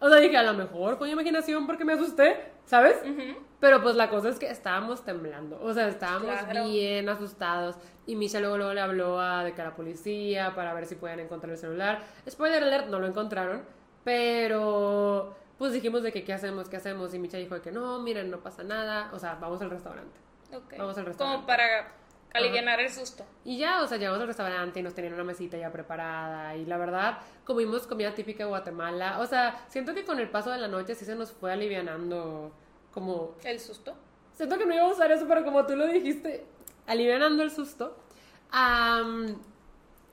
o 0.00 0.10
sea, 0.10 0.18
dije, 0.20 0.36
a 0.36 0.42
lo 0.42 0.52
mejor 0.52 0.98
fue 0.98 1.06
mi 1.06 1.14
imaginación 1.14 1.66
porque 1.66 1.86
me 1.86 1.94
asusté, 1.94 2.36
¿sabes? 2.66 2.98
Ujú. 3.02 3.38
Pero 3.60 3.82
pues 3.82 3.96
la 3.96 4.08
cosa 4.08 4.28
es 4.28 4.38
que 4.38 4.48
estábamos 4.48 5.04
temblando, 5.04 5.60
o 5.60 5.72
sea, 5.74 5.88
estábamos 5.88 6.30
Claro. 6.44 6.64
bien 6.68 7.08
asustados. 7.08 7.76
Y 8.06 8.14
Misha 8.16 8.38
luego, 8.40 8.56
luego 8.56 8.72
le 8.72 8.80
habló 8.80 9.20
a, 9.20 9.42
de 9.44 9.52
que 9.52 9.60
a 9.60 9.64
la 9.64 9.74
policía 9.76 10.54
para 10.54 10.72
ver 10.74 10.86
si 10.86 10.94
pueden 10.94 11.20
encontrar 11.20 11.50
el 11.52 11.58
celular. 11.58 12.00
Spoiler 12.28 12.62
alert, 12.62 12.86
no 12.86 13.00
lo 13.00 13.06
encontraron. 13.06 13.62
Pero 14.04 15.34
pues 15.58 15.72
dijimos 15.72 16.02
de 16.02 16.12
que 16.12 16.24
qué 16.24 16.32
hacemos, 16.32 16.68
qué 16.68 16.76
hacemos. 16.76 17.12
Y 17.14 17.18
Misha 17.18 17.38
dijo 17.38 17.54
de 17.54 17.60
que 17.60 17.72
no, 17.72 17.98
miren, 18.00 18.30
no 18.30 18.38
pasa 18.38 18.62
nada. 18.62 19.10
O 19.12 19.18
sea, 19.18 19.34
vamos 19.40 19.60
al 19.60 19.70
restaurante. 19.70 20.18
Ok. 20.54 20.74
Vamos 20.78 20.96
al 20.96 21.06
restaurante. 21.06 21.36
Como 21.36 21.46
para 21.46 21.88
aliviar 22.32 22.80
el 22.80 22.90
susto. 22.90 23.24
Y 23.44 23.58
ya, 23.58 23.82
o 23.82 23.86
sea, 23.86 23.98
llegamos 23.98 24.20
al 24.20 24.28
restaurante 24.28 24.80
y 24.80 24.82
nos 24.82 24.94
tenían 24.94 25.14
una 25.14 25.24
mesita 25.24 25.56
ya 25.56 25.70
preparada. 25.72 26.54
Y 26.56 26.64
la 26.64 26.76
verdad, 26.78 27.18
comimos 27.44 27.86
comida 27.86 28.14
típica 28.14 28.44
de 28.44 28.48
Guatemala. 28.50 29.18
O 29.20 29.26
sea, 29.26 29.64
siento 29.68 29.94
que 29.94 30.04
con 30.04 30.18
el 30.18 30.30
paso 30.30 30.50
de 30.50 30.58
la 30.58 30.68
noche 30.68 30.94
sí 30.94 31.04
se 31.04 31.14
nos 31.16 31.32
fue 31.32 31.52
alivianando 31.52 32.52
como 32.92 33.34
El 33.44 33.60
susto. 33.60 33.94
Siento 34.34 34.58
que 34.58 34.66
no 34.66 34.74
iba 34.74 34.84
a 34.84 34.92
usar 34.92 35.10
eso, 35.10 35.26
pero 35.28 35.44
como 35.44 35.66
tú 35.66 35.74
lo 35.74 35.86
dijiste, 35.86 36.44
alivianando 36.86 37.42
el 37.42 37.50
susto. 37.50 37.96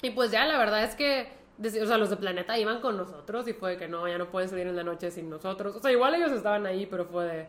Y 0.01 0.09
pues 0.11 0.31
ya, 0.31 0.45
la 0.45 0.57
verdad 0.57 0.83
es 0.83 0.95
que, 0.95 1.29
o 1.59 1.85
sea, 1.85 1.97
los 1.97 2.09
de 2.09 2.17
Planeta 2.17 2.57
iban 2.57 2.81
con 2.81 2.97
nosotros 2.97 3.47
y 3.47 3.53
fue 3.53 3.71
de 3.71 3.77
que 3.77 3.88
no, 3.88 4.07
ya 4.07 4.17
no 4.17 4.29
pueden 4.29 4.49
salir 4.49 4.67
en 4.67 4.75
la 4.75 4.83
noche 4.83 5.11
sin 5.11 5.29
nosotros. 5.29 5.75
O 5.75 5.79
sea, 5.79 5.91
igual 5.91 6.15
ellos 6.15 6.31
estaban 6.31 6.65
ahí, 6.65 6.85
pero 6.85 7.05
fue 7.05 7.25
de, 7.25 7.47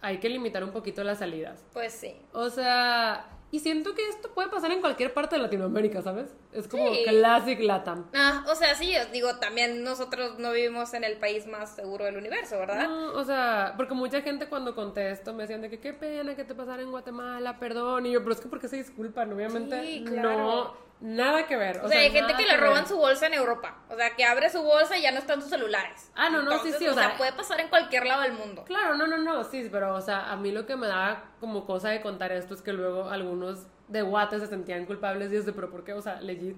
hay 0.00 0.18
que 0.18 0.28
limitar 0.28 0.64
un 0.64 0.70
poquito 0.70 1.04
las 1.04 1.18
salidas. 1.18 1.64
Pues 1.72 1.92
sí. 1.92 2.16
O 2.32 2.50
sea, 2.50 3.26
y 3.54 3.60
siento 3.60 3.94
que 3.94 4.08
esto 4.08 4.30
puede 4.34 4.48
pasar 4.48 4.72
en 4.72 4.80
cualquier 4.80 5.14
parte 5.14 5.36
de 5.36 5.42
Latinoamérica, 5.42 6.02
¿sabes? 6.02 6.34
Es 6.52 6.66
como 6.66 6.92
Sí. 6.92 7.04
classic 7.06 7.60
Latam. 7.60 8.06
Ah, 8.12 8.44
o 8.50 8.54
sea, 8.56 8.74
sí, 8.74 8.92
os 8.96 9.12
digo, 9.12 9.36
también 9.36 9.84
nosotros 9.84 10.38
no 10.40 10.50
vivimos 10.50 10.92
en 10.94 11.04
el 11.04 11.18
país 11.18 11.46
más 11.46 11.76
seguro 11.76 12.04
del 12.04 12.16
universo, 12.16 12.58
¿verdad? 12.58 12.88
No, 12.88 13.12
o 13.12 13.24
sea, 13.24 13.74
porque 13.76 13.94
mucha 13.94 14.22
gente 14.22 14.48
cuando 14.48 14.74
contesto 14.74 15.32
me 15.32 15.44
decían 15.44 15.60
de 15.60 15.70
que 15.70 15.78
qué 15.78 15.92
pena 15.92 16.34
que 16.34 16.42
te 16.42 16.54
pasara 16.54 16.82
en 16.82 16.90
Guatemala, 16.90 17.58
perdón, 17.60 18.06
y 18.06 18.12
yo, 18.12 18.20
pero 18.22 18.32
es 18.34 18.40
que 18.40 18.48
porque 18.48 18.66
se 18.66 18.76
disculpan, 18.76 19.32
obviamente 19.32 19.82
Sí, 19.84 20.04
claro. 20.04 20.36
no, 20.38 20.74
nada 21.00 21.46
que 21.46 21.56
ver. 21.56 21.80
O, 21.84 21.88
sea, 21.88 21.98
hay 21.98 22.10
gente 22.10 22.32
nada 22.32 22.36
que 22.36 22.44
le 22.46 22.52
ver. 22.52 22.60
roban 22.60 22.86
su 22.86 22.96
bolsa 22.96 23.26
en 23.26 23.34
Europa. 23.34 23.76
O 23.90 23.96
sea, 23.96 24.14
que 24.16 24.24
abre 24.24 24.48
su 24.50 24.62
bolsa 24.62 24.96
y 24.96 25.02
ya 25.02 25.12
no 25.12 25.18
están 25.18 25.40
sus 25.40 25.50
celulares. 25.50 26.10
Ah, 26.14 26.30
no, 26.30 26.42
no, 26.42 26.50
sí, 26.50 26.56
Entonces, 26.56 26.78
sí, 26.78 26.86
o 26.88 26.92
o 26.92 26.94
sea, 26.94 27.08
sea- 27.08 27.16
puede 27.18 27.32
pasar 27.32 27.60
en 27.60 27.68
cualquier 27.68 28.06
lado 28.06 28.22
del 28.22 28.32
mundo. 28.32 28.64
Claro, 28.64 28.96
no, 28.96 29.06
no, 29.06 29.18
no, 29.18 29.44
sí, 29.44 29.68
pero, 29.70 29.94
o 29.94 30.00
sea, 30.00 30.30
a 30.30 30.36
mí 30.36 30.50
lo 30.52 30.66
que 30.66 30.76
me 30.76 30.86
da 30.86 31.24
como 31.40 31.66
cosa 31.66 31.90
de 31.90 32.00
contar 32.00 32.32
esto 32.32 32.54
es 32.54 32.62
que 32.62 32.72
luego 32.72 33.10
algunos 33.10 33.66
de 33.88 34.02
Guate 34.02 34.40
se 34.40 34.46
sentían 34.46 34.86
culpables 34.86 35.30
y 35.32 35.36
es 35.36 35.46
de, 35.46 35.52
pero 35.52 35.70
¿por 35.70 35.84
qué? 35.84 35.92
O 35.92 36.00
sea, 36.00 36.20
legit. 36.20 36.56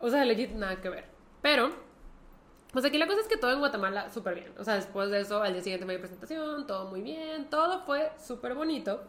O 0.00 0.10
sea, 0.10 0.24
legit, 0.24 0.50
nada 0.52 0.80
que 0.80 0.88
ver. 0.90 1.06
Pero, 1.40 1.70
pues 2.72 2.84
aquí 2.84 2.98
la 2.98 3.06
cosa 3.06 3.20
es 3.20 3.28
que 3.28 3.36
todo 3.36 3.52
en 3.52 3.58
Guatemala 3.60 4.10
súper 4.10 4.34
bien. 4.34 4.52
O 4.58 4.64
sea, 4.64 4.74
después 4.74 5.10
de 5.10 5.20
eso, 5.20 5.42
al 5.42 5.52
día 5.52 5.62
siguiente 5.62 5.86
me 5.86 5.92
dio 5.94 6.00
presentación, 6.00 6.66
todo 6.66 6.86
muy 6.90 7.00
bien, 7.02 7.48
todo 7.50 7.80
fue 7.80 8.10
súper 8.18 8.54
bonito. 8.54 9.02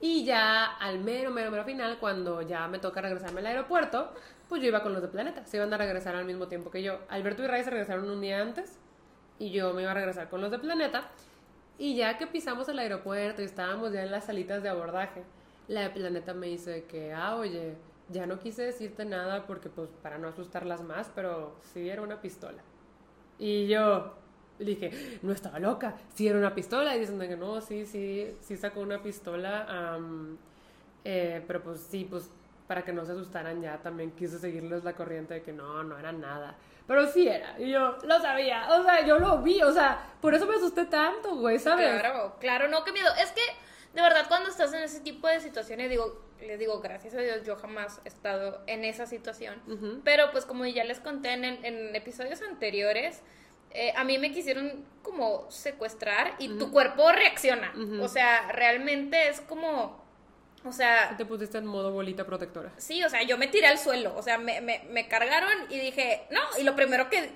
Y 0.00 0.24
ya 0.24 0.64
al 0.64 0.98
mero, 0.98 1.30
mero, 1.30 1.50
mero 1.50 1.64
final, 1.64 1.98
cuando 1.98 2.42
ya 2.42 2.68
me 2.68 2.78
toca 2.78 3.00
regresarme 3.00 3.40
al 3.40 3.46
aeropuerto, 3.46 4.12
pues 4.48 4.60
yo 4.60 4.68
iba 4.68 4.82
con 4.82 4.92
los 4.92 5.02
de 5.02 5.08
Planeta. 5.08 5.44
Se 5.46 5.56
iban 5.56 5.72
a 5.72 5.78
regresar 5.78 6.14
al 6.14 6.24
mismo 6.24 6.48
tiempo 6.48 6.70
que 6.70 6.82
yo. 6.82 6.98
Alberto 7.08 7.42
y 7.42 7.46
Ray 7.46 7.64
se 7.64 7.70
regresaron 7.70 8.08
un 8.10 8.20
día 8.20 8.40
antes 8.40 8.78
y 9.38 9.50
yo 9.50 9.72
me 9.72 9.82
iba 9.82 9.90
a 9.90 9.94
regresar 9.94 10.28
con 10.28 10.40
los 10.40 10.50
de 10.50 10.58
Planeta. 10.58 11.08
Y 11.78 11.96
ya 11.96 12.18
que 12.18 12.26
pisamos 12.26 12.68
el 12.68 12.78
aeropuerto 12.78 13.42
y 13.42 13.44
estábamos 13.44 13.92
ya 13.92 14.02
en 14.02 14.10
las 14.10 14.24
salitas 14.24 14.62
de 14.62 14.68
abordaje, 14.68 15.24
la 15.68 15.82
de 15.82 15.90
Planeta 15.90 16.32
me 16.32 16.46
dice 16.46 16.84
que, 16.84 17.12
ah, 17.12 17.36
oye, 17.36 17.74
ya 18.08 18.26
no 18.26 18.38
quise 18.38 18.62
decirte 18.62 19.04
nada 19.04 19.46
porque, 19.46 19.68
pues, 19.68 19.90
para 20.02 20.18
no 20.18 20.28
asustarlas 20.28 20.82
más, 20.82 21.10
pero 21.14 21.56
sí 21.72 21.88
era 21.88 22.02
una 22.02 22.20
pistola. 22.20 22.62
Y 23.38 23.66
yo 23.66 24.14
dije, 24.58 25.18
no 25.22 25.32
estaba 25.32 25.58
loca, 25.58 25.94
sí 26.14 26.26
era 26.28 26.38
una 26.38 26.54
pistola. 26.54 26.96
Y 26.96 27.00
dicen 27.00 27.18
que 27.18 27.36
no, 27.36 27.60
sí, 27.60 27.86
sí, 27.86 28.36
sí 28.40 28.56
sacó 28.56 28.80
una 28.80 29.02
pistola. 29.02 29.98
eh, 31.04 31.42
pero 31.46 31.62
pues 31.62 31.80
sí, 31.90 32.06
pues 32.08 32.30
para 32.66 32.82
que 32.82 32.92
no 32.92 33.04
se 33.04 33.12
asustaran 33.12 33.62
ya 33.62 33.78
también 33.78 34.10
quise 34.10 34.38
seguirles 34.38 34.82
la 34.82 34.94
corriente 34.94 35.34
de 35.34 35.42
que 35.42 35.52
no, 35.52 35.82
no 35.84 35.98
era 35.98 36.12
nada. 36.12 36.56
Pero 36.86 37.06
sí 37.08 37.28
era. 37.28 37.58
Y 37.58 37.70
yo 37.70 37.96
lo 38.04 38.20
sabía. 38.20 38.68
O 38.78 38.82
sea, 38.84 39.04
yo 39.04 39.18
lo 39.18 39.38
vi. 39.42 39.62
O 39.62 39.72
sea, 39.72 40.14
por 40.20 40.34
eso 40.34 40.46
me 40.46 40.54
asusté 40.54 40.84
tanto, 40.86 41.36
güey, 41.36 41.58
¿sabes? 41.58 42.00
Claro, 42.00 42.36
claro, 42.40 42.68
no, 42.68 42.84
qué 42.84 42.92
miedo. 42.92 43.08
Es 43.20 43.32
que, 43.32 43.40
de 43.94 44.02
verdad, 44.02 44.26
cuando 44.28 44.48
estás 44.48 44.72
en 44.72 44.82
ese 44.82 45.00
tipo 45.00 45.26
de 45.26 45.40
situaciones, 45.40 45.90
digo, 45.90 46.20
les 46.40 46.58
digo, 46.58 46.80
gracias 46.80 47.14
a 47.14 47.18
Dios, 47.18 47.44
yo 47.44 47.56
jamás 47.56 48.00
he 48.04 48.08
estado 48.08 48.60
en 48.66 48.84
esa 48.84 49.06
situación. 49.06 49.60
Pero, 50.04 50.30
pues, 50.30 50.46
como 50.46 50.64
ya 50.66 50.84
les 50.84 51.00
conté 51.00 51.32
en, 51.32 51.44
en 51.44 51.96
episodios 51.96 52.40
anteriores, 52.42 53.22
eh, 53.70 53.92
a 53.96 54.04
mí 54.04 54.18
me 54.18 54.32
quisieron 54.32 54.84
como 55.02 55.50
secuestrar 55.50 56.34
y 56.38 56.48
tu 56.58 56.70
cuerpo 56.72 57.10
reacciona. 57.12 57.72
O 58.00 58.08
sea, 58.08 58.50
realmente 58.52 59.28
es 59.28 59.40
como, 59.40 60.02
o 60.64 60.72
sea, 60.72 61.14
Te 61.16 61.24
pusiste 61.24 61.58
en 61.58 61.66
modo 61.66 61.92
bolita 61.92 62.24
protectora. 62.24 62.72
Sí, 62.76 63.04
o 63.04 63.08
sea, 63.10 63.22
yo 63.22 63.38
me 63.38 63.46
tiré 63.46 63.66
al 63.68 63.78
suelo, 63.78 64.14
o 64.16 64.22
sea, 64.22 64.38
me, 64.38 64.60
me, 64.60 64.82
me 64.90 65.06
cargaron 65.08 65.50
y 65.70 65.78
dije, 65.78 66.22
no, 66.30 66.40
y 66.58 66.64
lo 66.64 66.74
primero 66.74 67.08
que 67.08 67.30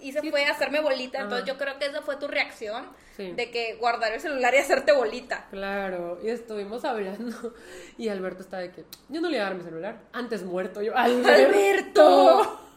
hice 0.00 0.20
Sí. 0.20 0.30
fue 0.30 0.44
hacerme 0.46 0.80
bolita, 0.80 1.18
Ajá. 1.18 1.24
entonces 1.24 1.46
yo 1.46 1.58
creo 1.58 1.78
que 1.78 1.86
esa 1.86 2.02
fue 2.02 2.16
tu 2.16 2.26
reacción 2.28 2.86
Sí. 3.16 3.32
de 3.32 3.50
que 3.50 3.74
guardar 3.74 4.12
el 4.14 4.20
celular 4.20 4.54
y 4.54 4.58
hacerte 4.58 4.92
bolita. 4.92 5.46
Claro, 5.50 6.18
y 6.24 6.28
estuvimos 6.30 6.84
hablando 6.86 7.54
y 7.98 8.08
Alberto 8.08 8.40
está 8.42 8.58
de 8.58 8.72
que 8.72 8.84
yo 9.10 9.20
no 9.20 9.28
le 9.28 9.36
iba 9.36 9.44
a 9.46 9.48
dar 9.50 9.58
mi 9.58 9.64
celular, 9.64 10.00
antes 10.14 10.42
muerto 10.44 10.80
yo. 10.82 10.92
¡Alberto! 10.96 12.58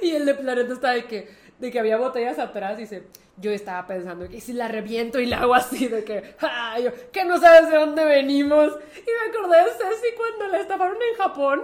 Y 0.00 0.12
el 0.14 0.24
de 0.24 0.34
Planeta 0.34 0.72
está 0.72 0.90
de 0.92 1.04
que, 1.06 1.28
de 1.58 1.70
que 1.70 1.78
había 1.78 1.96
botellas 1.96 2.38
atrás 2.38 2.78
y 2.78 2.82
dice, 2.82 3.08
yo 3.36 3.50
estaba 3.50 3.86
pensando 3.86 4.28
que 4.28 4.40
si 4.40 4.52
la 4.52 4.68
reviento 4.68 5.18
y 5.20 5.26
la 5.26 5.40
hago 5.40 5.54
así 5.54 5.88
de 5.88 6.04
que, 6.04 6.34
¡ah! 6.40 6.78
Yo, 6.78 6.90
que 7.12 7.24
no 7.24 7.38
sabes 7.38 7.70
de 7.70 7.76
dónde 7.76 8.04
venimos. 8.04 8.72
Y 8.96 9.10
me 9.10 9.30
acordé 9.30 9.56
de 9.64 9.70
Ceci 9.70 10.14
cuando 10.16 10.48
la 10.48 10.60
estafaron 10.60 10.96
en 10.96 11.16
Japón. 11.16 11.62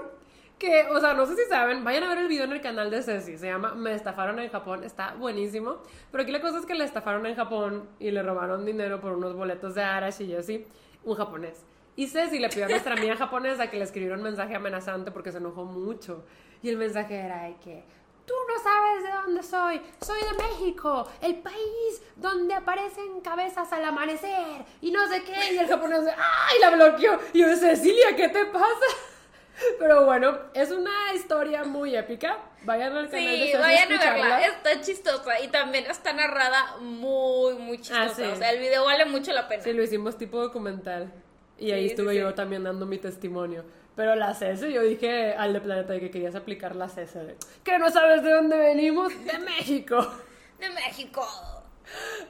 Que, 0.59 0.87
o 0.87 1.01
sea, 1.01 1.15
no 1.15 1.27
sé 1.27 1.35
si 1.35 1.49
saben, 1.49 1.83
vayan 1.83 2.05
a 2.05 2.09
ver 2.09 2.19
el 2.19 2.29
video 2.29 2.45
en 2.45 2.53
el 2.53 2.61
canal 2.61 2.89
de 2.89 3.03
Ceci, 3.03 3.37
se 3.37 3.47
llama 3.47 3.75
Me 3.75 3.93
estafaron 3.93 4.39
en 4.39 4.49
Japón, 4.51 4.85
está 4.85 5.15
buenísimo. 5.15 5.79
Pero 6.13 6.23
aquí 6.23 6.31
la 6.31 6.41
cosa 6.41 6.59
es 6.59 6.65
que 6.65 6.75
la 6.75 6.85
estafaron 6.85 7.27
en 7.27 7.35
Japón 7.35 7.89
y 7.99 8.13
le 8.13 8.23
robaron 8.23 8.65
dinero 8.65 9.01
por 9.01 9.13
unos 9.13 9.35
boletos 9.35 9.75
de 9.75 9.83
Arashi 9.83 10.25
y 10.25 10.37
así, 10.37 10.65
un 11.03 11.17
japonés. 11.17 11.65
Y 11.97 12.07
Ceci 12.07 12.39
le 12.39 12.49
pidió 12.49 12.67
a 12.67 12.69
nuestra 12.69 12.95
amiga 12.95 13.17
japonesa 13.17 13.69
que 13.69 13.79
le 13.79 13.85
escribiera 13.85 14.17
un 14.17 14.23
mensaje 14.23 14.55
amenazante 14.55 15.11
porque 15.11 15.33
se 15.33 15.39
enojó 15.39 15.65
mucho. 15.65 16.25
Y 16.63 16.69
el 16.71 16.77
mensaje 16.77 17.17
era 17.17 17.43
de 17.45 17.57
que, 17.57 17.85
tú 18.27 18.35
no 18.49 18.63
sabes 18.63 19.03
de 19.03 19.11
dónde 19.11 19.43
soy, 19.43 19.81
soy 20.01 20.21
de 20.21 20.43
México, 20.43 21.09
el 21.21 21.37
país 21.37 22.03
donde 22.17 22.55
aparecen 22.55 23.21
cabezas 23.21 23.73
al 23.73 23.85
amanecer 23.85 24.65
y 24.81 24.91
no 24.91 25.07
sé 25.09 25.23
qué. 25.25 25.55
Y 25.55 25.59
el 25.59 25.69
japonés, 25.69 26.01
¡ay! 26.07 26.59
La 26.61 26.71
bloqueó. 26.71 27.19
Y 27.33 27.41
yo, 27.41 27.57
Cecilia, 27.57 28.17
¿qué 28.17 28.29
te 28.29 28.47
pasa? 28.47 28.87
Pero 29.79 30.05
bueno, 30.05 30.37
es 30.53 30.71
una 30.71 31.13
historia 31.15 31.65
muy 31.65 31.95
épica. 31.95 32.39
Vayan 32.63 32.97
al 32.97 33.09
canal 33.09 33.27
de 33.27 33.37
Sí, 33.37 33.43
Ceci 33.53 33.59
vayan 33.59 33.93
a 33.93 34.15
verla, 34.15 34.47
está 34.47 34.81
chistosa 34.81 35.41
y 35.41 35.49
también 35.49 35.87
está 35.87 36.13
narrada 36.13 36.79
muy, 36.81 37.55
muy 37.55 37.79
chistosa. 37.79 38.05
Ah, 38.05 38.09
sí. 38.09 38.23
O 38.23 38.37
sea, 38.37 38.51
el 38.51 38.59
video 38.59 38.85
vale 38.85 39.05
mucho 39.05 39.33
la 39.33 39.47
pena. 39.47 39.63
Sí, 39.63 39.73
lo 39.73 39.83
hicimos 39.83 40.17
tipo 40.19 40.41
documental. 40.41 41.13
Y 41.59 41.71
ahí 41.71 41.85
Sí, 41.85 41.91
estuve 41.91 42.17
yo 42.17 42.35
también 42.35 42.65
dando 42.65 42.85
mi 42.87 42.99
testimonio. 42.99 43.65
Pero 43.97 44.17
la 44.17 44.35
Cese, 44.35 44.73
yo 44.73 44.83
dije 44.83 45.35
al 45.35 45.53
de 45.53 45.61
Planeta 45.61 45.93
de 45.93 46.01
que 46.01 46.11
querías 46.11 46.35
aplicar 46.35 46.75
la 46.75 46.89
Cese 46.89 47.21
de 47.25 47.37
que 47.63 47.79
no 47.79 47.91
sabes 47.91 48.23
de 48.23 48.33
dónde 48.33 48.57
venimos, 48.57 49.13
de 49.25 49.39
México. 49.39 50.07
De 50.59 50.69
México. 50.71 51.25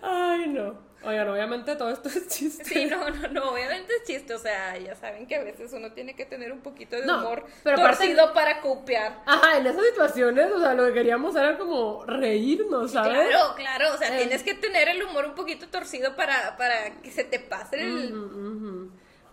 Ay, 0.02 0.48
no. 0.48 0.92
Oigan, 1.06 1.28
obviamente 1.28 1.76
todo 1.76 1.90
esto 1.90 2.08
es 2.08 2.28
chiste. 2.28 2.64
Sí, 2.64 2.86
no, 2.86 3.10
no, 3.10 3.28
no, 3.28 3.50
obviamente 3.50 3.92
es 3.94 4.04
chiste, 4.04 4.32
o 4.34 4.38
sea, 4.38 4.78
ya 4.78 4.94
saben 4.96 5.26
que 5.26 5.36
a 5.36 5.42
veces 5.44 5.70
uno 5.74 5.92
tiene 5.92 6.16
que 6.16 6.24
tener 6.24 6.50
un 6.50 6.60
poquito 6.62 6.96
de 6.96 7.04
No, 7.04 7.18
humor 7.18 7.44
pero 7.62 7.76
aparte- 7.76 8.04
torcido 8.06 8.32
para 8.32 8.62
copiar. 8.62 9.20
Ajá, 9.26 9.58
en 9.58 9.66
esas 9.66 9.84
situaciones, 9.84 10.50
o 10.50 10.58
sea, 10.60 10.72
lo 10.72 10.86
que 10.86 10.94
queríamos 10.94 11.36
era 11.36 11.58
como 11.58 12.06
reírnos, 12.06 12.92
¿sabes? 12.92 13.28
Claro, 13.28 13.54
claro, 13.54 13.92
o 13.94 13.98
sea, 13.98 14.14
Eh. 14.14 14.20
tienes 14.22 14.42
que 14.42 14.54
tener 14.54 14.88
el 14.88 15.02
humor 15.02 15.26
un 15.26 15.34
poquito 15.34 15.68
torcido 15.68 16.16
para, 16.16 16.56
para 16.56 17.02
que 17.02 17.10
se 17.10 17.24
te 17.24 17.38
pase 17.38 17.82
el... 17.82 18.10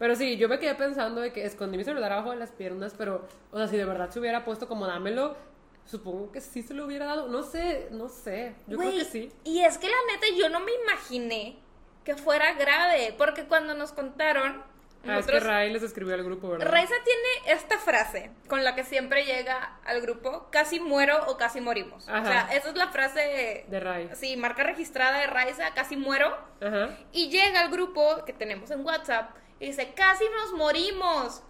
Pero 0.02 0.16
sí, 0.16 0.36
yo 0.36 0.50
me 0.50 0.58
quedé 0.58 0.74
pensando 0.74 1.22
de 1.22 1.32
que 1.32 1.46
escondí 1.46 1.78
mi 1.78 1.84
celular 1.84 2.12
abajo 2.12 2.32
de 2.32 2.38
las 2.38 2.50
piernas, 2.52 2.96
pero, 2.98 3.28
o 3.52 3.58
sea, 3.60 3.68
si 3.68 3.78
de 3.78 3.86
verdad 3.86 4.10
se 4.10 4.20
hubiera 4.20 4.44
puesto 4.44 4.68
como 4.68 4.88
dámelo, 4.88 5.38
supongo 5.86 6.32
que 6.32 6.42
sí 6.42 6.64
se 6.64 6.74
lo 6.74 6.88
hubiera 6.88 7.06
dado. 7.06 7.28
No 7.28 7.44
sé, 7.44 7.88
no 7.92 8.10
sé. 8.10 8.56
Yo 8.66 8.80
creo 8.80 8.90
Güey, 8.90 8.98
que 8.98 9.06
sí. 9.06 9.32
Y 9.44 9.62
es 9.62 9.78
que 9.78 9.88
la 9.88 9.96
neta 10.12 10.26
yo 10.36 10.50
no 10.50 10.60
me 10.60 10.72
imaginé 10.84 11.60
que 12.04 12.16
fuera 12.16 12.54
grave, 12.54 13.14
porque 13.16 13.46
cuando 13.46 13.76
nos 13.76 13.92
contaron, 13.92 14.64
Ah, 15.04 15.18
es 15.20 15.26
que 15.26 15.32
nosotros... 15.34 15.44
Ray 15.44 15.72
les 15.74 15.82
escribió 15.84 16.14
al 16.16 16.24
grupo, 16.24 16.50
¿verdad? 16.50 16.68
Raiza 16.68 16.94
tiene 17.04 17.56
esta 17.60 17.78
frase 17.80 18.30
con 18.48 18.64
la 18.64 18.74
que 18.76 18.84
siempre 18.84 19.24
llega 19.26 19.80
al 19.84 20.00
grupo, 20.02 20.48
casi 20.52 20.80
muero 20.80 21.26
o 21.28 21.38
casi 21.38 21.60
morimos. 21.62 22.08
Ajá. 22.08 22.22
O 22.22 22.26
sea, 22.26 22.42
esa 22.54 22.70
es 22.70 22.76
la 22.76 22.88
frase, 22.90 23.66
De 23.68 23.80
Ray. 23.80 24.10
sí, 24.14 24.38
marca 24.38 24.64
registrada 24.64 25.20
de 25.20 25.28
Raiza, 25.28 25.74
casi 25.76 25.96
muero. 25.96 26.36
Ajá. 26.60 26.90
Y 27.12 27.30
llega 27.30 27.62
al 27.62 27.72
grupo 27.72 28.24
que 28.26 28.34
tenemos 28.34 28.70
en 28.72 28.86
WhatsApp 28.86 29.32
y 29.62 29.68
dice, 29.68 29.94
casi 29.94 30.26
nos 30.30 30.54
morimos. 30.54 31.44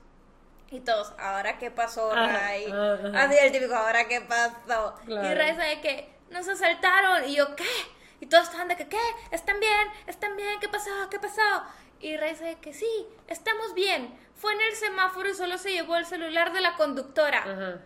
Y 0.70 0.82
todos, 0.82 1.14
¿ahora 1.18 1.57
qué 1.57 1.72
pasó, 1.72 2.14
Ray? 2.14 2.66
ajá, 2.66 2.93
ajá. 2.93 3.24
Así 3.24 3.38
el 3.41 3.51
típico, 3.53 3.74
¿ahora 3.74 4.05
qué 4.09 4.20
pasó? 4.20 4.95
Claro. 5.05 5.30
Y 5.30 5.34
Ray 5.34 5.55
sabe 5.55 5.80
que 5.80 6.14
nos 6.30 6.45
asaltaron. 6.45 7.28
Y 7.30 7.36
yo, 7.38 7.55
¿qué? 7.55 7.64
Y 8.20 8.26
todos 8.26 8.43
estaban 8.43 8.68
de 8.68 8.76
que, 8.76 8.89
¿qué? 8.89 8.99
¿Están 9.32 9.62
bien? 9.62 9.88
¿Están 10.07 10.36
bien? 10.36 10.59
¿Qué 10.59 10.68
pasó? 10.68 10.91
¿Qué 11.09 11.20
pasó? 11.20 11.41
Y 12.01 12.18
Ray 12.18 12.32
dice 12.32 12.57
que 12.62 12.74
sí, 12.74 13.07
estamos 13.28 13.74
bien. 13.76 14.14
Fue 14.36 14.51
en 14.53 14.59
el 14.59 14.76
semáforo 14.76 15.30
y 15.30 15.34
solo 15.34 15.57
se 15.57 15.72
llevó 15.72 15.95
el 15.95 16.05
celular 16.05 16.51
de 16.51 16.59
la 16.59 16.76
conductora. 16.76 17.39
Ajá. 17.39 17.80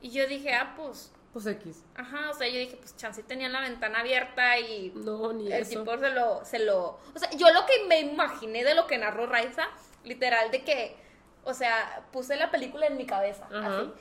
Y 0.00 0.10
yo 0.10 0.26
dije, 0.26 0.52
ah, 0.52 0.74
pues, 0.76 1.12
Pues 1.34 1.46
X. 1.46 1.84
ajá, 1.96 2.30
o 2.30 2.34
sea, 2.34 2.48
yo 2.48 2.58
dije, 2.60 2.76
pues 2.76 2.96
chance 2.96 3.22
tenían 3.24 3.52
la 3.52 3.60
ventana 3.60 4.00
abierta 4.00 4.56
y 4.58 4.90
No, 4.94 5.32
ni 5.34 5.48
el 5.52 5.62
eso. 5.62 5.80
tipo 5.80 5.98
se 5.98 6.08
lo, 6.10 6.44
se 6.44 6.58
lo... 6.60 7.00
O 7.14 7.18
sea, 7.18 7.28
yo 7.32 7.50
lo 7.52 7.66
que 7.66 7.84
me 7.88 7.98
imaginé 8.00 8.62
de 8.64 8.74
lo 8.74 8.86
que 8.86 8.96
narró 8.98 9.26
Raiza, 9.26 9.68
literal, 10.04 10.50
de 10.52 10.62
que, 10.64 10.96
o 11.44 11.52
sea, 11.52 12.06
puse 12.12 12.36
la 12.36 12.50
película 12.52 12.86
en 12.86 12.96
mi 12.96 13.04
cabeza, 13.04 13.46
Ajá. 13.52 13.78
así. 13.80 13.92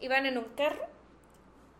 Iban 0.00 0.26
en 0.26 0.36
un 0.38 0.44
carro 0.54 0.86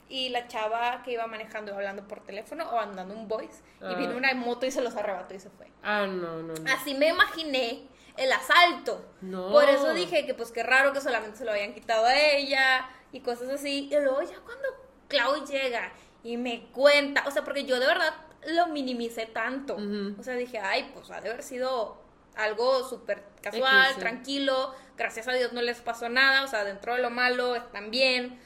y 0.09 0.30
la 0.30 0.48
chava 0.48 1.02
que 1.02 1.12
iba 1.12 1.26
manejando 1.26 1.70
iba 1.72 1.78
hablando 1.78 2.07
por 2.09 2.20
teléfono 2.20 2.68
o 2.70 2.78
andando 2.78 3.12
un 3.14 3.28
voice 3.28 3.62
y 3.82 3.84
Ah. 3.84 3.94
vino 3.98 4.16
una 4.16 4.32
moto 4.34 4.64
y 4.66 4.70
se 4.70 4.80
los 4.80 4.96
arrebató 4.96 5.34
y 5.34 5.40
se 5.40 5.50
fue. 5.50 5.66
Ah, 5.82 6.07
no, 6.07 6.42
no, 6.42 6.55
no. 6.55 6.72
Así 6.72 6.94
me 6.94 7.09
imaginé 7.09 7.88
el 8.16 8.32
asalto. 8.32 9.05
No. 9.20 9.50
Por 9.50 9.64
eso 9.68 9.92
dije 9.92 10.24
que 10.24 10.32
pues 10.34 10.50
qué 10.52 10.62
raro 10.62 10.92
que 10.94 11.00
solamente 11.02 11.36
se 11.36 11.44
lo 11.44 11.50
habían 11.50 11.74
quitado 11.74 12.07
a 12.07 12.14
ella 12.18 12.88
y 13.12 13.20
cosas 13.20 13.48
así. 13.50 13.88
Y 13.90 13.94
luego 14.00 14.22
ya 14.22 14.38
cuando 14.40 14.68
Clau 15.09 15.44
llega 15.46 15.92
y 16.22 16.36
me 16.36 16.66
cuenta, 16.72 17.24
o 17.26 17.30
sea, 17.30 17.44
porque 17.44 17.64
yo 17.64 17.78
de 17.78 17.86
verdad 17.86 18.14
lo 18.48 18.66
minimicé 18.68 19.26
tanto. 19.26 19.76
O 20.18 20.22
sea, 20.22 20.34
dije, 20.34 20.59
ay, 20.59 20.90
pues 20.94 21.11
ha 21.11 21.20
de 21.20 21.30
haber 21.30 21.42
sido 21.42 21.96
algo 22.36 22.86
súper 22.88 23.22
casual, 23.42 23.84
X, 23.86 23.94
sí. 23.94 24.00
tranquilo. 24.00 24.74
Gracias 24.96 25.28
a 25.28 25.32
Dios 25.32 25.52
no 25.52 25.62
les 25.62 25.80
pasó 25.80 26.09
nada, 26.09 26.44
o 26.44 26.48
sea, 26.48 26.64
dentro 26.64 26.94
de 26.94 27.02
lo 27.02 27.11
malo 27.11 27.55
están 27.57 27.90
bien. 27.90 28.38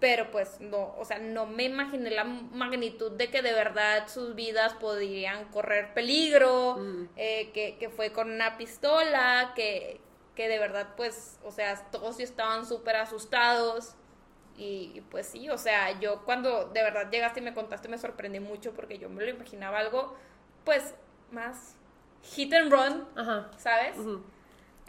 Pero 0.00 0.30
pues 0.30 0.60
no, 0.60 0.94
o 0.98 1.04
sea, 1.04 1.18
no 1.18 1.46
me 1.46 1.64
imaginé 1.64 2.10
la 2.10 2.24
magnitud 2.24 3.12
de 3.12 3.30
que 3.30 3.40
de 3.42 3.52
verdad 3.52 4.06
sus 4.08 4.34
vidas 4.34 4.74
podrían 4.74 5.46
correr 5.46 5.94
peligro, 5.94 6.76
Mm. 6.76 7.08
eh, 7.16 7.50
que, 7.54 7.76
que 7.78 7.88
fue 7.88 8.12
con 8.12 8.30
una 8.30 8.58
pistola, 8.58 9.52
que, 9.54 10.00
que 10.34 10.48
de 10.48 10.58
verdad 10.58 10.88
pues, 10.96 11.38
o 11.44 11.50
sea, 11.52 11.76
todos 11.90 12.16
sí 12.16 12.22
estaban 12.24 12.66
súper 12.66 12.96
asustados. 12.96 13.94
Y, 14.56 14.92
y, 14.94 15.00
pues 15.10 15.26
sí, 15.26 15.50
o 15.50 15.58
sea, 15.58 15.98
yo 15.98 16.24
cuando 16.24 16.66
de 16.66 16.82
verdad 16.82 17.10
llegaste 17.10 17.40
y 17.40 17.42
me 17.42 17.54
contaste 17.54 17.88
me 17.88 17.98
sorprendí 17.98 18.38
mucho 18.38 18.72
porque 18.72 18.98
yo 18.98 19.08
me 19.08 19.24
lo 19.24 19.30
imaginaba 19.30 19.78
algo 19.78 20.14
pues 20.64 20.94
más 21.32 21.74
hit 22.22 22.52
and 22.54 22.70
run, 22.72 23.06
Ajá. 23.16 23.50
¿sabes? 23.58 23.96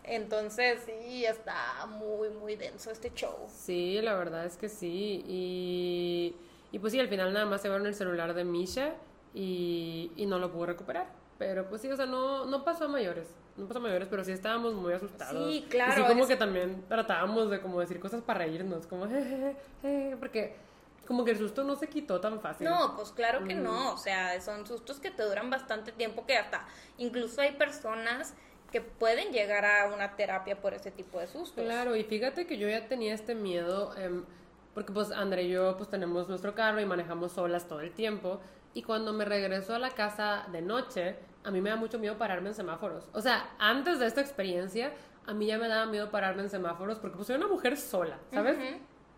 Entonces 0.04 0.84
sí, 0.86 1.26
está 1.26 1.86
muy, 1.88 2.30
muy 2.30 2.56
denso 2.56 2.92
este 2.92 3.12
show. 3.14 3.36
Sí, 3.48 4.00
la 4.02 4.14
verdad 4.14 4.46
es 4.46 4.56
que 4.56 4.70
sí. 4.70 5.24
Y, 5.28 6.36
y 6.72 6.80
pues 6.80 6.94
sí, 6.94 7.00
al 7.00 7.08
final 7.10 7.34
nada 7.34 7.46
más 7.46 7.62
se 7.62 7.68
llevaron 7.68 7.88
el 7.88 7.96
celular 7.96 8.34
de 8.34 8.44
Misha 8.44 8.94
y, 9.34 10.12
y 10.16 10.26
no 10.28 10.38
lo 10.38 10.52
pudo 10.52 10.68
recuperar. 10.68 11.08
Pero 11.38 11.68
pues 11.68 11.82
sí, 11.82 11.90
o 11.92 11.96
sea, 11.98 12.06
no, 12.06 12.46
no 12.46 12.64
pasó 12.64 12.86
a 12.86 12.88
mayores. 12.88 13.28
No 13.58 13.68
pasó 13.68 13.80
a 13.80 13.82
mayores, 13.84 14.08
pero 14.10 14.24
sí 14.24 14.32
estábamos 14.32 14.74
muy 14.74 14.94
asustados. 14.94 15.52
Sí, 15.52 15.66
claro, 15.70 15.92
Y 15.94 15.96
sí, 16.04 16.08
como 16.08 16.24
es- 16.24 16.28
que 16.30 16.36
también 16.38 16.86
tratábamos 16.88 17.50
de 17.50 17.62
como 17.62 17.80
decir 17.80 18.00
cosas 18.00 18.22
para 18.22 18.40
reírnos, 18.40 18.88
como 18.88 19.08
jejeje, 19.08 19.56
jeje, 19.82 20.18
porque 20.18 20.56
como 21.08 21.24
que 21.26 21.32
el 21.32 21.38
susto 21.38 21.64
no 21.64 21.76
se 21.76 21.88
quitó 21.88 22.20
tan 22.22 22.40
fácil. 22.42 22.68
No, 22.68 22.96
pues 22.96 23.12
claro 23.12 23.44
que 23.46 23.54
Mm. 23.56 23.64
no, 23.64 23.94
o 23.94 23.98
sea, 23.98 24.40
son 24.42 24.66
sustos 24.66 25.00
que 25.00 25.12
te 25.12 25.24
duran 25.24 25.50
bastante 25.50 25.92
tiempo 25.92 26.26
que 26.26 26.38
hasta 26.38 26.66
incluso 26.98 27.42
hay 27.42 27.52
personas 27.52 28.34
que 28.72 28.82
pueden 28.82 29.32
llegar 29.32 29.64
a 29.66 29.94
una 29.94 30.16
terapia 30.16 30.60
por 30.60 30.74
ese 30.74 30.92
tipo 30.92 31.20
de 31.20 31.28
sustos. 31.28 31.64
Claro, 31.64 31.96
y 31.96 32.04
fíjate 32.04 32.48
que 32.48 32.58
yo 32.58 32.68
ya 32.68 32.88
tenía 32.88 33.14
este 33.14 33.36
miedo, 33.36 33.96
em, 33.98 34.26
porque 34.74 34.92
pues 34.92 35.12
André 35.12 35.44
y 35.44 35.50
yo 35.50 35.78
pues 35.78 35.90
tenemos 35.90 36.28
nuestro 36.28 36.56
carro 36.56 36.82
y 36.82 36.86
manejamos 36.86 37.34
solas 37.34 37.68
todo 37.68 37.80
el 37.82 37.94
tiempo, 37.94 38.42
y 38.76 38.84
cuando 38.84 39.14
me 39.14 39.24
regreso 39.24 39.74
a 39.74 39.80
la 39.80 39.92
casa 39.92 40.46
de 40.52 40.62
noche, 40.62 41.16
a 41.46 41.50
mí 41.50 41.62
me 41.62 41.70
da 41.70 41.78
mucho 41.78 41.98
miedo 41.98 42.18
pararme 42.18 42.50
en 42.50 42.56
semáforos. 42.56 43.08
O 43.14 43.22
sea, 43.22 43.56
antes 43.58 44.00
de 44.00 44.06
esta 44.06 44.20
experiencia, 44.20 44.92
a 45.26 45.34
mí 45.34 45.48
ya 45.48 45.58
me 45.58 45.70
daba 45.70 45.86
miedo 45.86 46.12
pararme 46.12 46.44
en 46.44 46.50
semáforos, 46.50 47.00
porque 47.00 47.16
pues 47.16 47.28
soy 47.28 47.38
una 47.38 47.48
mujer 47.48 47.78
sola, 47.78 48.20
¿sabes? 48.32 48.58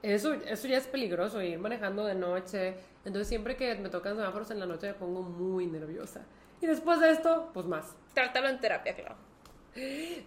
Eso, 0.04 0.34
eso 0.34 0.68
ya 0.68 0.78
es 0.78 0.86
peligroso, 0.86 1.42
ir 1.42 1.58
manejando 1.58 2.06
de 2.06 2.14
noche. 2.14 2.76
Entonces 3.04 3.28
siempre 3.28 3.58
que 3.58 3.74
me 3.76 3.90
tocan 3.90 4.16
semáforos 4.16 4.52
en 4.52 4.60
la 4.60 4.68
noche 4.68 4.90
me 4.90 4.94
pongo 4.94 5.24
muy 5.24 5.66
nerviosa. 5.66 6.22
Y 6.62 6.68
después 6.68 7.00
de 7.00 7.10
esto, 7.10 7.50
pues 7.52 7.66
más. 7.66 7.96
Trátalo 8.14 8.50
en 8.50 8.60
terapia, 8.60 8.96
claro. 8.96 9.16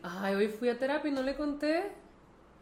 Ay, 0.03 0.35
hoy 0.35 0.49
fui 0.49 0.71
a 0.71 0.77
terapia 0.77 1.09
y 1.09 1.15
no 1.15 1.23
le 1.23 1.37
conté. 1.37 1.93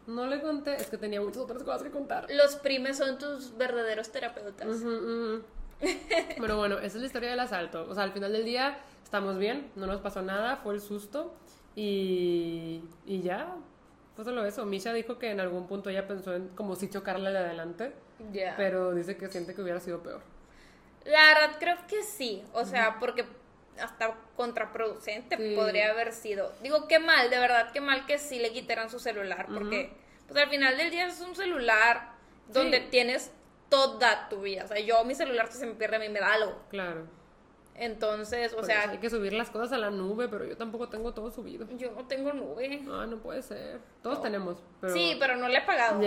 No 0.05 0.27
le 0.27 0.39
conté. 0.39 0.75
Es 0.75 0.87
que 0.87 0.97
tenía 0.99 1.19
muchas 1.19 1.39
otras 1.39 1.63
cosas 1.63 1.81
que 1.81 1.89
contar. 1.89 2.27
Los 2.29 2.57
primes 2.57 2.97
son 2.97 3.17
tus 3.17 3.57
verdaderos 3.57 4.11
terapeutas. 4.11 4.67
Ujú, 4.67 4.87
ujú. 4.87 5.43
Pero 6.39 6.57
bueno, 6.57 6.77
esa 6.77 6.87
es 6.87 6.95
la 6.95 7.05
historia 7.05 7.29
del 7.31 7.39
asalto. 7.39 7.85
O 7.89 7.93
sea, 7.95 8.03
al 8.03 8.11
final 8.11 8.31
del 8.33 8.45
día 8.45 8.79
estamos 9.03 9.37
bien, 9.37 9.71
no 9.75 9.87
nos 9.87 10.01
pasó 10.01 10.21
nada, 10.21 10.57
fue 10.57 10.73
el 10.75 10.81
susto. 10.81 11.33
Y, 11.75 12.83
y 13.05 13.21
ya, 13.21 13.55
fue 14.15 14.25
solo 14.25 14.45
eso. 14.45 14.65
Misha 14.65 14.91
dijo 14.93 15.17
que 15.17 15.31
en 15.31 15.39
algún 15.39 15.67
punto 15.67 15.89
ella 15.89 16.07
pensó 16.07 16.33
en 16.33 16.49
como 16.49 16.75
si 16.75 16.89
chocarle 16.89 17.31
de 17.31 17.37
adelante, 17.37 17.93
Ya. 18.31 18.55
pero 18.57 18.93
dice 18.93 19.15
que 19.17 19.27
siente 19.29 19.55
que 19.55 19.61
hubiera 19.61 19.79
sido 19.79 20.03
peor. 20.03 20.21
La 21.05 21.25
verdad 21.33 21.55
creo 21.59 21.77
que 21.87 22.03
sí, 22.03 22.43
o 22.53 22.65
sea, 22.65 22.97
porque 22.99 23.25
hasta 23.81 24.13
contraproducente 24.35 25.37
Sí. 25.37 25.55
podría 25.55 25.91
haber 25.91 26.11
sido. 26.11 26.51
Digo, 26.61 26.87
qué 26.89 26.99
mal, 26.99 27.29
de 27.29 27.39
verdad, 27.39 27.71
qué 27.71 27.79
mal 27.79 28.05
que 28.05 28.17
sí 28.17 28.39
le 28.39 28.51
quitaran 28.51 28.89
su 28.89 28.99
celular, 28.99 29.47
porque 29.53 29.93
pues 30.27 30.43
al 30.43 30.49
final 30.49 30.75
del 30.77 30.91
día 30.91 31.07
es 31.07 31.21
un 31.21 31.33
celular 31.35 32.11
donde 32.49 32.79
Sí. 32.81 32.87
tienes 32.91 33.31
toda 33.69 34.27
tu 34.29 34.41
vida. 34.41 34.63
O 34.65 34.67
sea, 34.67 34.79
yo 34.79 35.03
mi 35.05 35.15
celular 35.15 35.47
si 35.51 35.57
se 35.57 35.65
me 35.65 35.73
pierde 35.73 35.97
a 35.97 35.99
mí 35.99 36.09
me 36.09 36.19
da 36.19 36.33
algo. 36.33 36.59
Claro. 36.69 37.05
Entonces, 37.75 38.51
o 38.51 38.57
Por 38.57 38.65
sea, 38.65 38.81
eso 38.83 38.91
hay 38.91 38.97
que 38.97 39.09
subir 39.09 39.31
las 39.31 39.49
cosas 39.49 39.71
a 39.71 39.77
la 39.77 39.89
nube, 39.89 40.27
pero 40.27 40.43
yo 40.43 40.57
tampoco 40.57 40.89
tengo 40.89 41.13
todo 41.13 41.31
subido. 41.31 41.65
yo 41.77 41.91
no 41.91 42.05
tengo 42.07 42.33
nube. 42.33 42.81
Ah, 42.91 43.05
no 43.07 43.19
puede 43.19 43.41
ser. 43.41 43.79
Todos 44.03 44.21
tenemos, 44.21 44.57
pero... 44.81 44.93
Sí, 44.93 45.15
pero 45.17 45.37
no 45.37 45.47
le 45.47 45.59
he 45.59 45.61
pagado. 45.61 45.97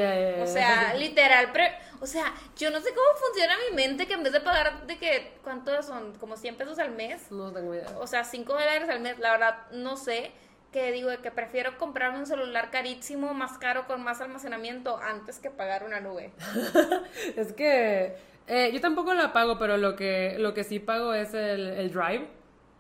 O 0.43 0.47
sea, 0.47 0.93
literal, 0.99 1.51
pre- 1.51 1.75
o 2.03 2.07
sea, 2.07 2.35
yo 2.59 2.71
no 2.71 2.79
sé 2.81 2.91
cómo 2.91 3.07
funciona 3.19 3.55
mi 3.71 3.75
mente 3.75 4.07
que 4.07 4.13
en 4.13 4.23
vez 4.23 4.35
de 4.35 4.41
pagar 4.43 4.87
de 4.87 4.99
que, 4.99 5.33
¿cuántos 5.43 5.87
son? 5.87 6.13
Como 6.19 6.37
100 6.37 6.57
pesos 6.57 6.79
al 6.79 6.91
mes. 6.91 7.31
No 7.33 7.51
tengo 7.53 7.75
idea. 7.75 7.89
O 8.01 8.07
sea, 8.07 8.23
5 8.25 8.53
dólares 8.53 8.91
al 8.91 9.01
mes, 9.01 9.19
la 9.19 9.31
verdad, 9.33 9.57
no 9.73 9.97
sé. 9.97 10.31
Que 10.73 10.91
digo 10.91 11.11
que 11.23 11.31
prefiero 11.31 11.77
comprarme 11.77 12.19
un 12.19 12.27
celular 12.27 12.71
carísimo, 12.71 13.35
más 13.35 13.59
caro, 13.59 13.87
con 13.87 14.03
más 14.03 14.21
almacenamiento, 14.23 14.97
antes 14.97 15.39
que 15.39 15.51
pagar 15.51 15.85
una 15.85 16.01
nube. 16.01 16.33
Es 17.37 17.53
que 17.53 18.17
eh, 18.47 18.71
yo 18.73 18.81
tampoco 18.81 19.13
la 19.15 19.33
pago, 19.33 19.59
pero 19.59 19.77
lo 19.77 19.95
que, 19.97 20.37
lo 20.39 20.55
que 20.55 20.65
sí 20.65 20.79
pago 20.79 21.13
es 21.15 21.35
el, 21.35 21.69
el 21.69 21.93
Drive. 21.93 22.27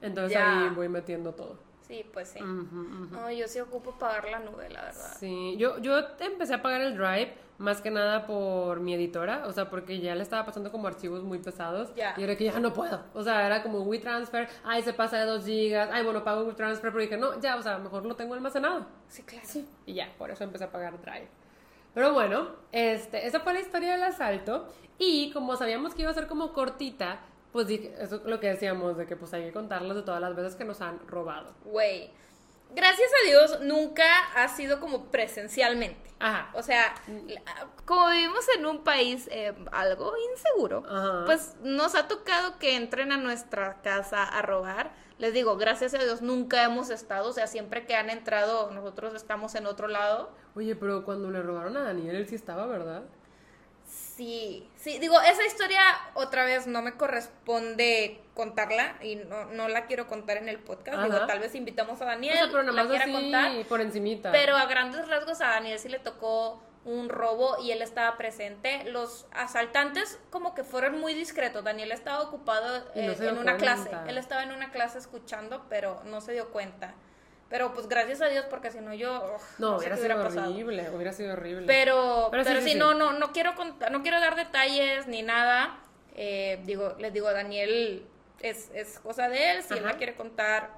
Entonces 0.00 0.32
Ya. 0.32 0.64
ahí 0.64 0.74
voy 0.74 0.88
metiendo 0.88 1.34
todo. 1.34 1.58
Sí, 1.92 2.06
pues 2.10 2.28
sí. 2.28 2.42
Ujú, 2.42 2.80
ujú. 3.04 3.14
No, 3.14 3.30
yo 3.30 3.46
sí 3.46 3.60
ocupo 3.60 3.92
pagar 3.98 4.24
la 4.30 4.38
nube, 4.38 4.70
la 4.70 4.80
verdad. 4.80 5.14
Sí, 5.18 5.56
yo, 5.58 5.76
yo 5.78 5.98
empecé 6.20 6.54
a 6.54 6.62
pagar 6.62 6.80
el 6.80 6.96
Drive 6.96 7.34
más 7.58 7.82
que 7.82 7.90
nada 7.90 8.26
por 8.26 8.80
mi 8.80 8.94
editora, 8.94 9.42
o 9.46 9.52
sea, 9.52 9.68
porque 9.68 10.00
ya 10.00 10.14
le 10.14 10.22
estaba 10.22 10.46
pasando 10.46 10.72
como 10.72 10.88
archivos 10.88 11.22
muy 11.22 11.38
pesados 11.38 11.94
Ya. 11.94 12.14
y 12.16 12.22
era 12.22 12.34
que 12.34 12.44
ya 12.44 12.58
no 12.60 12.72
puedo. 12.72 13.02
O 13.12 13.22
sea, 13.22 13.44
era 13.46 13.62
como 13.62 13.82
WeTransfer, 13.82 14.48
ay, 14.64 14.82
se 14.82 14.94
pasa 14.94 15.18
de 15.18 15.26
2 15.26 15.44
gigas, 15.44 15.90
ay, 15.92 16.02
bueno, 16.02 16.24
pago 16.24 16.44
WeTransfer, 16.44 16.90
pero 16.90 17.02
dije, 17.02 17.18
no, 17.18 17.38
ya, 17.40 17.56
o 17.56 17.62
sea, 17.62 17.76
mejor 17.76 18.06
lo 18.06 18.16
tengo 18.16 18.32
almacenado. 18.32 18.86
Sí, 19.08 19.22
claro. 19.22 19.46
Y 19.84 19.92
ya, 19.92 20.10
por 20.16 20.30
eso 20.30 20.44
empecé 20.44 20.64
a 20.64 20.72
pagar 20.72 20.98
Drive. 21.02 21.28
Pero 21.92 22.14
bueno, 22.14 22.48
este, 22.72 23.26
esa 23.26 23.40
fue 23.40 23.52
la 23.52 23.60
historia 23.60 23.92
del 23.92 24.02
asalto. 24.02 24.66
Y 24.98 25.30
como 25.32 25.56
sabíamos 25.56 25.94
que 25.94 26.02
iba 26.02 26.10
a 26.10 26.14
ser 26.14 26.26
como 26.26 26.54
cortita, 26.54 27.20
pues 27.52 27.66
dije, 27.66 27.94
eso 27.98 28.16
es 28.16 28.24
lo 28.24 28.40
que 28.40 28.48
decíamos, 28.48 28.96
de 28.96 29.06
que 29.06 29.16
pues 29.16 29.32
hay 29.34 29.44
que 29.44 29.52
contarles 29.52 29.94
de 29.94 30.02
todas 30.02 30.20
las 30.20 30.34
veces 30.34 30.56
que 30.56 30.64
nos 30.64 30.80
han 30.80 31.06
robado. 31.06 31.54
Güey. 31.64 32.10
Gracias 32.74 33.10
a 33.22 33.26
Dios, 33.26 33.60
nunca 33.60 34.04
ha 34.34 34.48
sido 34.48 34.80
como 34.80 35.10
presencialmente. 35.10 36.10
Ajá. 36.18 36.50
O 36.54 36.62
sea, 36.62 36.94
como 37.84 38.08
vivimos 38.08 38.46
en 38.56 38.64
un 38.64 38.82
país 38.82 39.28
eh, 39.30 39.52
algo 39.72 40.14
inseguro, 40.30 40.82
Ajá. 40.88 41.24
pues 41.26 41.54
nos 41.62 41.94
ha 41.94 42.08
tocado 42.08 42.58
que 42.58 42.76
entren 42.76 43.12
a 43.12 43.18
nuestra 43.18 43.82
casa 43.82 44.24
a 44.24 44.40
robar. 44.40 44.92
Les 45.18 45.34
digo, 45.34 45.58
gracias 45.58 45.92
a 45.92 45.98
Dios 45.98 46.22
nunca 46.22 46.64
hemos 46.64 46.88
estado, 46.88 47.28
o 47.28 47.32
sea, 47.32 47.46
siempre 47.46 47.84
que 47.84 47.94
han 47.94 48.08
entrado 48.08 48.70
nosotros 48.70 49.14
estamos 49.14 49.54
en 49.54 49.66
otro 49.66 49.86
lado. 49.86 50.30
Oye, 50.54 50.74
pero 50.74 51.04
cuando 51.04 51.30
le 51.30 51.42
robaron 51.42 51.76
a 51.76 51.82
Daniel, 51.82 52.16
él 52.16 52.28
sí 52.28 52.36
estaba, 52.36 52.66
¿verdad? 52.66 53.02
Sí, 54.16 54.68
sí, 54.76 54.98
digo, 54.98 55.20
esa 55.22 55.44
historia 55.46 55.80
otra 56.14 56.44
vez 56.44 56.66
no 56.66 56.82
me 56.82 56.92
corresponde 56.96 58.20
contarla 58.34 58.96
y 59.02 59.16
no, 59.16 59.46
no 59.46 59.68
la 59.68 59.86
quiero 59.86 60.06
contar 60.06 60.36
en 60.36 60.48
el 60.48 60.58
podcast. 60.58 60.98
Ajá. 60.98 61.06
Digo, 61.06 61.26
tal 61.26 61.38
vez 61.40 61.54
invitamos 61.54 62.00
a 62.00 62.04
O 62.04 62.08
Daniel, 62.08 62.34
sea, 62.34 62.46
pero 62.50 62.62
nada 62.62 62.82
la 62.82 62.88
quiera 62.88 63.04
así 63.04 63.12
contar. 63.12 63.66
por 63.66 63.80
encimita. 63.80 64.30
Pero 64.32 64.56
a 64.56 64.66
grandes 64.66 65.08
rasgos 65.08 65.40
a 65.40 65.48
Daniel 65.48 65.78
sí 65.78 65.88
le 65.88 65.98
tocó 65.98 66.62
un 66.84 67.08
robo 67.08 67.56
y 67.62 67.70
él 67.70 67.80
estaba 67.80 68.16
presente. 68.16 68.84
Los 68.84 69.26
asaltantes 69.32 70.18
como 70.30 70.54
que 70.54 70.64
fueron 70.64 70.98
muy 71.00 71.14
discretos. 71.14 71.62
Daniel 71.64 71.92
estaba 71.92 72.20
ocupado 72.22 72.80
no 72.94 73.00
eh, 73.00 73.16
en 73.18 73.38
una 73.38 73.56
cuenta. 73.56 73.56
clase. 73.56 73.90
Él 74.08 74.18
estaba 74.18 74.42
en 74.42 74.52
una 74.52 74.72
clase 74.72 74.98
escuchando, 74.98 75.64
pero 75.68 76.02
no 76.04 76.20
se 76.20 76.32
dio 76.32 76.50
cuenta. 76.50 76.94
Pero 77.52 77.74
pues 77.74 77.86
gracias 77.86 78.22
a 78.22 78.28
Dios 78.28 78.46
porque 78.48 78.70
si 78.70 78.80
no 78.80 78.94
yo 78.94 79.14
ugh, 79.14 79.40
no, 79.58 79.78
sé 79.78 79.80
hubiera 79.80 79.96
sido 79.96 80.16
hubiera 80.16 80.46
horrible, 80.46 80.90
hubiera 80.90 81.12
sido 81.12 81.32
horrible. 81.34 81.66
Pero, 81.66 82.28
Pero 82.30 82.44
pero, 82.44 82.60
sí, 82.60 82.64
sí, 82.64 82.72
sí, 82.72 82.78
no, 82.78 82.94
no, 82.94 83.12
no 83.12 83.30
quiero 83.32 83.54
contar, 83.54 83.92
no 83.92 84.00
quiero 84.00 84.20
dar 84.20 84.36
detalles 84.36 85.06
ni 85.06 85.20
nada. 85.20 85.78
Eh, 86.14 86.62
digo, 86.64 86.96
les 86.98 87.12
digo, 87.12 87.30
Daniel 87.30 88.06
es, 88.40 88.70
es 88.72 88.98
cosa 89.00 89.28
de 89.28 89.50
él, 89.50 89.62
si 89.62 89.74
él 89.74 89.80
Ajá. 89.80 89.92
la 89.92 89.98
quiere 89.98 90.14
contar, 90.14 90.70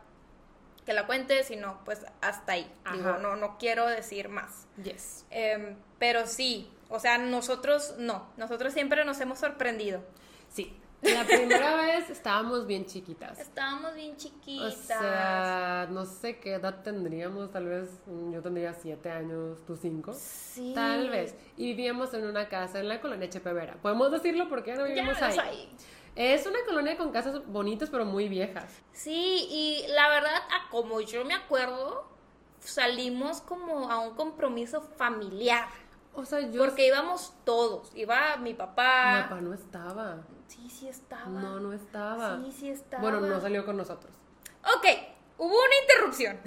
que 0.85 0.93
la 0.93 1.07
cuente, 1.07 1.45
si 1.45 1.55
no, 1.55 1.79
pues 1.85 2.05
hasta 2.21 2.55
ahí. 2.55 2.69
Digo, 2.93 3.11
Ajá. 3.11 3.19
no, 3.19 3.37
no 3.37 3.57
quiero 3.57 3.87
decir 3.87 4.29
más. 4.29 4.67
Yes. 4.83 5.27
Em, 5.31 5.77
pero 6.01 6.27
sí, 6.27 6.73
o 6.89 6.99
sea, 6.99 7.19
nosotros 7.19 7.95
no, 7.99 8.33
nosotros 8.37 8.73
siempre 8.73 9.05
nos 9.05 9.21
hemos 9.21 9.39
sorprendido. 9.39 10.03
Sí. 10.53 10.77
La 11.03 11.25
primera 11.25 11.77
vez 11.77 12.09
estábamos 12.09 12.67
bien 12.67 12.87
chiquitas. 12.87 13.39
Estábamos 13.39 13.95
bien 13.95 14.13
O 14.13 14.17
chiquitas. 14.17 14.75
sea, 14.75 15.87
no 15.91 16.07
sé 16.07 16.39
qué 16.39 16.55
edad 16.55 16.83
tendríamos, 16.83 17.51
tal 17.53 17.67
vez 17.67 17.91
mm, 18.07 18.33
yo 18.33 18.41
tendría 18.43 18.73
siete 18.73 19.11
años, 19.11 19.59
tú 19.67 19.77
cinco. 19.77 20.13
sí. 20.15 20.73
Tal 20.75 21.11
vez. 21.11 21.35
Y 21.59 21.67
vivíamos 21.67 22.15
en 22.15 22.25
una 22.27 22.49
casa 22.49 22.81
en 22.81 22.89
la 22.89 23.01
colonia 23.03 23.29
Chepevera. 23.29 23.75
Podemos 23.83 24.11
decirlo 24.13 24.49
porque 24.49 24.71
ya 24.71 24.77
no 24.77 24.87
Ya 24.87 24.95
vivimos 24.95 25.21
no 25.21 25.27
ahí. 25.27 25.39
ahí. 25.39 25.77
Es 26.17 26.47
una 26.47 26.59
colonia 26.65 26.97
con 26.97 27.11
casas 27.13 27.45
bonitas 27.49 27.91
pero 27.91 28.05
muy 28.07 28.29
viejas. 28.29 28.81
Sí, 28.93 29.47
y 29.51 29.85
la 29.93 30.09
verdad, 30.09 30.37
a 30.37 30.71
como 30.71 31.01
yo 31.03 31.25
me 31.25 31.35
acuerdo, 31.35 32.07
salimos 32.61 33.41
como 33.43 33.91
a 33.91 33.99
un 33.99 34.15
compromiso 34.15 34.81
familiar. 34.81 35.69
O 36.15 36.25
sea, 36.25 36.41
yo... 36.41 36.65
Porque 36.65 36.87
íbamos 36.87 37.35
todos. 37.45 37.91
Iba 37.97 38.37
mi 38.37 38.51
Mi 38.51 38.55
papá. 38.55 39.27
papá 39.29 39.41
no 39.41 39.53
estaba. 39.53 40.19
Sí, 40.55 40.71
sí 40.71 40.89
estaba. 40.89 41.27
No, 41.27 41.59
no 41.59 41.73
estaba. 41.73 42.41
Sí, 42.45 42.53
sí 42.53 42.69
estaba. 42.71 43.03
Bueno, 43.03 43.21
no 43.21 43.41
salió 43.41 43.65
con 43.65 43.77
nosotros. 43.77 44.13
Ok, 44.77 44.87
hubo 45.39 45.53
una 45.53 45.75
interrupción. 45.83 46.39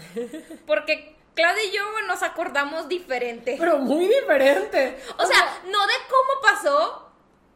Porque 0.66 1.16
Claudia 1.36 1.64
y 1.66 1.72
yo 1.72 1.84
nos 2.08 2.24
acordamos 2.24 2.88
diferente. 2.88 3.56
Pero 3.60 3.80
muy 3.80 4.08
diferente. 4.08 4.98
O 5.18 5.26
sea, 5.26 5.62
no 5.66 5.88
de 5.88 5.94
cómo 6.10 6.42
pasó, 6.42 7.12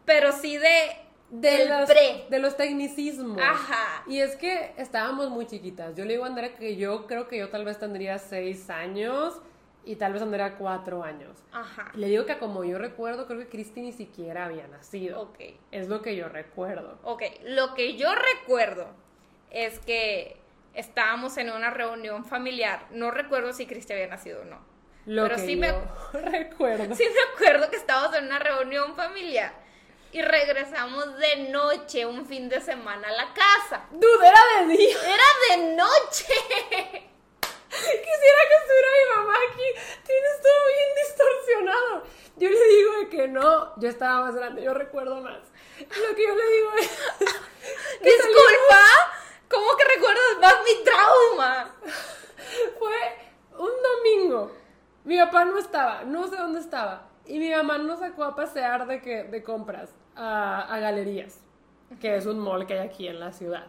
pero 0.05 0.31
sí 0.33 0.57
de 0.57 0.97
de 1.31 1.49
del 1.49 1.69
los, 1.69 1.89
pre. 1.89 2.27
de 2.29 2.39
los 2.39 2.57
tecnicismos. 2.57 3.41
Ajá. 3.41 4.03
Y 4.05 4.19
es 4.19 4.35
que 4.35 4.73
estábamos 4.77 5.29
muy 5.29 5.47
chiquitas. 5.47 5.95
Yo 5.95 6.03
le 6.03 6.13
digo 6.13 6.25
a 6.25 6.27
Andrea 6.27 6.53
que 6.55 6.75
yo 6.75 7.07
creo 7.07 7.27
que 7.29 7.37
yo 7.37 7.49
tal 7.49 7.63
vez 7.63 7.79
tendría 7.79 8.19
seis 8.19 8.69
años 8.69 9.41
y 9.83 9.95
tal 9.95 10.13
vez 10.13 10.21
Andrea 10.21 10.55
cuatro 10.57 11.03
años. 11.03 11.37
Ajá. 11.51 11.91
Le 11.95 12.07
digo 12.07 12.25
que 12.25 12.37
como 12.37 12.63
yo 12.63 12.77
recuerdo, 12.77 13.25
creo 13.27 13.39
que 13.39 13.49
Cristi 13.49 13.81
ni 13.81 13.91
siquiera 13.93 14.45
había 14.45 14.67
nacido. 14.67 15.21
Ok. 15.21 15.39
Es 15.71 15.87
lo 15.87 16.01
que 16.01 16.15
yo 16.15 16.29
recuerdo. 16.29 16.99
Ok, 17.03 17.23
lo 17.43 17.73
que 17.73 17.95
yo 17.97 18.09
recuerdo 18.13 18.87
es 19.49 19.79
que 19.79 20.37
estábamos 20.73 21.37
en 21.37 21.49
una 21.51 21.69
reunión 21.71 22.23
familiar. 22.25 22.85
No 22.91 23.11
recuerdo 23.11 23.53
si 23.53 23.65
Cristi 23.65 23.93
había 23.93 24.07
nacido 24.07 24.41
o 24.41 24.45
no. 24.45 24.59
Lo 25.07 25.23
Pero 25.23 25.35
que 25.37 25.41
sí 25.41 25.55
yo 25.55 25.61
me- 25.61 26.21
recuerdo. 26.31 26.95
Sí 26.95 27.03
me 27.03 27.33
acuerdo 27.35 27.69
que 27.69 27.75
estábamos 27.77 28.15
en 28.15 28.25
una 28.25 28.39
reunión 28.39 28.95
familiar 28.95 29.51
y 30.13 30.21
regresamos 30.21 31.17
de 31.17 31.49
noche 31.49 32.05
un 32.05 32.25
fin 32.25 32.49
de 32.49 32.61
semana 32.61 33.07
a 33.07 33.11
la 33.11 33.33
casa. 33.33 33.85
Dude, 33.91 34.27
era 34.27 34.67
de 34.67 34.77
día. 34.77 34.95
Era 35.05 35.57
de 35.57 35.75
noche. 35.75 37.07
Quisiera 37.71 38.41
que 38.49 38.55
estuviera 38.61 38.89
mi 38.97 39.15
mamá 39.15 39.33
aquí. 39.49 39.67
Tienes 40.05 40.41
todo 40.41 40.59
bien 40.67 40.89
distorsionado. 41.03 42.03
Yo 42.37 42.49
le 42.49 42.67
digo 42.67 42.91
de 42.99 43.09
que 43.09 43.27
no. 43.27 43.75
Yo 43.77 43.89
estaba 43.89 44.25
más 44.25 44.35
grande, 44.35 44.63
yo 44.63 44.73
recuerdo 44.73 45.21
más. 45.21 45.39
Lo 45.79 46.15
que 46.15 46.27
yo 46.27 46.35
le 46.35 46.51
digo 46.51 46.69
es. 46.79 46.89
que 48.01 48.09
Disculpa, 48.09 48.83
¿cómo 49.49 49.77
que 49.77 49.85
recuerdas 49.85 50.37
más 50.41 50.55
mi 50.65 50.83
trauma? 50.83 51.75
Fue 52.79 52.97
un 53.57 53.71
domingo. 53.81 54.51
Mi 55.03 55.17
papá 55.17 55.45
no 55.45 55.57
estaba, 55.57 56.03
no 56.03 56.27
sé 56.27 56.35
dónde 56.35 56.59
estaba. 56.59 57.07
Y 57.25 57.39
mi 57.39 57.51
mamá 57.51 57.77
nos 57.77 57.99
sacó 57.99 58.23
a 58.23 58.35
pasear 58.35 58.85
de, 58.87 59.01
que, 59.01 59.23
de 59.23 59.43
compras 59.43 59.89
a, 60.15 60.73
a 60.73 60.79
galerías, 60.79 61.39
que 61.99 62.15
es 62.15 62.25
un 62.25 62.39
mall 62.39 62.67
que 62.67 62.73
hay 62.73 62.87
aquí 62.87 63.07
en 63.07 63.19
la 63.19 63.31
ciudad. 63.31 63.67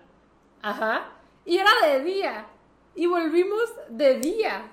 Ajá. 0.62 1.12
Y 1.44 1.59
era 1.59 1.70
de 1.86 2.00
día. 2.00 2.46
Y 2.95 3.07
volvimos 3.07 3.62
de 3.88 4.16
día. 4.18 4.70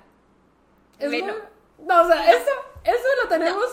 Es 0.98 1.08
Bueno. 1.08 1.32
muy- 1.32 1.86
No, 1.86 2.02
o 2.02 2.06
sea, 2.06 2.30
eso, 2.30 2.50
eso 2.84 3.04
lo 3.22 3.28
tenemos 3.28 3.64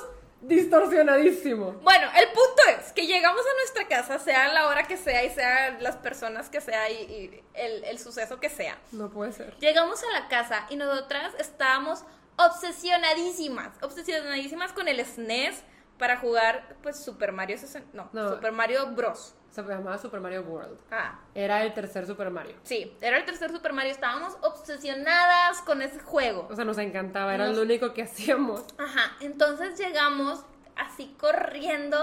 distorsionadísimo. 0.41 1.71
Bueno, 1.81 2.07
el 2.15 2.27
punto 2.27 2.61
es 2.79 2.93
que 2.93 3.05
llegamos 3.07 3.41
a 3.41 3.53
nuestra 3.57 3.87
casa, 3.87 4.19
sea 4.19 4.53
la 4.53 4.67
hora 4.67 4.83
que 4.83 4.95
sea 4.97 5.23
y 5.25 5.29
sea 5.31 5.71
las 5.81 5.97
personas 5.97 6.49
que 6.49 6.61
sea 6.61 6.89
y, 6.89 6.95
y 6.95 7.43
el, 7.53 7.83
el 7.83 7.99
suceso 7.99 8.39
que 8.39 8.49
sea. 8.49 8.77
No 8.91 9.09
puede 9.09 9.33
ser. 9.33 9.57
Llegamos 9.59 10.01
a 10.03 10.19
la 10.19 10.27
casa 10.29 10.65
y 10.69 10.75
nosotras 10.77 11.33
estábamos 11.39 12.03
obsesionadísimas, 12.37 13.71
obsesionadísimas 13.81 14.71
con 14.73 14.87
el 14.87 15.03
SNES 15.05 15.63
para 15.97 16.17
jugar 16.17 16.77
pues 16.83 16.97
Super 17.03 17.31
Mario 17.31 17.57
60 17.57 17.89
no, 17.93 18.09
No. 18.13 18.35
Super 18.35 18.51
Mario 18.51 18.87
Bros. 18.91 19.33
Se 19.51 19.63
llamaba 19.63 19.97
Super 19.97 20.19
Mario 20.19 20.41
World. 20.43 20.77
Ah, 20.91 21.19
Era 21.33 21.63
el 21.63 21.73
tercer 21.73 22.05
Super 22.05 22.29
Mario. 22.29 22.55
sí, 22.63 22.95
era 23.01 23.17
el 23.17 23.25
tercer 23.25 23.49
Super 23.51 23.73
Mario, 23.73 23.91
estábamos 23.91 24.35
obsesionadas 24.41 25.61
con 25.61 25.81
ese 25.81 25.99
juego. 25.99 26.47
O 26.49 26.55
sea, 26.55 26.63
nos 26.65 26.77
encantaba, 26.77 27.33
era 27.33 27.47
Nos- 27.47 27.57
lo 27.57 27.63
único 27.63 27.93
que 27.93 28.03
hacíamos. 28.03 28.63
Ajá, 28.77 29.15
entonces 29.19 29.77
llegamos 29.79 30.41
así 30.75 31.15
corriendo 31.19 31.97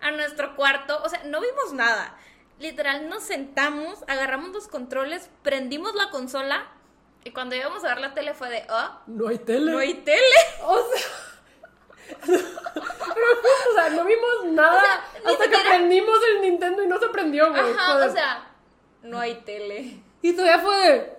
a 0.00 0.10
nuestro 0.12 0.54
cuarto, 0.54 1.00
o 1.02 1.08
sea, 1.08 1.22
no 1.24 1.40
vimos 1.40 1.72
nada. 1.72 2.14
Literal 2.60 3.08
nos 3.08 3.22
sentamos, 3.24 4.04
agarramos 4.06 4.50
los 4.50 4.68
controles, 4.68 5.30
prendimos 5.42 5.94
la 5.94 6.10
consola 6.10 6.66
y 7.24 7.32
cuando 7.32 7.56
íbamos 7.56 7.82
a 7.84 7.88
ver 7.88 7.98
la 8.00 8.14
tele 8.14 8.34
fue 8.34 8.50
de, 8.50 8.64
oh, 8.70 9.00
No 9.08 9.28
hay 9.28 9.38
tele. 9.38 9.72
no 9.72 9.78
hay 9.78 9.94
tele. 9.94 10.20
O 10.62 10.76
sea. 10.76 11.06
O 13.70 13.74
sea, 13.74 13.90
no 13.90 14.04
vimos 14.04 14.52
nada 14.52 14.76
O 14.76 14.80
sea, 14.80 15.04
ni 15.24 15.32
hasta 15.32 15.50
que 15.50 15.68
prendimos 15.68 16.18
el 16.34 16.42
Nintendo 16.42 16.82
y 16.82 16.86
no 16.86 16.98
se 16.98 17.08
prendió, 17.08 17.50
güey. 17.50 17.60
Ajá, 17.60 18.06
o 18.06 18.12
sea, 18.12 18.50
no 19.02 19.18
hay 19.18 19.34
tele. 19.42 20.02
Y 20.22 20.32
todavía 20.32 20.58
fue 20.58 20.76
de. 20.76 21.12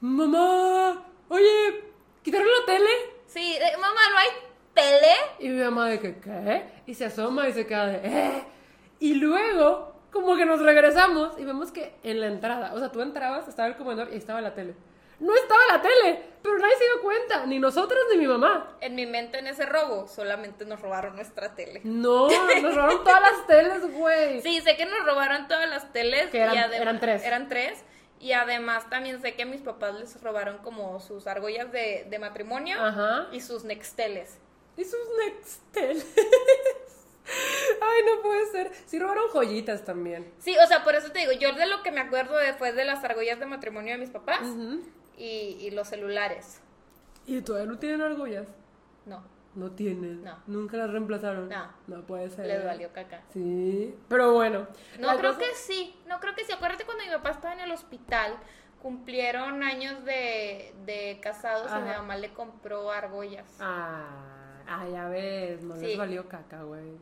Mamá, 0.00 1.04
oye, 1.28 1.84
¿quitaron 2.22 2.46
la 2.46 2.66
tele? 2.66 2.90
Sí, 3.26 3.54
de, 3.54 3.76
mamá, 3.76 4.00
no 4.10 4.18
hay 4.18 4.28
tele. 4.74 5.12
Y 5.38 5.48
mi 5.48 5.62
mamá 5.62 5.88
de 5.88 6.00
que, 6.00 6.18
¿qué? 6.18 6.82
Y 6.86 6.94
se 6.94 7.06
asoma 7.06 7.48
y 7.48 7.52
se 7.52 7.66
queda 7.66 7.86
de, 7.86 8.00
¿eh? 8.04 8.44
Y 8.98 9.14
luego, 9.14 9.94
como 10.10 10.36
que 10.36 10.44
nos 10.44 10.60
regresamos 10.60 11.38
y 11.38 11.44
vemos 11.44 11.72
que 11.72 11.96
en 12.02 12.20
la 12.20 12.26
entrada, 12.26 12.74
o 12.74 12.78
sea, 12.78 12.90
tú 12.90 13.00
entrabas, 13.00 13.48
estaba 13.48 13.68
el 13.68 13.76
comedor 13.76 14.08
y 14.12 14.16
estaba 14.16 14.40
la 14.40 14.54
tele. 14.54 14.74
No 15.18 15.34
estaba 15.34 15.60
la 15.72 15.80
tele, 15.82 16.22
pero 16.42 16.58
nadie 16.58 16.76
se 16.76 16.84
dio 16.84 17.02
cuenta, 17.02 17.46
ni 17.46 17.58
nosotros 17.58 17.98
ni 18.12 18.18
mi 18.18 18.26
mamá. 18.26 18.76
En 18.80 18.94
mi 18.94 19.06
mente 19.06 19.38
en 19.38 19.46
ese 19.46 19.64
robo 19.64 20.06
solamente 20.08 20.64
nos 20.66 20.80
robaron 20.80 21.16
nuestra 21.16 21.54
tele. 21.54 21.80
No, 21.84 22.28
nos 22.28 22.74
robaron 22.74 23.02
todas 23.02 23.20
las 23.22 23.46
teles, 23.46 23.90
güey. 23.94 24.42
Sí, 24.42 24.60
sé 24.60 24.76
que 24.76 24.84
nos 24.84 25.04
robaron 25.06 25.48
todas 25.48 25.68
las 25.70 25.92
teles. 25.92 26.30
Que 26.30 26.40
eran- 26.40 26.54
y 26.72 26.74
eran 26.76 27.00
tres. 27.00 27.24
Eran 27.24 27.48
tres. 27.48 27.82
Y 28.20 28.32
además 28.32 28.88
también 28.90 29.20
sé 29.20 29.34
que 29.34 29.42
a 29.42 29.46
mis 29.46 29.60
papás 29.62 29.94
les 29.94 30.20
robaron 30.22 30.58
como 30.58 31.00
sus 31.00 31.26
argollas 31.26 31.70
de, 31.72 32.06
de 32.08 32.18
matrimonio 32.18 32.82
Ajá. 32.82 33.26
y 33.32 33.40
sus 33.40 33.64
nexteles. 33.64 34.38
Y 34.76 34.84
sus 34.84 35.00
nexteles. 35.24 36.06
Ay, 37.80 38.02
no 38.04 38.22
puede 38.22 38.46
ser. 38.46 38.70
Sí 38.86 38.98
robaron 38.98 39.28
joyitas 39.30 39.84
también. 39.84 40.30
Sí, 40.38 40.56
o 40.62 40.66
sea, 40.66 40.84
por 40.84 40.94
eso 40.94 41.10
te 41.10 41.18
digo, 41.20 41.32
yo 41.32 41.52
de 41.54 41.66
lo 41.66 41.82
que 41.82 41.90
me 41.90 42.00
acuerdo 42.00 42.36
de, 42.36 42.52
fue 42.54 42.72
de 42.72 42.84
las 42.84 43.02
argollas 43.04 43.40
de 43.40 43.46
matrimonio 43.46 43.92
de 43.94 43.98
mis 43.98 44.10
papás. 44.10 44.40
Y, 45.16 45.56
y 45.60 45.70
los 45.70 45.88
celulares. 45.88 46.60
¿Y 47.26 47.40
todavía 47.42 47.70
no 47.72 47.78
tienen 47.78 48.02
argollas? 48.02 48.46
No, 49.04 49.22
No 49.54 49.70
tienen. 49.72 50.22
No. 50.22 50.36
Nunca 50.46 50.76
las 50.76 50.90
reemplazaron. 50.90 51.48
No. 51.48 51.68
No 51.86 52.02
puede 52.06 52.28
ser. 52.30 52.46
les 52.46 52.64
valió 52.64 52.92
caca. 52.92 53.22
Sí. 53.32 53.94
Pero 54.08 54.32
bueno. 54.34 54.66
No, 55.00 55.16
creo 55.16 55.34
cosa- 55.34 55.46
que 55.46 55.54
sí. 55.54 55.96
No, 56.06 56.20
creo 56.20 56.34
que 56.34 56.44
sí. 56.44 56.52
Acuérdate 56.52 56.84
cuando 56.84 57.04
mi 57.04 57.10
papá 57.10 57.30
estaba 57.30 57.54
en 57.54 57.60
el 57.60 57.72
hospital, 57.72 58.36
cumplieron 58.82 59.62
años 59.62 60.04
de, 60.04 60.74
de 60.84 61.18
casados 61.22 61.70
y 61.72 61.80
mi 61.82 61.88
mamá 61.88 62.16
le 62.16 62.32
compró 62.32 62.90
argollas. 62.90 63.46
Ah, 63.58 64.60
ah, 64.68 64.86
ya 64.88 65.08
ves. 65.08 65.62
No 65.62 65.74
les 65.76 65.96
valió 65.98 66.28
caca, 66.28 66.62
güey. 66.62 66.92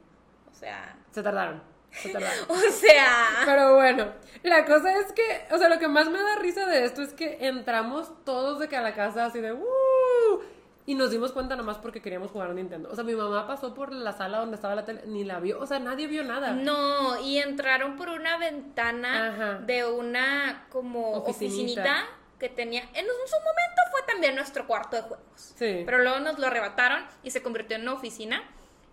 O 0.50 0.54
sea, 0.54 0.96
Se 1.10 1.22
tardaron. 1.22 1.60
O 2.48 2.56
sea. 2.70 3.42
Pero 3.44 3.74
bueno, 3.76 4.12
la 4.42 4.64
cosa 4.64 4.98
es 4.98 5.12
que, 5.12 5.46
o 5.54 5.58
sea, 5.58 5.68
lo 5.68 5.78
que 5.78 5.88
más 5.88 6.08
me 6.10 6.20
da 6.20 6.36
risa 6.36 6.66
de 6.66 6.84
esto 6.84 7.02
es 7.02 7.12
que 7.12 7.38
entramos 7.40 8.12
todos 8.24 8.58
de 8.58 8.68
que 8.68 8.76
a 8.76 8.82
la 8.82 8.94
casa 8.94 9.26
así 9.26 9.40
de 9.40 9.52
¡uh! 9.52 10.40
Y 10.86 10.96
nos 10.96 11.10
dimos 11.10 11.32
cuenta 11.32 11.56
nomás 11.56 11.78
porque 11.78 12.02
queríamos 12.02 12.30
jugar 12.30 12.50
a 12.50 12.52
Nintendo. 12.52 12.90
O 12.92 12.94
sea, 12.94 13.04
mi 13.04 13.14
mamá 13.14 13.46
pasó 13.46 13.72
por 13.72 13.90
la 13.90 14.12
sala 14.12 14.38
donde 14.40 14.56
estaba 14.56 14.74
la 14.74 14.84
tele, 14.84 15.00
ni 15.06 15.24
la 15.24 15.40
vio. 15.40 15.58
O 15.58 15.66
sea, 15.66 15.78
nadie 15.78 16.06
vio 16.06 16.24
nada. 16.24 16.50
No, 16.50 17.18
y 17.22 17.38
entraron 17.38 17.96
por 17.96 18.10
una 18.10 18.36
ventana 18.36 19.28
Ajá. 19.28 19.52
de 19.60 19.86
una 19.86 20.66
como 20.70 21.12
Oficinita. 21.12 21.80
oficinita 21.80 22.06
que 22.38 22.50
tenía. 22.50 22.82
En 22.92 23.06
su 23.06 23.36
momento 23.36 23.82
fue 23.92 24.02
también 24.06 24.34
nuestro 24.34 24.66
cuarto 24.66 24.96
de 24.96 25.02
juegos. 25.02 25.24
Sí. 25.56 25.84
Pero 25.86 26.00
luego 26.00 26.20
nos 26.20 26.38
lo 26.38 26.48
arrebataron 26.48 27.02
y 27.22 27.30
se 27.30 27.42
convirtió 27.42 27.76
en 27.76 27.82
una 27.82 27.94
oficina. 27.94 28.42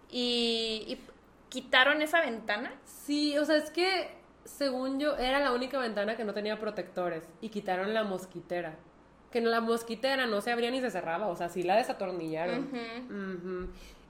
Y, 0.09 0.85
y 0.87 1.10
quitaron 1.51 2.01
esa 2.01 2.21
ventana. 2.21 2.73
Sí, 2.85 3.37
o 3.37 3.43
sea, 3.45 3.57
es 3.57 3.69
que 3.69 4.09
según 4.45 4.99
yo 4.99 5.17
era 5.17 5.39
la 5.39 5.51
única 5.51 5.77
ventana 5.77 6.15
que 6.15 6.23
no 6.23 6.33
tenía 6.33 6.59
protectores 6.59 7.23
y 7.41 7.49
quitaron 7.49 7.93
la 7.93 8.03
mosquitera. 8.03 8.75
Que 9.31 9.41
la 9.41 9.61
mosquitera 9.61 10.25
no 10.25 10.41
se 10.41 10.51
abría 10.51 10.71
ni 10.71 10.79
se 10.79 10.89
cerraba, 10.89 11.27
o 11.27 11.35
sea, 11.35 11.49
sí 11.49 11.63
la 11.63 11.75
desatornillaron. 11.75 12.69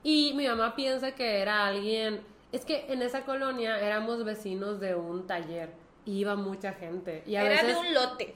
Y 0.04 0.32
mi 0.34 0.46
mamá 0.46 0.74
piensa 0.76 1.12
que 1.12 1.40
era 1.40 1.66
alguien, 1.66 2.22
es 2.52 2.64
que 2.64 2.86
en 2.92 3.02
esa 3.02 3.24
colonia 3.24 3.80
éramos 3.80 4.24
vecinos 4.24 4.80
de 4.80 4.94
un 4.94 5.26
taller 5.26 5.70
iba 6.04 6.36
mucha 6.36 6.72
gente. 6.72 7.22
Y 7.26 7.36
a 7.36 7.42
Era 7.42 7.62
veces... 7.62 7.68
de 7.68 7.88
un 7.88 7.94
lote 7.94 8.34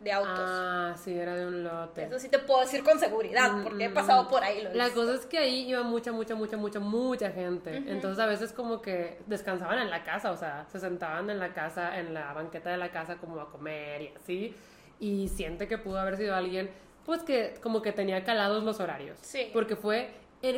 de 0.00 0.12
autos. 0.12 0.38
Ah, 0.38 0.94
sí, 1.02 1.12
era 1.12 1.34
de 1.34 1.46
un 1.46 1.64
lote. 1.64 2.04
Eso 2.04 2.18
sí 2.18 2.28
te 2.28 2.38
puedo 2.38 2.60
decir 2.60 2.82
con 2.82 2.98
seguridad, 2.98 3.52
Mm, 3.52 3.62
porque 3.64 3.84
he 3.84 3.88
mm, 3.88 3.94
pasado 3.94 4.24
mm. 4.24 4.28
por 4.28 4.44
ahí. 4.44 4.62
Lo 4.62 4.70
he 4.70 4.74
La 4.74 4.90
cosa 4.90 5.14
es 5.14 5.26
que 5.26 5.38
ahí 5.38 5.68
iba 5.68 5.82
mucha, 5.82 6.12
mucha, 6.12 6.34
mucha, 6.34 6.56
mucha, 6.56 6.80
mucha 6.80 7.30
gente. 7.30 7.76
Entonces 7.76 8.18
a 8.22 8.26
veces 8.26 8.52
como 8.52 8.82
que 8.82 9.18
descansaban 9.26 9.78
en 9.78 9.90
la 9.90 10.04
casa, 10.04 10.30
o 10.30 10.36
sea, 10.36 10.66
se 10.70 10.78
sentaban 10.78 11.30
en 11.30 11.38
la 11.38 11.52
casa, 11.52 11.98
en 11.98 12.14
la 12.14 12.32
banqueta 12.32 12.70
de 12.70 12.76
la 12.76 12.90
casa 12.90 13.16
como 13.16 13.40
a 13.40 13.50
comer 13.50 14.02
y 14.02 14.12
así. 14.16 14.54
Y 15.00 15.28
siente 15.28 15.68
que 15.68 15.78
pudo 15.78 15.98
haber 15.98 16.16
sido 16.16 16.34
alguien, 16.34 16.70
pues 17.04 17.22
que 17.22 17.54
como 17.62 17.82
que 17.82 17.92
tenía 17.92 18.24
calados 18.24 18.64
los 18.64 18.80
horarios. 18.80 19.18
Sí. 19.22 19.50
Porque 19.52 19.76
fue 19.76 20.10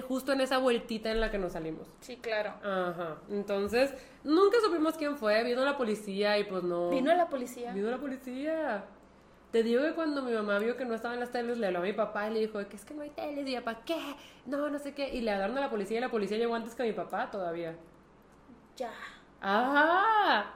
justo 0.07 0.33
en 0.33 0.41
esa 0.41 0.59
vueltita 0.59 1.11
en 1.11 1.21
la 1.21 1.31
que 1.31 1.39
nos 1.39 1.53
salimos. 1.53 1.89
Sí, 2.01 2.17
claro. 2.17 2.51
Ajá. 2.63 3.17
Entonces, 3.31 3.95
nunca 4.25 4.59
supimos 4.63 4.97
quién 4.97 5.17
fue. 5.17 5.43
Vino 5.45 5.65
la 5.65 5.77
policía 5.77 6.39
y 6.39 6.45
pues 6.45 6.63
no. 6.63 6.91
Vino 6.91 7.15
la 7.15 7.29
policía. 7.29 7.73
Vino 7.73 7.91
la 7.91 7.99
policía. 7.99 8.85
Te 9.51 9.63
digo 9.63 9.83
que 9.83 9.95
cuando 9.95 10.23
mi 10.23 10.33
mamá 10.33 10.59
vio 10.59 10.77
que 10.77 10.85
no 10.85 10.95
estaban 10.95 11.21
las 11.21 11.31
teles, 11.31 11.57
le 11.57 11.69
habló 11.69 11.79
a 11.79 11.83
mi 11.83 11.95
papá 11.95 12.29
y 12.29 12.35
le 12.35 12.41
dijo 12.41 12.59
que 12.69 12.77
es 12.77 12.85
que 12.85 12.93
no 12.93 13.03
hay 13.03 13.11
teles. 13.11 13.47
Y 13.47 13.51
mi 13.51 13.57
papá, 13.57 13.81
¿qué? 13.85 14.15
No, 14.45 14.69
no 14.69 14.79
sé 14.79 14.93
qué. 14.93 15.09
Y 15.09 15.23
le 15.23 15.31
hablaron 15.31 15.57
a 15.57 15.63
la 15.63 15.71
policía 15.71 15.99
y 15.99 16.01
la 16.01 16.11
policía 16.11 16.37
llegó 16.37 16.55
antes 16.55 16.75
que 16.75 16.83
mi 16.83 16.93
papá 16.93 17.31
todavía. 17.31 17.75
Ya. 18.77 18.93
Ajá. 19.41 20.55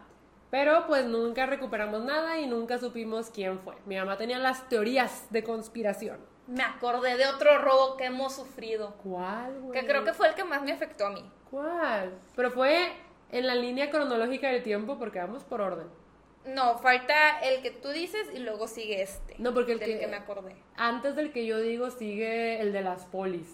Pero 0.51 0.87
pues 0.87 1.07
nunca 1.07 1.47
recuperamos 1.47 2.05
nada 2.05 2.39
y 2.39 2.47
nunca 2.47 2.79
supimos 2.79 3.31
quién 3.31 3.59
fue. 3.61 3.75
Mi 3.87 3.97
mamá 3.97 4.19
tenía 4.19 4.39
las 4.39 4.69
teorías 4.69 5.27
de 5.31 5.43
conspiración. 5.43 6.19
Me 6.47 6.63
acordé 6.63 7.17
de 7.17 7.27
otro 7.27 7.59
robo 7.59 7.97
que 7.97 8.05
hemos 8.05 8.35
sufrido. 8.35 8.95
¿Cuál, 9.03 9.59
güey? 9.61 9.81
Que 9.81 9.87
creo 9.87 10.05
que 10.05 10.13
fue 10.13 10.29
el 10.29 10.35
que 10.35 10.45
más 10.45 10.63
me 10.63 10.73
afectó 10.73 11.07
a 11.07 11.11
mí. 11.11 11.25
¿Cuál? 11.51 12.13
Pero 12.37 12.51
fue 12.51 12.93
en 13.31 13.47
la 13.47 13.55
línea 13.55 13.91
cronológica 13.91 14.49
del 14.49 14.63
tiempo 14.63 14.99
porque 14.99 15.21
vamos 15.21 15.45
por 15.45 15.63
orden. 15.63 15.87
No, 16.45 16.79
falta 16.79 17.39
el 17.41 17.63
que 17.63 17.71
tú 17.71 17.89
dices 17.91 18.29
y 18.35 18.39
luego 18.41 18.67
sigue 18.67 19.03
este. 19.03 19.37
No, 19.39 19.55
porque 19.55 19.73
el 19.73 19.79
del 19.79 19.93
que- 19.93 19.99
que 20.01 20.07
me 20.09 20.17
acordé. 20.17 20.57
Antes 20.77 21.15
del 21.15 21.33
que 21.33 21.47
yo 21.47 21.61
digo 21.61 21.91
sigue 21.91 22.61
el 22.61 22.73
de 22.73 22.81
las 22.83 23.07
polis. 23.07 23.49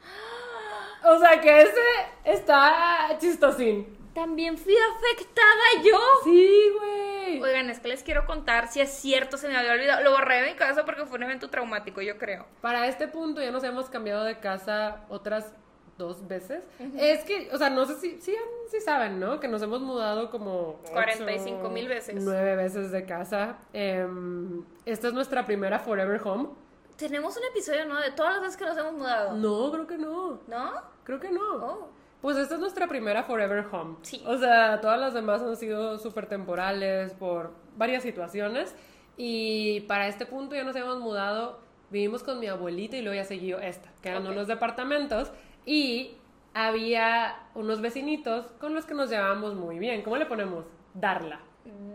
O 1.04 1.18
sea 1.20 1.40
que 1.40 1.62
ese 1.62 1.80
está 2.24 3.16
chistosín. 3.18 3.96
También 4.14 4.56
fui 4.56 4.74
afectada 4.76 5.82
yo. 5.84 5.98
Sí, 6.24 6.72
güey. 6.78 7.42
Oigan, 7.42 7.68
es 7.70 7.80
que 7.80 7.88
les 7.88 8.02
quiero 8.02 8.24
contar 8.24 8.66
si 8.68 8.80
es 8.80 8.90
cierto, 8.90 9.36
se 9.36 9.46
me 9.46 9.56
había 9.56 9.72
olvidado. 9.72 10.02
Lo 10.02 10.12
borré 10.12 10.40
de 10.42 10.50
mi 10.52 10.56
casa 10.56 10.84
porque 10.84 11.04
fue 11.04 11.18
un 11.18 11.24
evento 11.24 11.50
traumático, 11.50 12.00
yo 12.00 12.16
creo. 12.18 12.46
Para 12.62 12.88
este 12.88 13.08
punto 13.08 13.42
ya 13.42 13.50
nos 13.50 13.62
hemos 13.62 13.88
cambiado 13.90 14.24
de 14.24 14.40
casa 14.40 15.04
otras 15.10 15.52
dos 15.98 16.26
veces. 16.28 16.62
Es 16.98 17.24
que, 17.24 17.48
o 17.52 17.58
sea, 17.58 17.70
no 17.70 17.84
sé 17.86 17.94
si, 17.96 18.20
sí, 18.20 18.34
sí 18.70 18.80
saben, 18.80 19.18
¿no? 19.18 19.40
Que 19.40 19.48
nos 19.48 19.62
hemos 19.62 19.80
mudado 19.80 20.30
como... 20.30 20.80
ocho, 20.84 20.92
45,000 20.92 21.88
veces. 21.88 22.22
Nueve 22.22 22.56
veces 22.56 22.90
de 22.90 23.04
casa. 23.04 23.58
Em, 23.72 24.64
esta 24.84 25.08
es 25.08 25.14
nuestra 25.14 25.44
primera 25.44 25.78
Forever 25.78 26.20
Home. 26.24 26.48
Tenemos 26.96 27.36
un 27.36 27.44
episodio, 27.44 27.84
¿no? 27.86 28.00
De 28.00 28.10
todas 28.10 28.34
las 28.34 28.42
veces 28.42 28.56
que 28.56 28.64
nos 28.64 28.76
hemos 28.78 28.92
mudado. 28.94 29.34
No, 29.36 29.70
creo 29.72 29.86
que 29.86 29.98
no. 29.98 30.40
¿No? 30.46 30.72
Creo 31.04 31.20
que 31.20 31.30
no. 31.30 31.42
Oh. 31.56 31.88
Pues 32.22 32.36
esta 32.38 32.54
es 32.54 32.60
nuestra 32.60 32.86
primera 32.88 33.22
Forever 33.22 33.66
Home. 33.70 33.96
Sí. 34.02 34.22
O 34.26 34.36
sea, 34.38 34.80
todas 34.80 34.98
las 34.98 35.12
demás 35.14 35.42
han 35.42 35.56
sido 35.56 35.98
súper 35.98 36.26
temporales 36.26 37.12
por 37.12 37.52
varias 37.76 38.02
situaciones. 38.02 38.74
Y 39.18 39.80
para 39.82 40.08
este 40.08 40.26
punto 40.26 40.54
ya 40.54 40.64
nos 40.64 40.76
hemos 40.76 40.98
mudado. 40.98 41.60
Vivimos 41.90 42.22
con 42.24 42.40
mi 42.40 42.48
abuelita 42.48 42.96
y 42.96 43.02
luego 43.02 43.14
ya 43.14 43.24
siguió 43.24 43.60
esta, 43.60 43.90
que 44.02 44.08
eran 44.08 44.26
Ok. 44.26 44.32
unos 44.32 44.46
departamentos. 44.48 45.30
Y 45.66 46.16
había 46.54 47.48
unos 47.54 47.82
vecinitos 47.82 48.46
con 48.58 48.74
los 48.74 48.86
que 48.86 48.94
nos 48.94 49.10
llevábamos 49.10 49.54
muy 49.54 49.78
bien. 49.78 50.00
¿Cómo 50.02 50.16
le 50.16 50.24
ponemos? 50.24 50.64
Darla. 50.94 51.40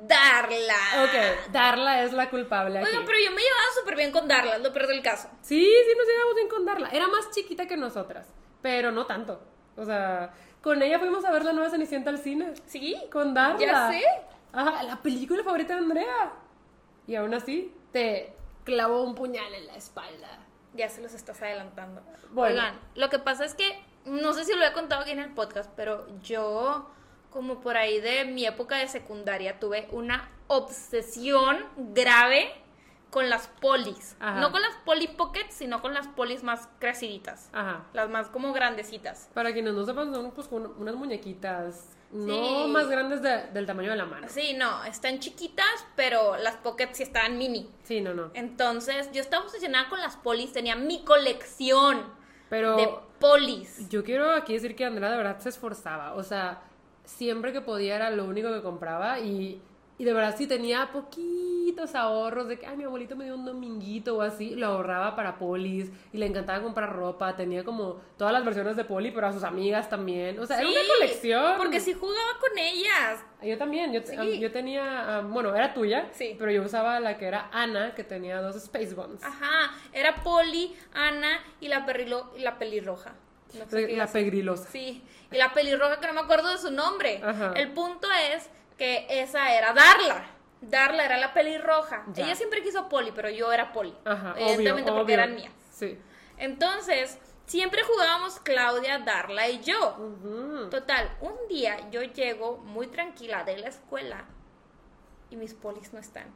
Darla. 0.03 0.76
Ok, 1.03 1.51
Darla 1.51 2.03
es 2.03 2.11
la 2.11 2.30
culpable 2.30 2.80
aquí. 2.80 2.89
Pero 2.91 3.17
yo 3.26 3.32
me 3.32 3.41
llevaba 3.41 3.63
súper 3.80 3.95
bien 3.95 4.11
con 4.11 4.28
Darla, 4.28 4.57
lo 4.57 4.74
peor 4.74 4.88
del 4.88 5.01
caso. 5.01 5.30
Sí, 5.41 5.65
sí 5.65 5.97
nos 5.97 6.05
llevamos 6.05 6.36
bien 6.36 6.49
con 6.49 6.65
Darla. 6.65 6.89
Era 6.89 7.07
más 7.07 7.32
chiquita 7.32 7.67
que 7.67 7.78
nosotras, 7.78 8.28
pero 8.61 8.91
no 8.91 9.05
tanto. 9.05 9.41
O 9.78 9.86
sea, 9.86 10.34
con 10.61 10.82
ella 10.82 10.99
fuimos 10.99 11.24
a 11.24 11.32
ver 11.32 11.45
la 11.45 11.53
nueva 11.53 11.69
Cenicienta 11.69 12.09
al 12.09 12.17
cine. 12.17 12.53
¿Sí? 12.65 12.97
Con 13.11 13.34
Darla. 13.34 13.59
Ya 13.59 13.89
sé. 13.89 14.03
Ajá, 14.51 14.84
la 14.84 15.01
película 15.01 15.43
favorita 15.43 15.74
de 15.74 15.80
Andrea. 15.80 16.34
Y 17.07 17.15
aún 17.15 17.34
así, 17.34 17.74
te 17.93 18.34
clavó 18.65 19.03
un 19.03 19.15
puñal 19.15 19.53
en 19.53 19.67
la 19.67 19.76
espalda. 19.76 20.40
Ya 20.74 20.89
se 20.89 21.01
los 21.01 21.13
estás 21.13 21.41
adelantando. 21.41 22.01
Bueno. 22.32 22.55
Oigan, 22.55 22.80
lo 22.95 23.09
que 23.09 23.19
pasa 23.19 23.45
es 23.45 23.55
que, 23.55 23.80
no 24.05 24.34
sé 24.34 24.45
si 24.45 24.53
lo 24.55 24.65
he 24.65 24.74
contado 24.74 25.01
aquí 25.01 25.11
en 25.11 25.19
el 25.19 25.34
podcast, 25.34 25.69
pero 25.76 26.07
yo, 26.22 26.89
como 27.30 27.61
por 27.61 27.78
ahí 27.78 27.99
de 27.99 28.26
mi 28.26 28.45
época 28.45 28.78
de 28.78 28.88
secundaria, 28.88 29.59
tuve 29.59 29.88
una 29.91 30.30
obsesión 30.47 31.65
grave 31.78 32.51
con 33.12 33.30
las 33.30 33.47
polis. 33.47 34.16
Ajá. 34.20 34.39
No 34.39 34.51
con 34.51 34.62
las 34.62 34.74
poli 34.86 35.07
pockets, 35.07 35.53
sino 35.53 35.82
con 35.82 35.93
las 35.93 36.07
polis 36.07 36.43
más 36.43 36.68
creciditas. 36.80 37.49
Ajá. 37.53 37.84
Las 37.93 38.09
más 38.09 38.28
como 38.30 38.53
grandecitas. 38.53 39.30
Para 39.34 39.53
quienes 39.53 39.74
no 39.74 39.86
sepan, 39.86 40.14
son 40.14 40.32
pues 40.32 40.47
como 40.47 40.70
unas 40.80 40.95
muñequitas 40.95 41.89
no 42.12 42.66
Sí. 42.66 42.72
más 42.72 42.88
grandes 42.89 43.22
de- 43.22 43.47
del 43.53 43.66
tamaño 43.66 43.89
de 43.91 43.95
la 43.95 44.05
mano. 44.05 44.28
Sí, 44.30 44.53
no, 44.53 44.84
están 44.86 45.20
chiquitas, 45.20 45.86
pero 45.95 46.36
las 46.38 46.55
pockets 46.57 46.97
sí 46.97 47.03
estaban 47.03 47.38
mini. 47.38 47.70
Sí, 47.84 48.01
no, 48.01 48.14
no. 48.14 48.32
Entonces, 48.34 49.09
yo 49.14 49.22
estaba 49.22 49.45
obsesionada 49.45 49.88
con 49.88 49.99
las 50.01 50.18
polis, 50.18 50.51
tenía 50.51 50.76
mi 50.76 51.03
colección 51.05 52.03
Pero 52.49 52.76
de 52.76 52.89
polis. 53.20 53.88
Yo 53.89 54.03
quiero 54.03 54.32
aquí 54.34 54.53
decir 54.53 54.76
que 54.76 54.84
Andrea 54.84 55.09
de 55.12 55.18
verdad 55.18 55.39
se 55.39 55.49
esforzaba. 55.49 56.14
O 56.16 56.24
sea, 56.24 56.64
siempre 57.05 57.53
que 57.53 57.62
podía 57.62 57.95
era 57.95 58.09
lo 58.09 58.26
único 58.26 58.51
que 58.51 58.62
compraba 58.62 59.20
y, 59.20 59.62
y 60.01 60.03
de 60.03 60.13
verdad 60.13 60.35
si 60.35 60.47
tenía 60.47 60.89
poquitos 60.91 61.93
ahorros 61.93 62.47
de 62.47 62.57
que, 62.57 62.65
ay, 62.65 62.75
mi 62.75 62.85
abuelito 62.85 63.15
me 63.15 63.25
dio 63.25 63.35
un 63.35 63.45
dominguito 63.45 64.17
o 64.17 64.21
así, 64.23 64.55
lo 64.55 64.65
ahorraba 64.65 65.15
para 65.15 65.37
polis 65.37 65.91
y 66.11 66.17
le 66.17 66.25
encantaba 66.25 66.59
comprar 66.63 66.91
ropa. 66.91 67.35
Tenía 67.35 67.63
como 67.63 68.01
todas 68.17 68.33
las 68.33 68.43
versiones 68.43 68.75
de 68.75 68.83
poli, 68.83 69.11
pero 69.11 69.27
a 69.27 69.31
sus 69.33 69.43
amigas 69.43 69.89
también. 69.89 70.39
O 70.39 70.45
sea, 70.47 70.59
era 70.59 70.67
una 70.69 70.79
colección. 70.97 71.57
Porque 71.57 71.79
sí 71.79 71.93
jugaba 71.93 72.31
con 72.39 72.57
ellas. 72.57 73.23
Yo 73.43 73.57
también, 73.59 73.93
yo, 73.93 74.01
Sí. 74.03 74.39
yo 74.39 74.51
tenía, 74.51 75.17
ah, 75.17 75.21
bueno, 75.21 75.55
era 75.55 75.71
tuya, 75.73 76.09
Sí. 76.13 76.35
pero 76.39 76.49
yo 76.51 76.63
usaba 76.63 76.99
la 76.99 77.17
que 77.19 77.25
era 77.27 77.49
Ana, 77.51 77.93
que 77.93 78.03
tenía 78.03 78.41
dos 78.41 78.55
Space 78.55 78.95
Buns. 78.95 79.23
Ajá, 79.23 79.71
era 79.93 80.15
Poli, 80.23 80.75
Ana 80.95 81.39
y 81.59 81.67
la, 81.67 81.85
perrilo, 81.85 82.31
y 82.35 82.39
la 82.41 82.57
pelirroja. 82.57 83.13
No 83.53 83.69
sé 83.69 83.95
la 83.97 84.05
es. 84.05 84.11
pegrilosa. 84.11 84.67
Sí, 84.71 85.03
y 85.31 85.37
la 85.37 85.53
pelirroja 85.53 85.99
que 85.99 86.07
no 86.07 86.13
me 86.13 86.21
acuerdo 86.21 86.49
de 86.51 86.57
su 86.57 86.71
nombre. 86.71 87.21
Ajá. 87.23 87.53
El 87.55 87.71
punto 87.71 88.07
es 88.33 88.49
que 88.82 89.05
esa 89.21 89.53
era 89.53 89.73
Darla. 89.73 90.25
Darla 90.59 91.05
era 91.05 91.19
la 91.19 91.36
pelirroja. 91.36 92.03
Ya. 92.13 92.25
Ella 92.25 92.36
siempre 92.36 92.63
quiso 92.63 92.89
Poli, 92.89 93.11
pero 93.11 93.29
yo 93.29 93.53
era 93.53 93.71
Poli. 93.71 93.95
Ajá, 94.05 94.34
Evidentemente 94.36 94.89
obvio, 94.89 95.01
porque 95.01 95.13
obvio. 95.13 95.23
eran 95.23 95.36
mías. 95.36 95.53
Sí. 95.69 95.99
Entonces, 96.38 97.19
siempre 97.45 97.84
jugábamos 97.84 98.39
Claudia, 98.39 98.97
Darla 98.97 99.47
y 99.49 99.61
yo. 99.61 100.67
Total, 100.71 101.15
un 101.21 101.47
día 101.47 101.91
yo 101.91 102.01
llego 102.01 102.57
muy 102.57 102.88
tranquila 102.88 103.43
de 103.43 103.59
la 103.59 103.67
escuela 103.67 104.25
y 105.29 105.36
mis 105.36 105.53
polis 105.53 105.93
no 105.93 105.99
están. 105.99 106.34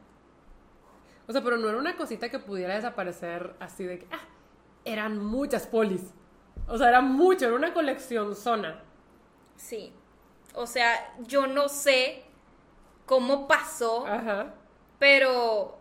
O 1.26 1.32
sea, 1.32 1.42
pero 1.42 1.56
no 1.56 1.68
era 1.68 1.78
una 1.78 1.96
cosita 1.96 2.28
que 2.28 2.38
pudiera 2.38 2.76
desaparecer 2.76 3.56
así 3.58 3.82
de 3.82 3.98
que, 3.98 4.06
ah, 4.12 4.20
eran 4.84 5.18
muchas 5.18 5.66
polis. 5.66 6.14
O 6.68 6.78
sea, 6.78 6.90
era 6.90 7.00
mucho, 7.00 7.46
era 7.46 7.56
una 7.56 7.74
colección 7.74 8.36
zona. 8.36 8.84
Sí. 9.56 9.92
O 10.54 10.68
sea, 10.68 11.12
yo 11.26 11.48
no 11.48 11.68
sé 11.68 12.25
cómo 13.06 13.46
pasó, 13.48 14.06
Ajá, 14.06 14.46
pero 14.98 15.78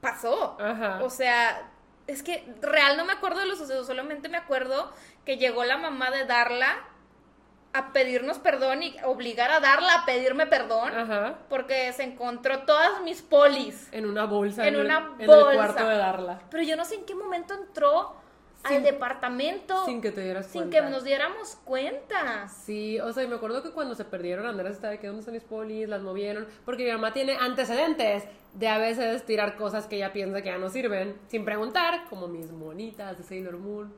pasó. 0.00 0.56
ajá. 0.60 1.00
O 1.02 1.10
sea, 1.10 1.70
es 2.06 2.22
que 2.22 2.52
real 2.60 2.96
no 2.96 3.04
me 3.04 3.12
acuerdo 3.12 3.40
de 3.40 3.46
los 3.46 3.58
sucesos, 3.58 3.86
solamente 3.86 4.28
me 4.28 4.36
acuerdo 4.38 4.90
que 5.24 5.36
llegó 5.36 5.64
la 5.64 5.76
mamá 5.76 6.10
de 6.10 6.24
Darla 6.24 6.78
a 7.74 7.92
pedirnos 7.92 8.38
perdón 8.38 8.82
y 8.82 8.94
obligar 9.04 9.50
a 9.50 9.60
Darla 9.60 9.94
a 10.02 10.04
pedirme 10.04 10.46
perdón 10.46 10.94
Ajá. 10.94 11.38
porque 11.48 11.90
se 11.94 12.02
encontró 12.02 12.64
todas 12.64 13.00
mis 13.02 13.22
polis. 13.22 13.88
En 13.92 14.04
una 14.06 14.24
bolsa. 14.24 14.66
En 14.66 14.74
el- 14.74 14.84
una 14.84 15.12
En 15.18 15.22
el 15.22 15.26
bolsa. 15.26 15.54
cuarto 15.54 15.88
de 15.88 15.96
Darla. 15.96 16.40
Pero 16.50 16.62
yo 16.64 16.76
no 16.76 16.84
sé 16.84 16.96
en 16.96 17.06
qué 17.06 17.14
momento 17.14 17.54
entró 17.54 18.14
Sin- 18.66 18.76
al 18.78 18.82
departamento 18.84 19.84
Sin 19.86 20.00
que 20.00 20.12
te 20.12 20.20
dieras 20.22 20.46
sin 20.46 20.62
cuenta. 20.62 20.84
que 20.84 20.90
nos 20.90 21.04
diéramos 21.04 21.56
cuenta. 21.64 22.48
Sí, 22.48 23.00
o 23.00 23.12
sea, 23.12 23.24
y 23.24 23.28
me 23.28 23.34
acuerdo 23.36 23.62
que 23.62 23.70
cuando 23.70 23.94
se 23.94 24.04
perdieron, 24.04 24.46
Andrés 24.46 24.72
estaba 24.76 24.92
de 24.92 24.98
que 25.00 25.06
dónde 25.08 25.20
están 25.20 25.34
mis 25.34 25.42
polis, 25.44 25.88
las 25.88 26.02
movieron, 26.02 26.46
porque 26.64 26.84
mi 26.84 26.92
mamá 26.92 27.12
tiene 27.12 27.36
antecedentes 27.36 28.24
de 28.54 28.68
a 28.68 28.78
veces 28.78 29.24
tirar 29.24 29.56
cosas 29.56 29.86
que 29.86 29.96
ella 29.96 30.12
piensa 30.12 30.42
que 30.42 30.48
ya 30.50 30.58
no 30.58 30.68
sirven, 30.68 31.16
sin 31.28 31.44
preguntar, 31.44 32.04
como 32.08 32.28
mis 32.28 32.50
monitas 32.52 33.16
de 33.18 33.24
Sailor 33.24 33.56
Moon, 33.58 33.92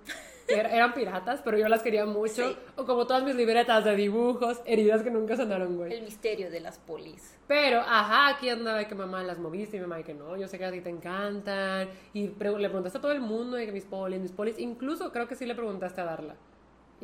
que 0.46 0.54
er- 0.56 0.70
eran 0.72 0.92
piratas, 0.94 1.40
pero 1.42 1.56
yo 1.58 1.68
las 1.68 1.82
quería 1.82 2.04
mucho, 2.06 2.48
Sí. 2.50 2.56
o 2.76 2.84
como 2.84 3.06
todas 3.06 3.22
mis 3.24 3.34
libretas 3.34 3.84
de 3.84 3.96
dibujos, 3.96 4.60
heridas 4.66 5.02
que 5.02 5.10
nunca 5.10 5.36
sonaron, 5.36 5.76
güey. 5.76 5.92
El 5.92 6.02
misterio 6.02 6.50
de 6.50 6.60
las 6.60 6.78
polis. 6.78 7.34
Pero, 7.46 7.80
ajá, 7.80 8.28
aquí 8.28 8.48
andaba 8.48 8.78
de 8.78 8.86
que 8.86 8.94
mamá 8.94 9.22
las 9.22 9.38
moviste 9.38 9.76
y 9.76 9.80
mamá 9.80 9.96
de 9.96 10.04
que 10.04 10.14
no, 10.14 10.36
yo 10.36 10.46
sé 10.48 10.58
que 10.58 10.64
a 10.64 10.72
ti 10.72 10.80
te 10.80 10.90
encantan. 10.90 11.88
Y 12.12 12.28
pre- 12.28 12.50
le 12.58 12.68
preguntaste 12.68 12.98
a 12.98 13.00
todo 13.00 13.12
el 13.12 13.20
mundo 13.20 13.56
de 13.56 13.66
que 13.66 13.72
mis 13.72 13.84
polis, 13.84 14.20
mis 14.20 14.32
polis, 14.32 14.58
incluso 14.58 15.12
creo 15.12 15.26
que 15.28 15.36
sí 15.36 15.46
le 15.46 15.54
preguntaste 15.54 16.00
a 16.00 16.04
Darla. 16.04 16.36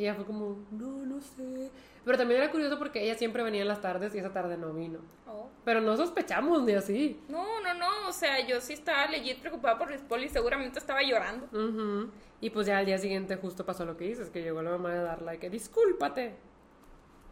Y 0.00 0.04
ella 0.04 0.14
fue 0.14 0.24
como, 0.24 0.56
no, 0.70 1.04
no 1.04 1.20
sé. 1.20 1.70
Pero 2.06 2.16
también 2.16 2.40
era 2.40 2.50
curioso 2.50 2.78
porque 2.78 3.04
ella 3.04 3.16
siempre 3.16 3.42
venía 3.42 3.60
en 3.60 3.68
las 3.68 3.82
tardes 3.82 4.14
y 4.14 4.18
esa 4.18 4.32
tarde 4.32 4.56
no 4.56 4.72
vino. 4.72 5.00
Oh. 5.28 5.50
Pero 5.62 5.82
no 5.82 5.94
sospechamos 5.94 6.62
ni 6.62 6.72
así. 6.72 7.20
No, 7.28 7.60
no, 7.60 7.74
no, 7.74 8.08
o 8.08 8.12
sea, 8.12 8.40
yo 8.46 8.62
sí 8.62 8.72
estaba 8.72 9.08
legit 9.08 9.40
preocupada 9.40 9.76
por 9.76 9.88
Luis 9.88 10.00
Poli, 10.00 10.30
seguramente 10.30 10.78
estaba 10.78 11.02
llorando. 11.02 11.50
Y 12.40 12.48
pues 12.48 12.66
ya 12.66 12.78
al 12.78 12.86
día 12.86 12.96
siguiente 12.96 13.36
justo 13.36 13.66
pasó 13.66 13.84
lo 13.84 13.98
que 13.98 14.06
dices, 14.06 14.30
que 14.30 14.40
llegó 14.40 14.62
la 14.62 14.70
mamá 14.70 14.94
de 14.94 15.02
Darla 15.02 15.34
y 15.34 15.38
que 15.38 15.50
discúlpate. 15.50 16.34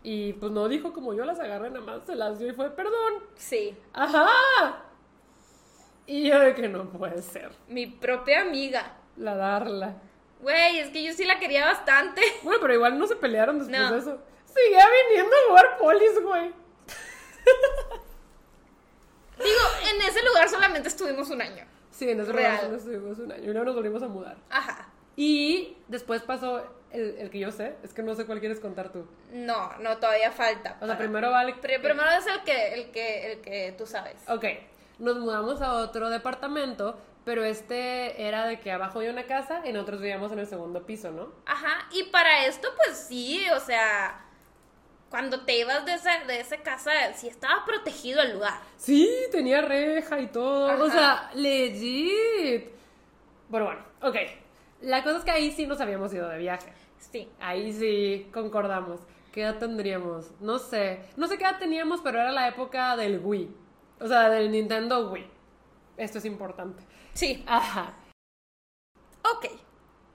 Y 0.03 0.35
pues 0.35 0.53
no 0.53 0.69
dijo 0.69 0.93
como 0.93 1.15
yo 1.15 1.25
las 1.25 1.41
agarré, 1.41 1.71
nada 1.71 1.87
más 1.87 2.03
se 2.05 2.17
las 2.17 2.39
dio 2.39 2.49
y 2.49 2.53
fue, 2.53 2.69
perdón. 2.69 3.15
Sí, 3.35 3.75
¡Ajá! 3.95 4.27
Y 6.07 6.29
yo 6.29 6.39
de 6.39 6.55
que 6.55 6.69
no 6.69 6.91
puede 6.91 7.23
ser. 7.23 7.51
mi 7.67 7.87
propia 7.87 8.43
amiga. 8.43 8.99
La 9.17 9.37
Darla. 9.37 10.03
Güey, 10.41 10.79
es 10.81 10.91
que 10.91 11.03
yo 11.03 11.13
sí 11.13 11.25
la 11.25 11.39
quería 11.39 11.65
bastante. 11.67 12.23
Bueno, 12.43 12.59
pero 12.61 12.75
igual 12.75 12.99
no 12.99 13.07
se 13.07 13.17
pelearon 13.17 13.59
después 13.59 13.79
No. 13.81 13.93
de 13.93 13.99
eso. 14.01 14.19
Seguía 14.47 14.87
viniendo 15.09 15.35
a 15.35 15.49
jugar 15.49 15.79
polis, 15.79 16.23
güey. 16.23 16.53
Digo, 19.39 19.61
en 19.95 20.03
ese 20.03 20.23
lugar 20.25 20.49
solamente 20.49 20.89
estuvimos 20.89 21.31
un 21.31 21.41
año. 21.43 21.65
Sí, 21.91 22.09
en 22.11 22.21
ese 22.21 22.33
Real. 22.33 22.53
lugar 22.53 22.65
solo 22.67 22.77
estuvimos 22.77 23.19
un 23.19 23.33
año 23.33 23.43
y 23.45 23.47
luego 23.47 23.65
nos 23.67 23.75
volvimos 23.77 24.03
a 24.03 24.09
mudar. 24.09 24.37
Ajá. 24.51 24.89
Y 25.17 25.77
después 25.89 26.23
pasó 26.23 26.65
el, 26.93 27.17
el 27.19 27.31
que 27.31 27.39
yo 27.41 27.51
sé, 27.53 27.77
es 27.83 27.93
que 27.93 28.03
no 28.03 28.15
sé 28.15 28.25
cuál 28.27 28.41
quieres 28.41 28.61
contar 28.61 28.91
tú. 28.91 29.07
No, 29.33 29.73
no, 29.79 29.99
todavía 29.99 30.31
falta. 30.33 30.77
O 30.81 30.87
sea, 30.87 30.97
primero 30.99 31.31
vale. 31.31 31.55
Pri- 31.55 31.79
primero 31.79 32.09
es 32.19 32.27
el 32.27 32.43
que, 32.43 32.75
el 32.75 32.91
que, 32.91 33.33
el 33.33 33.41
que 33.41 33.75
tú 33.77 33.87
sabes. 33.87 34.17
Ok, 34.29 34.45
nos 34.99 35.19
mudamos 35.19 35.61
a 35.63 35.75
otro 35.75 36.09
departamento, 36.11 36.99
pero 37.29 37.45
este 37.45 38.27
era 38.27 38.47
de 38.47 38.59
que 38.59 38.73
abajo 38.73 39.01
había 39.01 39.11
una 39.11 39.27
casa 39.27 39.61
y 39.67 39.71
nosotros 39.71 40.01
vivíamos 40.01 40.33
en 40.33 40.39
el 40.39 40.47
segundo 40.47 40.87
piso, 40.87 41.11
¿no? 41.11 41.29
Ajá, 41.45 41.87
y 41.93 42.05
para 42.05 42.47
esto, 42.47 42.69
pues 42.75 42.97
sí, 43.07 43.45
o 43.55 43.61
sea, 43.61 44.25
cuando 45.11 45.45
te 45.45 45.59
ibas 45.59 45.85
de 45.85 45.93
esa, 45.93 46.25
de 46.25 46.41
esa 46.41 46.57
casa, 46.63 46.91
sí 47.15 47.29
estaba 47.29 47.67
protegido 47.67 48.23
el 48.23 48.33
lugar. 48.33 48.59
Sí, 48.79 49.07
tenía 49.31 49.61
reja 49.61 50.19
y 50.21 50.29
todo. 50.29 50.83
O 50.83 50.89
sea, 50.89 51.31
legit. 51.35 52.71
Pero 53.51 53.65
bueno, 53.67 53.81
ok. 54.01 54.17
La 54.81 55.03
cosa 55.03 55.19
es 55.19 55.25
que 55.25 55.31
ahí 55.31 55.51
sí 55.51 55.67
nos 55.67 55.83
habíamos 55.83 56.15
ido 56.15 56.31
de 56.31 56.39
viaje. 56.39 56.73
Sí. 56.97 57.29
Ahí 57.41 57.75
sí 57.75 58.31
concordamos. 58.33 59.03
¿Qué 59.33 59.43
edad 59.43 59.59
tendríamos? 59.59 60.31
No 60.41 60.59
sé. 60.59 61.01
No 61.19 61.27
sé 61.27 61.37
qué 61.37 61.45
edad 61.45 61.59
teníamos, 61.59 62.01
pero 62.01 62.21
era 62.21 62.33
la 62.33 62.49
época 62.49 62.97
del 62.97 63.21
Wii. 63.23 63.55
O 64.01 64.07
sea, 64.07 64.31
del 64.31 64.51
Nintendo 64.51 65.11
Wii. 65.11 65.37
Esto 65.99 66.17
es 66.17 66.25
importante. 66.25 66.88
Sí. 67.19 67.43
Ajá. 67.49 67.95
Ok. 69.25 69.47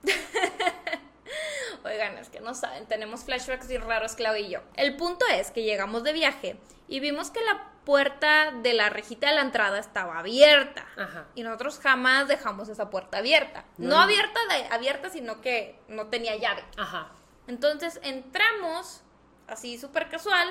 Oigan, 1.84 2.18
es 2.18 2.30
que 2.30 2.40
no 2.40 2.56
saben, 2.56 2.86
tenemos 2.88 3.26
flashbacks 3.26 3.68
bien 3.68 3.82
raros, 3.82 4.16
Clau 4.16 4.38
y 4.38 4.48
yo. 4.50 4.62
El 4.76 4.96
punto 4.96 5.26
es 5.28 5.52
que 5.52 5.64
llegamos 5.64 6.04
de 6.04 6.14
viaje 6.14 6.58
y 6.88 7.02
vimos 7.02 7.30
que 7.30 7.42
la 7.42 7.72
puerta 7.84 8.52
de 8.52 8.72
la 8.74 8.90
rejita 8.90 9.28
de 9.28 9.36
la 9.36 9.42
entrada 9.42 9.80
estaba 9.80 10.18
abierta. 10.20 10.86
Ajá. 10.96 11.26
Y 11.36 11.44
nosotros 11.44 11.80
jamás 11.80 12.30
dejamos 12.30 12.70
esa 12.70 12.90
puerta 12.90 13.18
abierta. 13.18 13.66
No, 13.78 13.98
No. 13.98 14.02
abierta, 14.02 14.40
de, 14.50 14.68
abierta, 14.74 15.10
sino 15.10 15.42
que 15.42 15.78
no 15.90 16.08
tenía 16.08 16.38
llave. 16.38 16.64
Ajá. 16.78 17.12
Entonces 17.48 18.00
entramos, 18.04 19.02
así 19.48 19.78
súper 19.78 20.08
casual, 20.08 20.48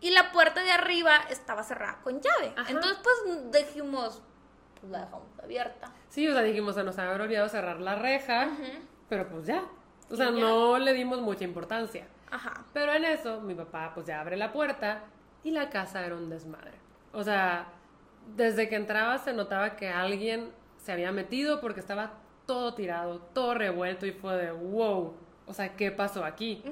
y 0.00 0.10
la 0.10 0.32
puerta 0.32 0.64
de 0.64 0.72
arriba 0.72 1.14
estaba 1.30 1.62
cerrada 1.62 2.00
con 2.02 2.20
llave. 2.20 2.52
Ajá. 2.56 2.72
Entonces, 2.72 2.98
pues 3.04 3.52
dijimos, 3.52 4.20
pues 4.80 4.92
la 4.92 5.00
dejamos 5.00 5.38
abierta. 5.42 5.92
Sí, 6.08 6.26
o 6.28 6.32
sea, 6.32 6.42
dijimos, 6.42 6.74
se 6.74 6.84
nos 6.84 6.98
había 6.98 7.22
olvidado 7.22 7.48
cerrar 7.48 7.80
la 7.80 7.96
reja, 7.96 8.48
pero 9.08 9.28
pues 9.28 9.46
ya. 9.46 9.62
O 10.10 10.16
sea, 10.16 10.26
ya. 10.26 10.40
no 10.40 10.78
le 10.78 10.92
dimos 10.92 11.20
mucha 11.20 11.44
importancia. 11.44 12.06
Ajá. 12.30 12.64
Pero 12.72 12.92
en 12.92 13.04
eso, 13.04 13.40
mi 13.40 13.54
papá 13.54 13.92
pues 13.94 14.06
ya 14.06 14.20
abre 14.20 14.36
la 14.36 14.52
puerta 14.52 15.04
y 15.44 15.50
la 15.50 15.70
casa 15.70 16.04
era 16.04 16.16
un 16.16 16.28
desmadre. 16.28 16.78
O 17.12 17.22
sea, 17.22 17.68
desde 18.34 18.68
que 18.68 18.76
entraba 18.76 19.18
se 19.18 19.32
notaba 19.32 19.76
que 19.76 19.88
alguien 19.88 20.50
se 20.78 20.92
había 20.92 21.12
metido 21.12 21.60
porque 21.60 21.80
estaba 21.80 22.14
todo 22.46 22.74
tirado, 22.74 23.18
todo 23.32 23.54
revuelto 23.54 24.06
y 24.06 24.12
fue 24.12 24.36
de 24.36 24.52
wow. 24.52 25.14
O 25.46 25.54
sea, 25.54 25.76
¿qué 25.76 25.90
pasó 25.90 26.24
aquí? 26.24 26.62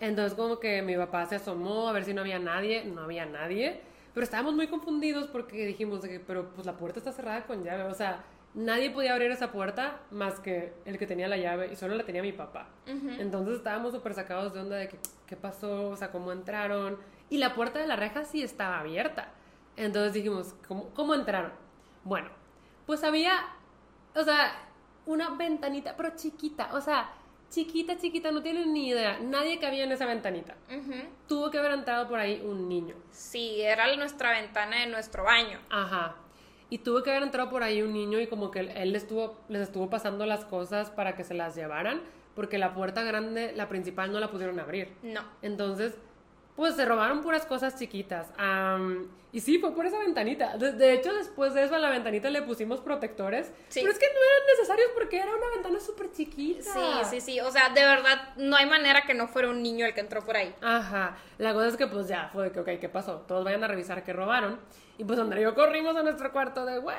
Entonces 0.00 0.34
como 0.34 0.58
que 0.58 0.82
mi 0.82 0.96
papá 0.96 1.26
se 1.26 1.36
asomó 1.36 1.88
a 1.88 1.92
ver 1.92 2.04
si 2.04 2.14
no 2.14 2.22
había 2.22 2.38
nadie, 2.38 2.84
no 2.84 3.02
había 3.02 3.26
nadie, 3.26 3.80
pero 4.14 4.24
estábamos 4.24 4.54
muy 4.54 4.66
confundidos 4.66 5.28
porque 5.28 5.66
dijimos 5.66 6.02
de 6.02 6.08
que, 6.08 6.20
pero 6.20 6.50
pues 6.50 6.66
la 6.66 6.76
puerta 6.76 6.98
está 6.98 7.12
cerrada 7.12 7.46
con 7.46 7.62
llave, 7.62 7.84
o 7.84 7.94
sea, 7.94 8.24
nadie 8.54 8.90
podía 8.90 9.12
abrir 9.12 9.30
esa 9.30 9.52
puerta 9.52 10.00
más 10.10 10.40
que 10.40 10.72
el 10.84 10.98
que 10.98 11.06
tenía 11.06 11.28
la 11.28 11.36
llave 11.36 11.72
y 11.72 11.76
solo 11.76 11.94
la 11.94 12.04
tenía 12.04 12.22
mi 12.22 12.32
papá. 12.32 12.68
Entonces 12.86 13.56
estábamos 13.56 13.92
súper 13.92 14.14
sacados 14.14 14.52
de 14.52 14.60
onda 14.60 14.76
de 14.76 14.88
que, 14.88 14.98
qué 15.26 15.36
pasó, 15.36 15.90
o 15.90 15.96
sea, 15.96 16.10
cómo 16.10 16.32
entraron 16.32 16.98
y 17.28 17.38
la 17.38 17.54
puerta 17.54 17.78
de 17.78 17.86
la 17.86 17.96
reja 17.96 18.24
sí 18.24 18.42
estaba 18.42 18.80
abierta. 18.80 19.28
Entonces 19.76 20.12
dijimos, 20.12 20.54
¿cómo, 20.66 20.90
cómo 20.94 21.14
entraron? 21.14 21.52
Bueno, 22.04 22.28
pues 22.86 23.04
había, 23.04 23.34
o 24.14 24.22
sea, 24.24 24.52
una 25.06 25.30
ventanita, 25.30 25.96
pero 25.96 26.16
chiquita, 26.16 26.70
o 26.72 26.80
sea, 26.80 27.10
chiquita, 27.50 27.98
chiquita, 27.98 28.30
no 28.30 28.42
tienen 28.42 28.72
ni 28.72 28.88
idea. 28.88 29.18
Nadie 29.20 29.58
cabía 29.58 29.84
en 29.84 29.92
esa 29.92 30.06
ventanita. 30.06 30.56
Tuvo 31.28 31.50
que 31.50 31.58
haber 31.58 31.72
entrado 31.72 32.08
por 32.08 32.18
ahí 32.18 32.42
un 32.44 32.68
niño. 32.68 32.94
Sí, 33.10 33.60
era 33.60 33.94
nuestra 33.96 34.32
ventana 34.32 34.80
de 34.80 34.86
nuestro 34.86 35.24
baño. 35.24 35.58
Ajá. 35.68 36.14
Y 36.70 36.78
tuvo 36.78 37.02
que 37.02 37.10
haber 37.10 37.24
entrado 37.24 37.50
por 37.50 37.64
ahí 37.64 37.82
un 37.82 37.92
niño 37.92 38.20
y 38.20 38.28
como 38.28 38.50
que 38.50 38.60
él, 38.60 38.92
les, 38.92 39.02
estuvo, 39.02 39.36
les 39.48 39.62
estuvo 39.62 39.90
pasando 39.90 40.24
las 40.24 40.44
cosas 40.44 40.90
para 40.90 41.16
que 41.16 41.24
se 41.24 41.34
las 41.34 41.56
llevaran, 41.56 42.00
porque 42.36 42.58
la 42.58 42.74
puerta 42.74 43.02
grande, 43.02 43.52
la 43.56 43.68
principal, 43.68 44.12
no 44.12 44.20
la 44.20 44.30
pudieron 44.30 44.60
abrir. 44.60 44.94
No. 45.02 45.22
Entonces, 45.42 45.98
pues 46.54 46.76
se 46.76 46.84
robaron 46.84 47.22
puras 47.22 47.44
cosas 47.44 47.76
chiquitas. 47.76 48.32
Am, 48.38 49.08
y 49.32 49.40
sí, 49.40 49.58
fue 49.58 49.74
por 49.74 49.86
esa 49.86 49.98
ventanita. 49.98 50.56
De, 50.56 50.72
de 50.72 50.92
hecho, 50.92 51.12
después 51.14 51.54
de 51.54 51.64
eso 51.64 51.74
a 51.74 51.78
la 51.78 51.90
ventanita 51.90 52.30
le 52.30 52.42
pusimos 52.42 52.80
protectores. 52.80 53.52
Sí. 53.68 53.80
Pero 53.80 53.92
es 53.92 53.98
que 53.98 54.06
no 54.06 54.20
eran 54.20 54.46
necesarios 54.56 54.90
porque 54.94 55.18
era 55.18 55.34
una 55.34 55.50
ventana 55.54 55.80
súper 55.80 56.10
chiquita. 56.12 56.72
Sí, 56.72 57.10
sí, 57.10 57.20
sí. 57.20 57.40
O 57.40 57.50
sea, 57.50 57.68
de 57.68 57.82
verdad, 57.82 58.34
no 58.36 58.56
hay 58.56 58.66
manera 58.66 59.02
que 59.02 59.14
no 59.14 59.28
fuera 59.28 59.48
un 59.48 59.62
niño 59.62 59.86
el 59.86 59.94
que 59.94 60.00
entró 60.00 60.24
por 60.24 60.36
ahí. 60.36 60.54
Ajá. 60.60 61.16
La 61.38 61.54
cosa 61.54 61.68
es 61.68 61.76
que 61.76 61.86
pues 61.86 62.08
ya 62.08 62.28
fue 62.32 62.44
de 62.44 62.52
que, 62.52 62.60
ok, 62.60 62.80
¿qué 62.80 62.88
pasó? 62.88 63.24
Todos 63.26 63.44
vayan 63.44 63.62
a 63.64 63.68
revisar 63.68 64.02
qué 64.04 64.12
robaron. 64.12 64.58
Y 64.98 65.04
pues 65.04 65.18
Andrea 65.18 65.40
y 65.40 65.44
yo 65.44 65.54
corrimos 65.54 65.96
a 65.96 66.02
nuestro 66.02 66.30
cuarto 66.30 66.66
de, 66.66 66.78
güey. 66.78 66.94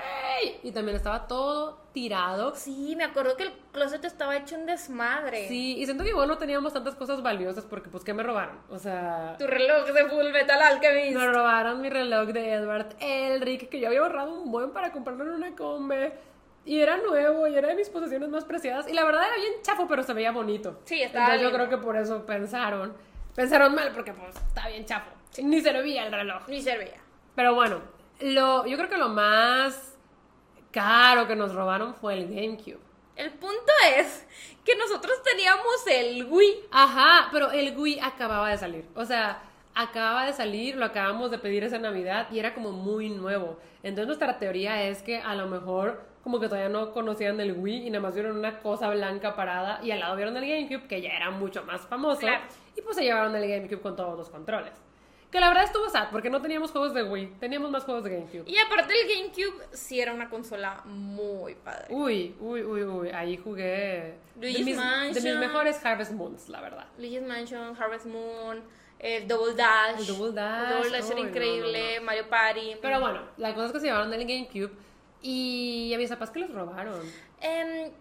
Y 0.64 0.72
también 0.72 0.98
estaba 0.98 1.28
todo 1.28 1.78
tirado. 1.94 2.56
Sí, 2.56 2.96
me 2.98 3.04
acuerdo 3.04 3.38
que 3.38 3.44
el 3.44 3.54
closet 3.72 4.04
estaba 4.06 4.36
hecho 4.36 4.56
un 4.56 4.66
desmadre. 4.66 5.48
Sí, 5.48 5.78
y 5.78 5.86
siento 5.86 6.04
que 6.04 6.10
igual 6.10 6.28
no 6.28 6.40
teníamos 6.40 6.74
tantas 6.74 6.96
cosas 6.96 7.22
valiosas 7.22 7.64
porque 7.64 7.90
pues, 7.90 8.04
¿qué 8.04 8.16
me 8.16 8.24
robaron? 8.24 8.58
O 8.72 8.80
sea... 8.80 9.36
Tu 9.38 9.46
reloj 9.46 9.86
de 9.92 10.10
Full 10.10 10.32
Metal 10.32 10.60
Alchemist. 10.60 11.16
Me 11.16 11.28
robaron 11.28 11.80
mi 11.80 11.92
reloj 11.92 12.20
de 12.26 12.53
Edward 12.53 12.95
Elric, 12.99 13.69
que 13.69 13.80
yo 13.80 13.88
había 13.88 14.01
ahorrado 14.01 14.34
un 14.34 14.51
buen 14.51 14.72
para 14.72 14.91
comprarlo 14.91 15.24
en 15.26 15.32
una 15.32 15.55
combe. 15.55 16.13
Y 16.63 16.80
era 16.80 16.97
nuevo 16.97 17.47
y 17.47 17.55
era 17.55 17.69
de 17.69 17.76
mis 17.76 17.89
posesiones 17.89 18.30
más 18.30 18.45
preciadas. 18.45 18.88
Y 18.88 18.93
la 18.93 19.03
verdad 19.03 19.26
era 19.28 19.36
bien 19.36 19.53
chafo, 19.63 19.88
pero 19.88 20.03
se 20.03 20.13
veía 20.13 20.32
bonito. 20.32 20.80
Sí, 20.86 21.01
estaba 21.01 21.26
Entonces 21.26 21.49
yo 21.49 21.55
creo 21.55 21.69
que 21.69 21.78
por 21.78 21.97
eso 21.97 22.26
pensaron. 22.26 22.93
Pensaron 23.36 23.74
mal 23.74 23.91
porque 23.93 24.13
pues 24.13 24.36
está 24.36 24.67
bien 24.67 24.86
chafo. 24.86 25.09
Ni 25.41 25.61
servía 25.61 26.05
el 26.05 26.11
reloj. 26.11 26.47
Ni 26.47 26.61
servía. 26.61 26.99
Pero 27.36 27.55
bueno, 27.55 27.82
lo, 28.19 28.65
yo 28.67 28.78
creo 28.78 28.89
que 28.89 28.97
lo 28.97 29.09
más 29.09 29.95
caro 30.72 31.28
que 31.28 31.36
nos 31.36 31.53
robaron 31.53 31.95
fue 31.95 32.13
el 32.13 32.28
GameCube. 32.28 32.80
El 33.15 33.32
punto 33.32 33.72
es 33.97 34.26
que 34.63 34.76
nosotros 34.76 35.22
teníamos 35.24 35.88
el 35.88 36.26
Wii. 36.26 36.65
Ajá, 36.72 37.30
pero 37.32 37.51
el 37.51 37.78
Wii 37.78 37.99
acababa 37.99 38.49
de 38.49 38.57
salir. 38.57 38.88
O 38.95 39.05
sea, 39.05 39.41
acababa 39.76 40.26
de 40.26 40.34
salir, 40.34 40.76
lo 40.76 40.86
acabamos 40.86 41.32
de 41.32 41.38
pedir 41.39 41.63
esa 41.63 41.78
Navidad 41.80 42.28
y 42.32 42.39
era 42.39 42.53
como 42.53 42.72
muy 42.72 43.09
nuevo. 43.09 43.57
Entonces 43.84 44.07
nuestra 44.07 44.38
teoría 44.38 44.84
es 44.84 45.01
que 45.01 45.17
a 45.17 45.34
lo 45.36 45.47
mejor 45.47 46.03
como 46.24 46.39
que 46.39 46.47
todavía 46.47 46.69
no 46.69 46.91
conocían 46.91 47.39
el 47.39 47.53
Wii 47.53 47.88
y 47.88 47.89
nada 47.89 48.01
más 48.03 48.13
vieron 48.13 48.38
una 48.38 48.59
cosa 48.59 48.89
blanca 48.89 49.36
parada 49.36 49.80
y 49.84 49.89
al 49.91 49.99
lado 50.01 50.15
vieron 50.15 50.38
el 50.38 50.43
GameCube 50.47 50.88
que 50.88 51.01
ya 51.01 51.09
era 51.09 51.32
mucho 51.32 51.63
más 51.63 51.82
famoso 51.88 52.19
Claro. 52.19 52.43
y 52.78 52.82
pues 52.82 52.95
se 52.95 53.03
llevaron 53.03 53.36
el 53.36 53.49
GameCube 53.49 53.82
con 53.82 53.95
todos 53.95 54.17
los 54.17 54.30
controles. 54.30 54.74
Que 55.32 55.39
la 55.39 55.47
verdad 55.47 55.63
estuvo 55.63 55.88
sad 55.89 56.09
porque 56.11 56.30
no 56.30 56.41
teníamos 56.41 56.72
juegos 56.72 56.93
de 56.93 57.03
Wii, 57.03 57.36
teníamos 57.39 57.72
más 57.72 57.86
juegos 57.86 58.03
de 58.03 58.09
GameCube. 58.11 58.43
Y 58.45 58.57
aparte 58.57 58.93
el 58.93 59.07
GameCube 59.07 59.63
sí 59.72 59.99
era 60.01 60.13
una 60.13 60.30
consola 60.30 60.82
muy 60.84 61.55
padre. 61.55 61.86
Uy, 61.89 62.36
uy, 62.41 62.61
uy, 62.63 62.84
uy, 62.84 63.09
ahí 63.11 63.38
jugué 63.38 64.15
de 64.36 64.47
mis, 64.63 64.76
de 64.78 65.22
mis 65.32 65.39
mejores 65.39 65.84
Harvest 65.86 66.11
Moons, 66.11 66.49
la 66.49 66.59
verdad. 66.59 66.86
Luigi's 66.97 67.24
Mansion, 67.24 67.76
Harvest 67.82 68.05
Moon, 68.07 68.61
el 69.02 69.28
Double 69.28 69.56
Dash. 69.56 69.99
El 69.99 70.08
Double 70.08 70.32
Dash, 70.32 70.64
El 70.64 70.78
Double 70.78 70.89
Dash 70.91 71.12
era 71.12 71.20
no, 71.20 71.28
increíble, 71.28 71.99
Mario 72.02 72.30
Party. 72.30 72.78
Pero 72.82 72.99
bueno, 72.99 73.22
la 73.38 73.54
cosa 73.56 73.68
es 73.68 73.72
que 73.72 73.80
se 73.80 73.86
llevaron 73.88 74.14
el 74.14 74.22
GameCube 74.22 74.72
y 75.22 75.91
a 75.93 75.97
mis 75.97 76.10
papás 76.10 76.30
que 76.30 76.39
los 76.39 76.52
robaron. 76.52 77.02
Em, 77.39 77.91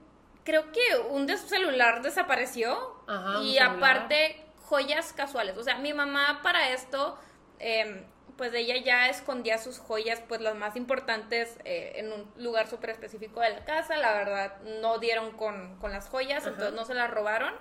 creo 0.44 0.70
que 0.72 0.80
un 1.08 1.26
de 1.26 1.38
su 1.38 1.48
celular 1.48 2.02
desapareció. 2.02 2.96
Ajá, 3.06 3.40
y 3.42 3.54
celular. 3.54 3.76
aparte, 3.76 4.44
joyas 4.58 5.14
casuales. 5.14 5.56
O 5.56 5.62
sea, 5.62 5.78
mi 5.78 5.94
mamá 5.94 6.40
para 6.42 6.70
esto, 6.70 7.18
em, 7.58 8.04
pues 8.36 8.52
ella 8.52 8.76
ya 8.76 9.08
escondía 9.08 9.56
sus 9.56 9.78
joyas, 9.78 10.22
pues 10.28 10.42
las 10.42 10.54
más 10.54 10.76
importantes, 10.76 11.58
eh, 11.64 11.92
en 11.96 12.12
un 12.12 12.30
lugar 12.36 12.68
súper 12.68 12.90
específico 12.90 13.40
de 13.40 13.50
la 13.50 13.64
casa. 13.64 13.96
La 13.96 14.12
verdad, 14.12 14.60
no 14.82 14.98
dieron 14.98 15.30
con, 15.32 15.78
con 15.78 15.92
las 15.92 16.10
joyas, 16.10 16.42
Ajá. 16.42 16.50
entonces 16.50 16.74
no 16.74 16.84
se 16.84 16.92
las 16.92 17.10
robaron. 17.10 17.54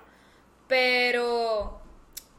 Pero, 0.67 1.81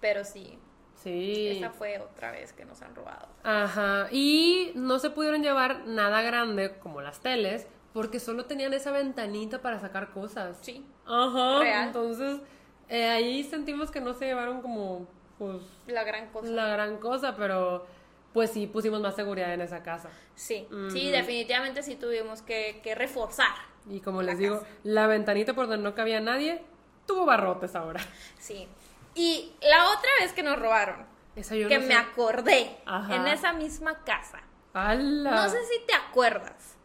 pero 0.00 0.24
sí, 0.24 0.58
Sí. 1.02 1.48
esa 1.48 1.70
fue 1.70 1.98
otra 1.98 2.30
vez 2.30 2.52
que 2.52 2.64
nos 2.64 2.82
han 2.82 2.94
robado. 2.94 3.28
Ajá. 3.42 4.08
Y 4.10 4.72
no 4.74 4.98
se 4.98 5.10
pudieron 5.10 5.42
llevar 5.42 5.86
nada 5.86 6.20
grande 6.22 6.78
como 6.78 7.00
las 7.00 7.20
teles 7.20 7.66
porque 7.92 8.20
solo 8.20 8.44
tenían 8.44 8.72
esa 8.74 8.92
ventanita 8.92 9.62
para 9.62 9.80
sacar 9.80 10.10
cosas. 10.10 10.58
Sí. 10.60 10.84
Ajá. 11.06 11.60
Real. 11.60 11.86
Entonces, 11.86 12.40
eh, 12.88 13.08
ahí 13.08 13.42
sentimos 13.44 13.90
que 13.90 14.00
no 14.00 14.14
se 14.14 14.26
llevaron 14.26 14.60
como, 14.62 15.06
pues, 15.38 15.62
La 15.86 16.04
gran 16.04 16.28
cosa. 16.30 16.48
la 16.50 16.68
gran 16.68 16.98
cosa, 16.98 17.34
pero 17.36 17.86
pues 18.32 18.50
sí 18.50 18.68
pusimos 18.68 19.00
más 19.00 19.16
seguridad 19.16 19.52
en 19.52 19.60
esa 19.60 19.82
casa. 19.82 20.08
Sí, 20.36 20.68
sí, 20.92 21.10
definitivamente 21.10 21.82
sí 21.82 21.96
tuvimos 21.96 22.42
que, 22.42 22.80
que 22.82 22.94
reforzar. 22.94 23.54
Y 23.88 24.00
como 24.00 24.22
les 24.22 24.38
digo, 24.38 24.62
la 24.84 25.06
ventanita 25.08 25.54
por 25.54 25.66
donde 25.66 25.82
no 25.82 25.94
cabía 25.96 26.20
nadie 26.20 26.62
tuvo 27.06 27.24
barrotes 27.26 27.74
ahora. 27.74 28.00
Sí. 28.38 28.68
Y 29.14 29.52
la 29.62 29.88
otra 29.90 30.10
vez 30.20 30.32
que 30.32 30.42
nos 30.42 30.58
robaron, 30.58 31.06
Esa 31.36 31.56
yo 31.56 31.68
que 31.68 31.78
no 31.78 31.86
me 31.86 31.94
acordé, 31.94 32.78
Ajá. 32.86 33.14
en 33.16 33.26
esa 33.28 33.52
misma 33.52 34.02
casa. 34.04 34.40
¡Hala! 34.72 35.30
No 35.32 35.48
sé 35.48 35.58
si 35.66 35.84
te 35.86 35.94
acuerdas. 35.94 36.76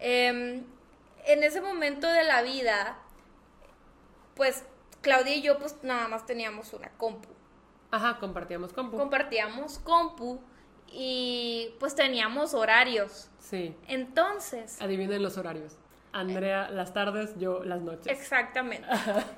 em, 0.00 0.64
en 1.26 1.42
ese 1.42 1.60
momento 1.62 2.06
de 2.06 2.24
la 2.24 2.42
vida, 2.42 2.98
pues 4.34 4.64
Claudia 5.00 5.34
y 5.34 5.42
yo 5.42 5.58
pues 5.58 5.76
nada 5.82 6.08
más 6.08 6.26
teníamos 6.26 6.72
una 6.72 6.90
compu. 6.90 7.28
Ajá, 7.90 8.18
compartíamos 8.18 8.72
compu. 8.72 8.96
Compartíamos 8.98 9.78
compu 9.78 10.40
y 10.88 11.74
pues 11.80 11.94
teníamos 11.94 12.54
horarios. 12.54 13.30
sí. 13.38 13.76
Entonces, 13.88 14.80
Adivinen 14.80 15.22
los 15.22 15.36
horarios. 15.38 15.76
Andrea 16.20 16.70
las 16.70 16.92
tardes, 16.94 17.34
yo 17.38 17.62
las 17.64 17.80
noches. 17.80 18.06
exactamente. 18.06 18.86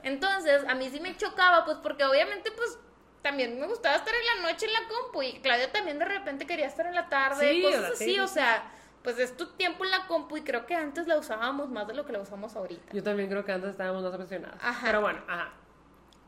Entonces, 0.02 0.62
a 0.68 0.74
mí 0.74 0.88
sí 0.90 1.00
me 1.00 1.16
chocaba 1.16 1.64
pues 1.64 1.78
porque 1.78 2.04
obviamente 2.04 2.50
pues 2.52 2.78
también 3.22 3.58
me 3.58 3.66
gustaba 3.66 3.96
estar 3.96 4.14
en 4.14 4.42
la 4.42 4.50
noche 4.52 4.66
en 4.66 4.72
la 4.72 4.80
compu 4.88 5.22
y 5.22 5.40
Claudia 5.40 5.72
también 5.72 5.98
de 5.98 6.04
repente 6.04 6.46
quería 6.46 6.66
estar 6.66 6.86
en 6.86 6.94
la 6.94 7.08
tarde, 7.08 7.50
Sí, 7.52 7.62
cosas 7.62 7.84
así, 7.92 8.04
sí. 8.14 8.20
o 8.20 8.28
sea, 8.28 8.70
pues 9.02 9.18
es 9.18 9.36
tu 9.36 9.46
tiempo 9.46 9.84
en 9.84 9.90
la 9.90 10.06
compu 10.06 10.36
y 10.36 10.42
creo 10.42 10.66
que 10.66 10.74
antes 10.74 11.06
la 11.08 11.16
usábamos 11.16 11.68
más 11.70 11.86
de 11.88 11.94
lo 11.94 12.04
que 12.06 12.12
la 12.12 12.20
usamos 12.20 12.54
ahorita. 12.54 12.92
Yo 12.92 13.02
también 13.02 13.28
creo 13.28 13.44
que 13.44 13.52
antes 13.52 13.70
estábamos 13.70 14.04
más 14.04 14.14
apasionados. 14.14 14.58
Ajá. 14.62 14.80
Pero 14.86 15.00
bueno, 15.00 15.20
ajá. 15.28 15.50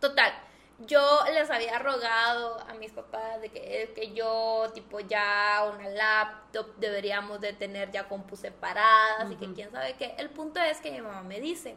Total, 0.00 0.32
yo 0.86 1.24
les 1.32 1.50
había 1.50 1.78
rogado 1.78 2.60
a 2.68 2.74
mis 2.74 2.92
papás 2.92 3.40
de 3.40 3.48
que, 3.50 3.92
que 3.94 4.12
yo, 4.12 4.70
tipo, 4.74 5.00
ya 5.00 5.68
una 5.74 5.88
laptop 5.88 6.76
deberíamos 6.76 7.40
de 7.40 7.52
tener 7.52 7.90
ya 7.90 8.08
compus 8.08 8.40
separadas 8.40 9.30
y 9.30 9.36
que 9.36 9.52
quién 9.54 9.70
sabe 9.72 9.96
qué. 9.96 10.14
El 10.18 10.30
punto 10.30 10.60
es 10.60 10.80
que 10.80 10.92
mi 10.92 11.00
mamá 11.00 11.22
me 11.22 11.40
dice, 11.40 11.76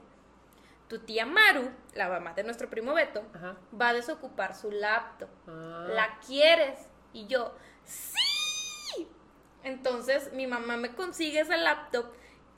tu 0.87 0.99
tía 0.99 1.25
Maru, 1.25 1.71
la 1.95 2.09
mamá 2.09 2.33
de 2.33 2.43
nuestro 2.43 2.69
primo 2.69 2.93
Beto, 2.93 3.23
Ajá. 3.33 3.55
va 3.79 3.89
a 3.89 3.93
desocupar 3.93 4.55
su 4.55 4.69
laptop. 4.71 5.29
Ah. 5.47 5.87
¿La 5.89 6.19
quieres? 6.19 6.77
Y 7.13 7.25
yo, 7.27 7.55
sí. 7.83 9.07
Entonces 9.63 10.31
mi 10.33 10.47
mamá 10.47 10.77
me 10.77 10.93
consigue 10.93 11.39
esa 11.39 11.57
laptop 11.57 12.05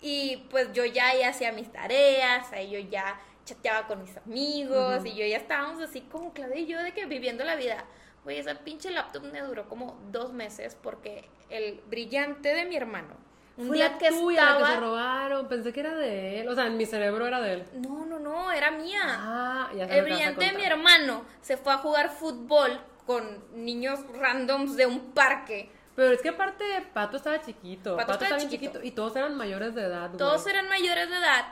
y 0.01 0.37
pues 0.49 0.73
yo 0.73 0.83
ya 0.83 1.09
ahí 1.09 1.23
hacía 1.23 1.51
mis 1.53 1.71
tareas, 1.71 2.51
ahí 2.51 2.69
yo 2.69 2.79
ya 2.79 3.19
chateaba 3.45 3.87
con 3.87 4.01
mis 4.01 4.15
amigos 4.17 5.05
y 5.05 5.15
yo 5.15 5.25
ya 5.25 5.37
estábamos 5.37 5.81
así 5.81 6.01
como 6.01 6.33
Claudia 6.33 6.59
y 6.59 6.65
yo 6.65 6.81
de 6.81 6.93
que 6.93 7.05
viviendo 7.05 7.43
la 7.43 7.55
vida. 7.55 7.85
Oye, 8.25 8.39
esa 8.39 8.55
pinche 8.55 8.89
laptop 8.89 9.23
me 9.23 9.41
duró 9.41 9.67
como 9.67 9.99
dos 10.11 10.31
meses 10.31 10.77
porque 10.81 11.29
el 11.49 11.81
brillante 11.89 12.53
de 12.53 12.65
mi 12.65 12.77
hermano, 12.77 13.15
un 13.57 13.67
Fue 13.67 13.77
día 13.77 13.89
la 13.89 13.97
que 13.97 14.09
tuya 14.09 14.45
la 14.45 14.57
que 14.57 14.65
se 14.65 14.79
robaron. 14.79 15.47
Pensé 15.47 15.73
que 15.73 15.79
era 15.81 15.93
de 15.95 16.41
él. 16.41 16.47
O 16.47 16.55
sea, 16.55 16.67
en 16.67 16.77
mi 16.77 16.85
cerebro 16.85 17.27
era 17.27 17.41
de 17.41 17.53
él. 17.53 17.65
No, 17.73 18.05
no, 18.05 18.17
no, 18.17 18.51
era 18.51 18.71
mía. 18.71 19.01
Ah, 19.05 19.69
ya 19.75 19.85
El 19.85 20.05
brillante 20.05 20.45
de 20.45 20.53
mi 20.53 20.63
hermano 20.63 21.25
se 21.41 21.57
fue 21.57 21.73
a 21.73 21.77
jugar 21.77 22.09
fútbol 22.09 22.79
con 23.05 23.43
niños 23.53 23.99
randoms 24.17 24.75
de 24.75 24.85
un 24.85 25.11
parque. 25.11 25.69
Pero 25.95 26.13
es 26.13 26.21
que 26.21 26.29
aparte, 26.29 26.63
Pato 26.93 27.17
estaba 27.17 27.41
chiquito. 27.41 27.95
Pato 27.95 28.13
estaba 28.13 28.37
chiquito. 28.37 28.81
Y 28.81 28.91
todos 28.91 29.15
eran 29.15 29.35
mayores 29.35 29.75
de 29.75 29.83
edad. 29.83 30.07
güey. 30.07 30.17
Todos 30.17 30.47
eran 30.47 30.67
mayores 30.67 31.09
de 31.09 31.17
edad. 31.17 31.45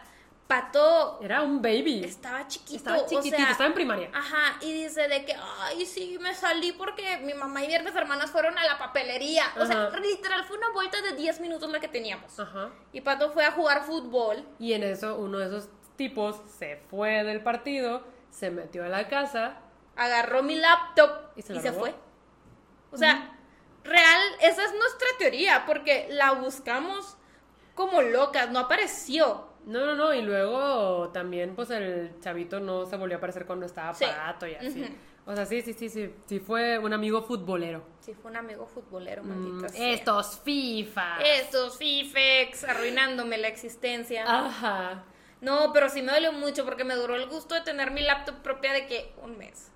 Pato 0.52 1.20
Era 1.22 1.42
un 1.42 1.62
baby. 1.62 2.04
estaba 2.04 2.46
chiquito. 2.48 2.76
Estaba 2.78 2.98
o 2.98 3.08
chiquitito, 3.08 3.38
sea, 3.38 3.52
estaba 3.52 3.68
en 3.68 3.74
primaria. 3.74 4.10
Ajá, 4.14 4.58
y 4.60 4.74
dice 4.84 5.08
de 5.08 5.24
que, 5.24 5.34
ay, 5.62 5.86
sí, 5.86 6.18
me 6.20 6.34
salí 6.36 6.74
porque 6.74 7.18
mi 7.20 7.34
mamá 7.34 7.64
y 7.64 7.68
mis 7.68 7.96
hermanas 7.96 8.32
fueron 8.32 8.58
a 8.58 8.66
la 8.66 8.78
papelería. 8.78 9.46
O 9.58 9.66
sea, 9.66 9.88
Ajá. 9.88 9.98
literal, 10.00 10.44
fue 10.44 10.58
una 10.58 10.70
vuelta 10.72 11.02
de 11.02 11.14
10 11.14 11.40
minutos 11.40 11.70
la 11.72 11.80
que 11.80 11.88
teníamos. 11.88 12.38
Ajá. 12.38 12.70
Y 12.92 13.00
Pato 13.00 13.32
fue 13.32 13.46
a 13.46 13.52
jugar 13.52 13.84
fútbol. 13.86 14.46
Y 14.60 14.74
en 14.74 14.84
eso, 14.84 15.16
uno 15.16 15.38
de 15.38 15.46
esos 15.48 15.70
tipos 15.96 16.36
se 16.60 16.78
fue 16.90 17.24
del 17.24 17.42
partido, 17.42 18.04
se 18.30 18.52
metió 18.52 18.84
a 18.84 18.90
la 18.90 19.08
casa. 19.08 19.58
agarró 19.96 20.44
mi 20.44 20.56
laptop 20.56 21.12
¿Y 21.36 21.40
y 21.40 21.44
se 21.44 21.48
se, 21.48 21.54
la 21.64 21.72
robó? 21.72 21.80
fue. 21.80 21.96
O 22.92 22.98
sea, 22.98 23.38
real, 23.86 24.22
esa 24.42 24.66
es 24.66 24.74
nuestra 24.74 25.08
teoría, 25.18 25.64
porque 25.66 26.08
la 26.12 26.34
buscamos 26.34 27.16
como 27.74 28.02
locas, 28.02 28.50
no 28.52 28.60
apareció. 28.60 29.50
No, 29.66 29.86
no, 29.86 29.96
no. 29.96 30.14
Y 30.14 30.22
luego 30.22 31.10
también, 31.10 31.56
pues 31.56 31.70
el 31.72 32.20
chavito 32.20 32.60
no 32.60 32.86
se 32.86 32.98
volvió 32.98 33.16
a 33.16 33.20
aparecer 33.20 33.46
cuando 33.46 33.66
estaba 33.66 33.94
Sí. 33.94 34.06
Pato 34.06 34.48
y 34.48 34.56
así. 34.56 34.98
O 35.26 35.36
sea, 35.36 35.46
sí, 35.46 35.62
sí, 35.62 35.74
sí, 35.74 35.88
sí. 35.90 36.14
Sí, 36.26 36.40
fue 36.40 36.80
un 36.80 36.94
amigo 36.94 37.22
futbolero. 37.22 37.84
Sí, 38.00 38.14
fue 38.16 38.32
un 38.32 38.38
amigo 38.38 38.66
futbolero, 38.66 39.24
Mm, 39.24 39.28
maldito 39.28 39.70
sea. 39.70 39.90
estos 39.92 40.40
FIFA. 40.40 41.22
Estos 41.22 41.78
FIFEX 41.78 42.64
arruinándome 42.64 43.38
la 43.38 43.48
existencia. 43.48 44.24
Ajá. 44.28 45.04
No, 45.40 45.72
pero 45.74 45.90
sí 45.90 46.02
me 46.02 46.12
dolió 46.12 46.34
mucho 46.34 46.66
porque 46.66 46.84
me 46.84 46.96
duró 46.96 47.16
el 47.16 47.28
gusto 47.28 47.54
de 47.56 47.62
tener 47.62 47.92
mi 47.92 48.02
laptop 48.02 48.36
propia 48.42 48.74
de 48.74 48.88
que 48.88 49.14
un 49.24 49.38
mes. 49.38 49.72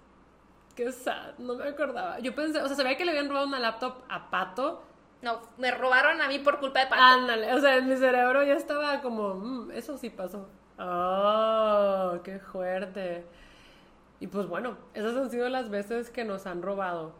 Qué 0.76 0.92
sad, 0.92 1.38
no 1.38 1.56
me 1.56 1.64
acordaba. 1.70 2.20
Yo 2.20 2.36
pensé, 2.36 2.60
o 2.62 2.68
sea, 2.68 2.76
sabía 2.76 2.98
que 2.98 3.06
le 3.06 3.12
habían 3.12 3.30
robado 3.30 3.48
una 3.48 3.60
laptop 3.60 4.04
a 4.10 4.30
Pato. 4.30 4.84
No, 5.26 5.42
me 5.58 5.72
robaron 5.72 6.22
a 6.22 6.28
mí 6.28 6.38
por 6.38 6.60
culpa 6.60 6.82
de 6.82 6.86
Pato. 6.86 7.02
Ándale, 7.02 7.52
o 7.52 7.60
sea, 7.60 7.78
en 7.78 7.90
mi 7.90 7.98
cerebro 7.98 8.44
ya 8.44 8.54
estaba 8.54 9.02
como, 9.02 9.34
"Mm, 9.34 9.72
eso 9.72 9.98
sí 9.98 10.12
pasó. 10.12 10.48
Oh, 10.78 12.20
qué 12.24 12.38
fuerte. 12.38 13.26
Y 14.20 14.28
pues 14.28 14.46
bueno, 14.46 14.78
esas 14.94 15.18
han 15.18 15.32
sido 15.32 15.50
las 15.50 15.72
veces 15.72 16.12
que 16.12 16.26
nos 16.26 16.46
han 16.46 16.62
robado. 16.62 17.16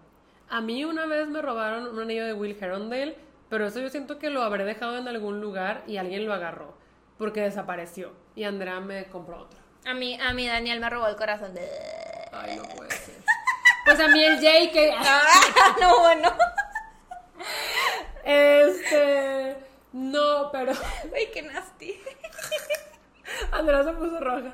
A 0.50 0.62
mí 0.62 0.86
una 0.86 1.08
vez 1.08 1.28
me 1.28 1.42
robaron 1.42 1.88
un 1.88 2.00
anillo 2.00 2.24
de 2.28 2.34
Will 2.34 2.56
Herondale, 2.62 3.18
pero 3.50 3.66
eso 3.66 3.80
yo 3.80 3.90
siento 3.90 4.20
que 4.20 4.30
lo 4.30 4.44
habré 4.44 4.66
dejado 4.66 4.98
en 4.98 5.08
algún 5.08 5.42
lugar 5.42 5.82
y 5.88 5.98
alguien 5.98 6.28
lo 6.28 6.34
agarró, 6.36 6.78
porque 7.18 7.42
desapareció. 7.42 8.12
Y 8.36 8.44
Andrea 8.44 8.82
me 8.82 9.06
compró 9.06 9.40
otro. 9.42 9.60
A 9.88 9.96
mí, 9.96 10.16
a 10.22 10.32
mí 10.32 10.46
Daniel 10.46 10.80
me 10.80 10.92
robó 10.92 11.08
el 11.08 11.16
corazón 11.16 11.56
de... 11.56 11.68
Ay, 12.32 12.56
no 12.56 12.64
puede 12.76 12.92
ser. 12.92 13.16
Pues 13.84 14.00
a 14.00 14.08
mí 14.10 14.24
el 14.24 14.40
Jay 14.40 14.70
que... 14.72 14.92
Ah, 14.96 15.22
no, 15.82 16.02
bueno. 16.02 16.32
Este... 18.26 19.56
No, 19.94 20.50
pero... 20.52 20.72
Uy, 21.06 21.30
qué 21.34 21.42
nasty. 21.44 22.00
Andrea 23.52 23.84
se 23.84 23.92
puso 23.94 24.20
roja. 24.20 24.54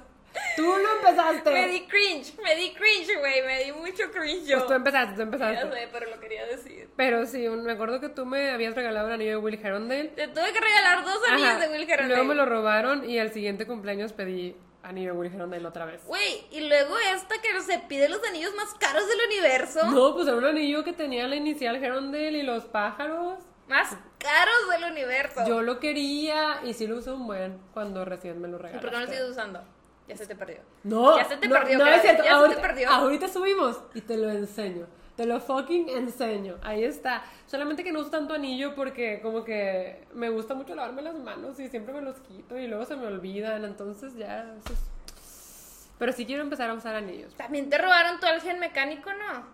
Tú 0.55 0.63
lo 0.63 0.95
empezaste. 0.97 1.51
Me 1.51 1.67
di 1.67 1.81
cringe, 1.87 2.33
me 2.41 2.55
di 2.55 2.73
cringe, 2.73 3.17
güey, 3.19 3.41
me 3.41 3.63
di 3.65 3.71
mucho 3.73 4.09
cringe 4.11 4.45
yo. 4.45 4.57
Pues 4.57 4.67
tú 4.67 4.73
empezaste, 4.73 5.11
tú 5.13 5.17
Ya 5.17 5.23
empezaste. 5.23 5.71
sé, 5.71 5.89
pero 5.91 6.09
lo 6.09 6.19
quería 6.21 6.45
decir. 6.45 6.89
Pero 6.95 7.25
sí, 7.25 7.49
me 7.49 7.71
acuerdo 7.73 7.99
que 7.99 8.09
tú 8.09 8.25
me 8.25 8.51
habías 8.51 8.75
regalado 8.75 9.07
un 9.07 9.13
anillo 9.13 9.31
de 9.31 9.37
Will 9.37 9.59
Herondale. 9.61 10.09
Te 10.09 10.27
tuve 10.29 10.53
que 10.53 10.59
regalar 10.59 11.03
dos 11.03 11.19
anillos 11.29 11.49
Ajá. 11.49 11.59
de 11.59 11.69
Will 11.69 11.81
Herondale. 11.89 12.07
Luego 12.07 12.23
me 12.25 12.35
lo 12.35 12.45
robaron 12.45 13.09
y 13.09 13.19
al 13.19 13.31
siguiente 13.33 13.65
cumpleaños 13.67 14.13
pedí 14.13 14.55
anillo 14.83 15.13
de 15.13 15.19
Will 15.19 15.33
Herondale 15.33 15.67
otra 15.67 15.85
vez. 15.85 16.05
Güey, 16.05 16.45
y 16.51 16.61
luego 16.61 16.97
esta 17.13 17.35
que 17.41 17.59
se 17.61 17.79
pide 17.79 18.07
los 18.07 18.23
anillos 18.25 18.53
más 18.55 18.73
caros 18.75 19.07
del 19.07 19.19
universo. 19.27 19.85
No, 19.91 20.13
pues 20.13 20.27
era 20.27 20.37
un 20.37 20.45
anillo 20.45 20.83
que 20.83 20.93
tenía 20.93 21.27
la 21.27 21.35
inicial 21.35 21.75
Herondale 21.83 22.37
y 22.37 22.43
los 22.43 22.65
pájaros. 22.65 23.39
Más 23.71 23.97
caros 24.19 24.69
del 24.69 24.91
universo. 24.91 25.45
Yo 25.47 25.61
lo 25.61 25.79
quería 25.79 26.59
y 26.63 26.73
sí 26.73 26.85
lo 26.87 26.97
usé 26.97 27.11
un 27.11 27.25
buen 27.25 27.57
cuando 27.73 28.03
recién 28.05 28.39
me 28.41 28.47
lo 28.49 28.57
¿Y 28.57 28.61
regalaste. 28.61 28.81
por 28.81 28.89
qué 28.91 28.95
no 28.97 29.05
lo 29.05 29.11
sigues 29.11 29.29
usando? 29.29 29.63
Ya 30.07 30.17
se 30.17 30.25
te 30.27 30.35
perdió. 30.35 30.57
No, 30.83 31.17
Ya 31.17 31.23
se 31.25 31.37
te 31.37 31.47
no, 31.47 31.55
perdió, 31.55 31.77
no 31.77 31.83
Claudia, 31.85 31.95
es 31.95 32.01
cierto. 32.01 32.23
ya 32.23 32.29
se 32.29 32.35
te 32.35 32.35
ahorita, 32.41 32.61
perdió. 32.61 32.89
ahorita 32.89 33.27
subimos 33.29 33.79
y 33.93 34.01
te 34.01 34.17
lo 34.17 34.29
enseño. 34.29 34.87
Te 35.15 35.25
lo 35.25 35.39
fucking 35.39 35.87
enseño. 35.89 36.57
Ahí 36.63 36.83
está. 36.83 37.23
Solamente 37.45 37.83
que 37.83 37.91
no 37.93 37.99
uso 38.01 38.09
tanto 38.09 38.33
anillo 38.33 38.75
porque 38.75 39.19
como 39.21 39.43
que 39.45 40.05
me 40.13 40.29
gusta 40.29 40.53
mucho 40.53 40.75
lavarme 40.75 41.01
las 41.01 41.15
manos 41.15 41.59
y 41.59 41.69
siempre 41.69 41.93
me 41.93 42.01
los 42.01 42.17
quito 42.19 42.57
y 42.57 42.67
luego 42.67 42.85
se 42.85 42.95
me 42.97 43.07
olvidan. 43.07 43.63
Entonces 43.63 44.15
ya 44.15 44.53
eso 44.59 44.73
es- 44.73 45.89
Pero 45.97 46.11
sí 46.11 46.25
quiero 46.25 46.41
empezar 46.41 46.69
a 46.69 46.73
usar 46.73 46.95
anillos. 46.95 47.33
También 47.35 47.69
te 47.69 47.77
robaron 47.77 48.19
tu 48.19 48.25
ángel 48.25 48.57
mecánico, 48.57 49.11
¿no? 49.13 49.45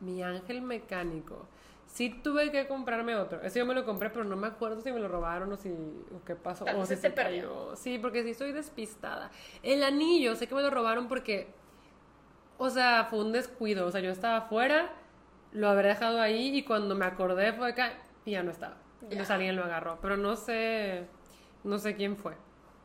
Mi 0.00 0.22
ángel 0.22 0.60
mecánico. 0.60 1.46
Sí 1.94 2.10
tuve 2.10 2.50
que 2.50 2.66
comprarme 2.66 3.14
otro. 3.14 3.40
Ese 3.42 3.60
yo 3.60 3.66
me 3.66 3.72
lo 3.72 3.84
compré, 3.84 4.10
pero 4.10 4.24
no 4.24 4.34
me 4.34 4.48
acuerdo 4.48 4.80
si 4.80 4.90
me 4.90 4.98
lo 4.98 5.06
robaron 5.06 5.52
o 5.52 5.56
si 5.56 5.68
o 5.70 6.24
qué 6.26 6.34
pasó. 6.34 6.64
Tal 6.64 6.74
o 6.74 6.84
si 6.84 6.96
se 6.96 7.08
perdió. 7.10 7.42
cayó. 7.42 7.76
Sí, 7.76 8.00
porque 8.00 8.24
sí 8.24 8.34
soy 8.34 8.50
despistada. 8.50 9.30
El 9.62 9.84
anillo, 9.84 10.34
sé 10.34 10.48
que 10.48 10.56
me 10.56 10.62
lo 10.62 10.70
robaron 10.70 11.06
porque, 11.06 11.46
o 12.58 12.68
sea, 12.68 13.06
fue 13.08 13.20
un 13.20 13.30
descuido. 13.30 13.86
O 13.86 13.92
sea, 13.92 14.00
yo 14.00 14.10
estaba 14.10 14.38
afuera, 14.38 14.90
lo 15.52 15.68
habré 15.68 15.86
dejado 15.90 16.20
ahí 16.20 16.58
y 16.58 16.64
cuando 16.64 16.96
me 16.96 17.04
acordé 17.04 17.52
fue 17.52 17.70
acá 17.70 17.92
y 18.24 18.32
ya 18.32 18.42
no 18.42 18.50
estaba. 18.50 18.74
Ya. 19.02 19.10
Entonces 19.10 19.30
alguien 19.30 19.54
lo 19.54 19.62
agarró, 19.62 20.00
pero 20.02 20.16
no 20.16 20.34
sé, 20.34 21.06
no 21.62 21.78
sé 21.78 21.94
quién 21.94 22.16
fue. 22.16 22.34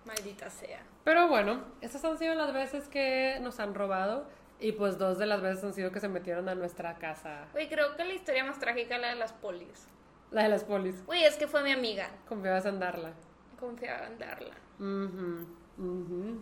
Maldita 0.06 0.52
sea. 0.52 0.84
Pero 1.04 1.28
bueno, 1.28 1.64
estas 1.82 2.06
han 2.06 2.20
sido 2.20 2.36
las 2.36 2.54
veces 2.54 2.88
que 2.88 3.40
nos 3.42 3.60
han 3.60 3.74
robado. 3.74 4.28
Y 4.60 4.74
pues 4.74 4.98
dos 4.98 5.18
de 5.18 5.26
las 5.26 5.42
veces 5.42 5.64
han 5.64 5.74
sido 5.74 5.92
que 5.92 6.00
se 6.00 6.10
metieron 6.10 6.50
a 6.50 6.56
nuestra 6.56 6.98
casa. 6.98 7.48
Güey, 7.54 7.70
creo 7.70 7.96
que 7.96 8.04
la 8.04 8.14
historia 8.14 8.44
más 8.44 8.60
trágica 8.60 8.96
es 8.96 9.02
la 9.02 9.10
de 9.10 9.16
las 9.16 9.32
polis. 9.32 9.88
La 10.32 10.44
de 10.44 10.50
las 10.50 10.64
polis. 10.64 11.06
Güey, 11.06 11.24
es 11.24 11.38
que 11.38 11.48
fue 11.48 11.64
mi 11.64 11.72
amiga. 11.72 12.10
Confiabas 12.28 12.66
en 12.66 12.80
darla. 12.80 13.14
Confiaba 13.60 14.08
en 14.08 14.18
darla. 14.20 14.54
Ujú, 14.80 15.46
ujú. 15.78 16.42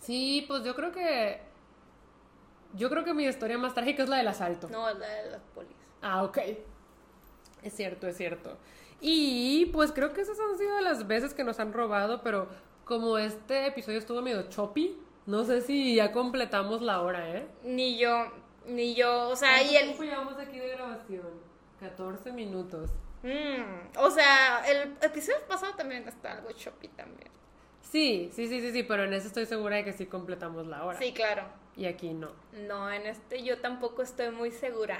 Sí, 0.00 0.44
pues 0.46 0.62
yo 0.64 0.74
creo 0.74 0.92
que. 0.92 1.40
Yo 2.74 2.88
creo 2.88 3.04
que 3.04 3.12
mi 3.12 3.24
historia 3.24 3.58
más 3.58 3.74
trágica 3.74 4.02
es 4.02 4.08
la 4.08 4.16
del 4.18 4.28
asalto. 4.28 4.68
No, 4.68 4.88
es 4.88 4.98
la 4.98 5.08
de 5.08 5.30
las 5.30 5.42
polis. 5.54 5.76
Ah, 6.00 6.22
ok. 6.22 6.38
Es 7.62 7.74
cierto, 7.74 8.06
es 8.06 8.16
cierto. 8.16 8.56
Y 9.00 9.66
pues 9.66 9.92
creo 9.92 10.12
que 10.12 10.20
esas 10.20 10.38
han 10.38 10.56
sido 10.56 10.80
las 10.80 11.06
veces 11.06 11.34
que 11.34 11.44
nos 11.44 11.60
han 11.60 11.72
robado, 11.72 12.22
pero 12.22 12.48
como 12.84 13.18
este 13.18 13.66
episodio 13.66 13.98
estuvo 13.98 14.22
medio 14.22 14.48
choppy, 14.48 14.96
no 15.26 15.44
sé 15.44 15.60
si 15.60 15.96
ya 15.96 16.12
completamos 16.12 16.82
la 16.82 17.00
hora, 17.02 17.28
¿eh? 17.30 17.46
Ni 17.62 17.98
yo, 17.98 18.26
ni 18.66 18.94
yo, 18.94 19.28
o 19.28 19.36
sea, 19.36 19.56
¿Cuánto 19.56 19.72
y 19.72 19.76
el... 19.76 19.84
tiempo 19.84 20.02
llevamos 20.02 20.38
aquí 20.38 20.58
de 20.58 20.68
grabación? 20.68 21.28
14 21.80 22.32
minutos. 22.32 22.90
Mm, 23.22 23.98
o 23.98 24.10
sea, 24.10 24.64
el 24.68 24.96
episodio 25.00 25.38
pasado 25.46 25.74
también 25.74 26.06
está 26.08 26.32
algo 26.32 26.50
choppy 26.52 26.88
también. 26.88 27.30
Sí, 27.80 28.30
sí, 28.34 28.48
sí, 28.48 28.60
sí, 28.60 28.72
sí, 28.72 28.82
pero 28.82 29.04
en 29.04 29.12
ese 29.12 29.28
estoy 29.28 29.46
segura 29.46 29.76
de 29.76 29.84
que 29.84 29.92
sí 29.92 30.06
completamos 30.06 30.66
la 30.66 30.84
hora. 30.84 30.98
Sí, 30.98 31.12
claro. 31.12 31.44
Y 31.76 31.86
aquí 31.86 32.12
no. 32.14 32.30
No, 32.52 32.90
en 32.90 33.06
este 33.06 33.42
yo 33.42 33.58
tampoco 33.60 34.02
estoy 34.02 34.30
muy 34.30 34.50
segura. 34.50 34.98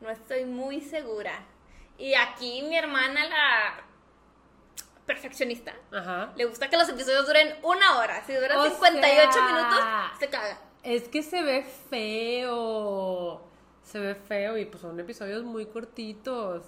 No 0.00 0.10
estoy 0.10 0.44
muy 0.44 0.80
segura. 0.80 1.44
Y 1.98 2.14
aquí 2.14 2.62
mi 2.62 2.76
hermana, 2.76 3.26
la 3.26 3.84
perfeccionista, 5.06 5.72
Ajá. 5.92 6.32
le 6.36 6.44
gusta 6.44 6.68
que 6.70 6.76
los 6.76 6.88
episodios 6.88 7.26
duren 7.26 7.54
una 7.62 7.98
hora. 7.98 8.22
Si 8.24 8.34
duran 8.34 8.58
O 8.58 8.64
58 8.68 9.32
sea, 9.32 9.46
minutos, 9.46 9.78
se 10.18 10.28
caga. 10.28 10.58
Es 10.82 11.08
que 11.08 11.22
se 11.22 11.42
ve 11.42 11.64
feo. 11.90 13.42
Se 13.82 13.98
ve 13.98 14.14
feo 14.14 14.56
y 14.58 14.64
pues 14.64 14.80
son 14.80 14.98
episodios 15.00 15.42
muy 15.44 15.66
cortitos. 15.66 16.64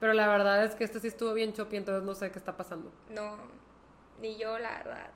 Pero 0.00 0.12
la 0.12 0.28
verdad 0.28 0.64
es 0.64 0.74
que 0.74 0.84
este 0.84 1.00
sí 1.00 1.08
estuvo 1.08 1.34
bien 1.34 1.52
choppy, 1.52 1.76
entonces 1.76 2.04
no 2.04 2.14
sé 2.14 2.30
qué 2.30 2.38
está 2.38 2.56
pasando. 2.56 2.92
No, 3.10 3.36
ni 4.20 4.36
yo, 4.36 4.58
la 4.58 4.70
verdad. 4.78 5.10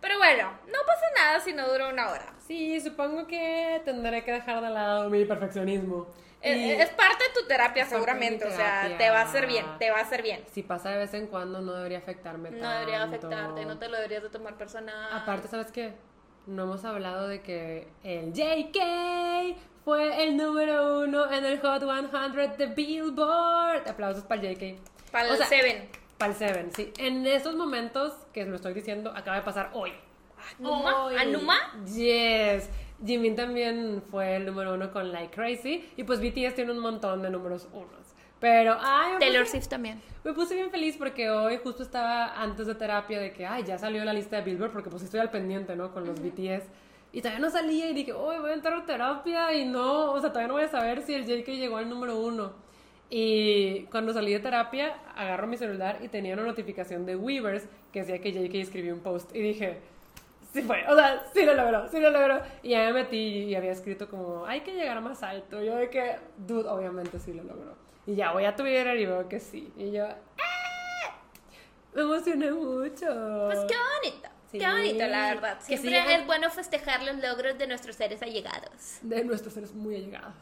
Pero 0.00 0.18
bueno, 0.18 0.50
no 0.66 0.78
pasa 0.86 1.06
nada 1.16 1.40
si 1.40 1.52
no 1.52 1.68
dura 1.68 1.88
una 1.88 2.10
hora. 2.10 2.34
Sí, 2.46 2.80
supongo 2.80 3.26
que 3.26 3.82
tendré 3.84 4.24
que 4.24 4.32
dejar 4.32 4.62
de 4.62 4.70
lado 4.70 5.10
mi 5.10 5.24
perfeccionismo. 5.24 6.06
Es, 6.42 6.56
Y 6.56 6.70
es 6.72 6.90
parte 6.90 7.24
de 7.24 7.40
tu 7.40 7.46
terapia, 7.48 7.82
Es 7.84 7.88
seguramente. 7.88 8.44
O 8.46 8.50
sea, 8.50 8.82
terapia. 8.82 8.98
te 8.98 9.10
va 9.10 9.20
a 9.20 9.22
hacer 9.22 9.46
bien, 9.46 9.64
te 9.78 9.90
va 9.90 9.98
a 9.98 10.02
hacer 10.02 10.22
bien. 10.22 10.44
si 10.52 10.62
pasa 10.62 10.90
de 10.90 10.98
vez 10.98 11.14
en 11.14 11.26
cuando 11.26 11.60
no 11.60 11.72
debería 11.72 11.98
afectarme 11.98 12.50
No 12.50 12.58
tanto. 12.60 12.78
debería 12.80 13.02
afectarte, 13.02 13.64
no 13.64 13.78
te 13.78 13.88
lo 13.88 13.96
deberías 13.96 14.22
de 14.22 14.28
tomar 14.28 14.54
personal. 14.56 15.12
Aparte, 15.12 15.48
¿sabes 15.48 15.72
qué? 15.72 15.94
No 16.46 16.64
hemos 16.64 16.84
hablado 16.84 17.26
de 17.26 17.42
que 17.42 17.88
el 18.04 18.32
JK 18.32 19.56
fue 19.84 20.22
el 20.24 20.36
número 20.36 21.00
uno 21.00 21.32
en 21.32 21.44
el 21.44 21.58
Hot 21.60 21.82
100 21.82 22.56
de 22.58 22.66
Billboard. 22.66 23.88
Aplausos 23.88 24.24
para 24.24 24.42
el 24.42 24.56
JK. 24.56 24.80
Para 25.10 25.26
el 25.28 25.32
O 25.34 25.36
sea, 25.36 25.46
Seven. 25.46 25.88
Para 26.18 26.32
el 26.32 26.38
Seven, 26.38 26.72
sí. 26.74 26.92
En 26.98 27.26
estos 27.26 27.56
momentos 27.56 28.12
que 28.32 28.44
lo 28.44 28.56
estoy 28.56 28.74
diciendo, 28.74 29.12
acaba 29.16 29.36
de 29.38 29.42
pasar 29.42 29.70
hoy. 29.72 29.92
¿Anuma? 30.60 31.04
Hoy. 31.04 31.16
¿Anuma? 31.16 31.56
Yes. 31.86 32.68
Jimin 33.04 33.34
también 33.36 34.02
fue 34.10 34.36
el 34.36 34.46
número 34.46 34.74
uno 34.74 34.90
con 34.92 35.12
Like 35.12 35.34
Crazy. 35.34 35.84
Y 35.96 36.04
pues 36.04 36.20
BTS 36.20 36.54
tiene 36.54 36.72
un 36.72 36.78
montón 36.78 37.22
de 37.22 37.30
números 37.30 37.68
unos. 37.72 38.14
Pero, 38.40 38.76
ay, 38.80 39.14
Taylor 39.18 39.42
puse- 39.44 39.52
Swift 39.52 39.68
también. 39.68 40.00
me 40.22 40.32
puse 40.34 40.54
bien 40.54 40.70
feliz 40.70 40.96
porque 40.98 41.30
hoy 41.30 41.58
justo 41.62 41.82
estaba 41.82 42.40
antes 42.40 42.66
de 42.66 42.74
terapia 42.74 43.18
de 43.18 43.32
que, 43.32 43.46
ay, 43.46 43.64
ya 43.64 43.78
salió 43.78 44.04
la 44.04 44.12
lista 44.12 44.36
de 44.36 44.42
Billboard 44.42 44.72
porque 44.72 44.90
pues 44.90 45.02
estoy 45.02 45.20
al 45.20 45.30
pendiente, 45.30 45.74
¿no? 45.74 45.90
Con 45.92 46.04
los 46.04 46.20
BTS. 46.20 46.64
Y 47.12 47.22
todavía 47.22 47.40
no 47.40 47.50
salía 47.50 47.88
y 47.88 47.94
dije, 47.94 48.12
hoy 48.12 48.38
voy 48.38 48.50
a 48.50 48.54
entrar 48.54 48.74
a 48.74 48.84
terapia 48.84 49.54
y 49.54 49.64
no, 49.64 50.12
o 50.12 50.20
sea, 50.20 50.28
todavía 50.30 50.48
no 50.48 50.54
voy 50.54 50.64
a 50.64 50.68
saber 50.68 51.00
si 51.02 51.14
el 51.14 51.24
JK 51.24 51.46
llegó 51.56 51.78
al 51.78 51.88
número 51.88 52.18
uno. 52.20 52.52
Y 53.08 53.82
cuando 53.84 54.12
salí 54.12 54.32
de 54.32 54.40
terapia, 54.40 54.96
agarro 55.14 55.46
mi 55.46 55.56
celular 55.56 55.98
y 56.02 56.08
tenía 56.08 56.34
una 56.34 56.42
notificación 56.44 57.06
de 57.06 57.16
Weavers 57.16 57.66
que 57.92 58.00
decía 58.00 58.20
que 58.20 58.32
JK 58.32 58.54
escribió 58.60 58.92
un 58.92 59.00
post. 59.00 59.34
Y 59.34 59.40
dije, 59.40 59.78
sí 60.60 60.62
fue, 60.66 60.84
o 60.88 60.94
sea, 60.96 61.24
sí 61.32 61.44
lo 61.44 61.54
logró, 61.54 61.88
sí 61.88 62.00
lo 62.00 62.10
logró. 62.10 62.42
Y 62.62 62.70
ya 62.70 62.78
me 62.86 62.92
metí 62.94 63.16
y 63.44 63.54
había 63.54 63.72
escrito 63.72 64.08
como, 64.08 64.46
hay 64.46 64.60
que 64.62 64.72
llegar 64.74 65.00
más 65.00 65.22
alto. 65.22 65.62
Yo 65.62 65.76
de 65.76 65.90
que, 65.90 66.16
dude, 66.38 66.68
obviamente 66.68 67.18
sí 67.18 67.32
lo 67.32 67.44
logró. 67.44 67.76
Y 68.06 68.14
ya 68.14 68.32
voy 68.32 68.44
a 68.44 68.56
Twitter 68.56 68.96
y 68.98 69.06
veo 69.06 69.28
que 69.28 69.38
sí. 69.40 69.72
Y 69.76 69.90
yo, 69.92 70.06
¡ah! 70.06 71.18
Me 71.94 72.02
emocioné 72.02 72.50
mucho. 72.52 73.06
Pues 73.46 73.58
qué 73.68 73.74
bonito. 74.00 74.28
Sí. 74.50 74.58
Qué 74.58 74.66
bonito, 74.70 75.06
la 75.06 75.34
verdad. 75.34 75.58
Que 75.58 75.64
Siempre 75.78 75.90
sigan- 76.02 76.20
es 76.20 76.26
bueno 76.26 76.50
festejar 76.50 77.02
los 77.02 77.16
logros 77.16 77.58
de 77.58 77.66
nuestros 77.66 77.96
seres 77.96 78.22
allegados. 78.22 78.98
De 79.02 79.24
nuestros 79.24 79.54
seres 79.54 79.74
muy 79.74 79.96
allegados. 79.96 80.34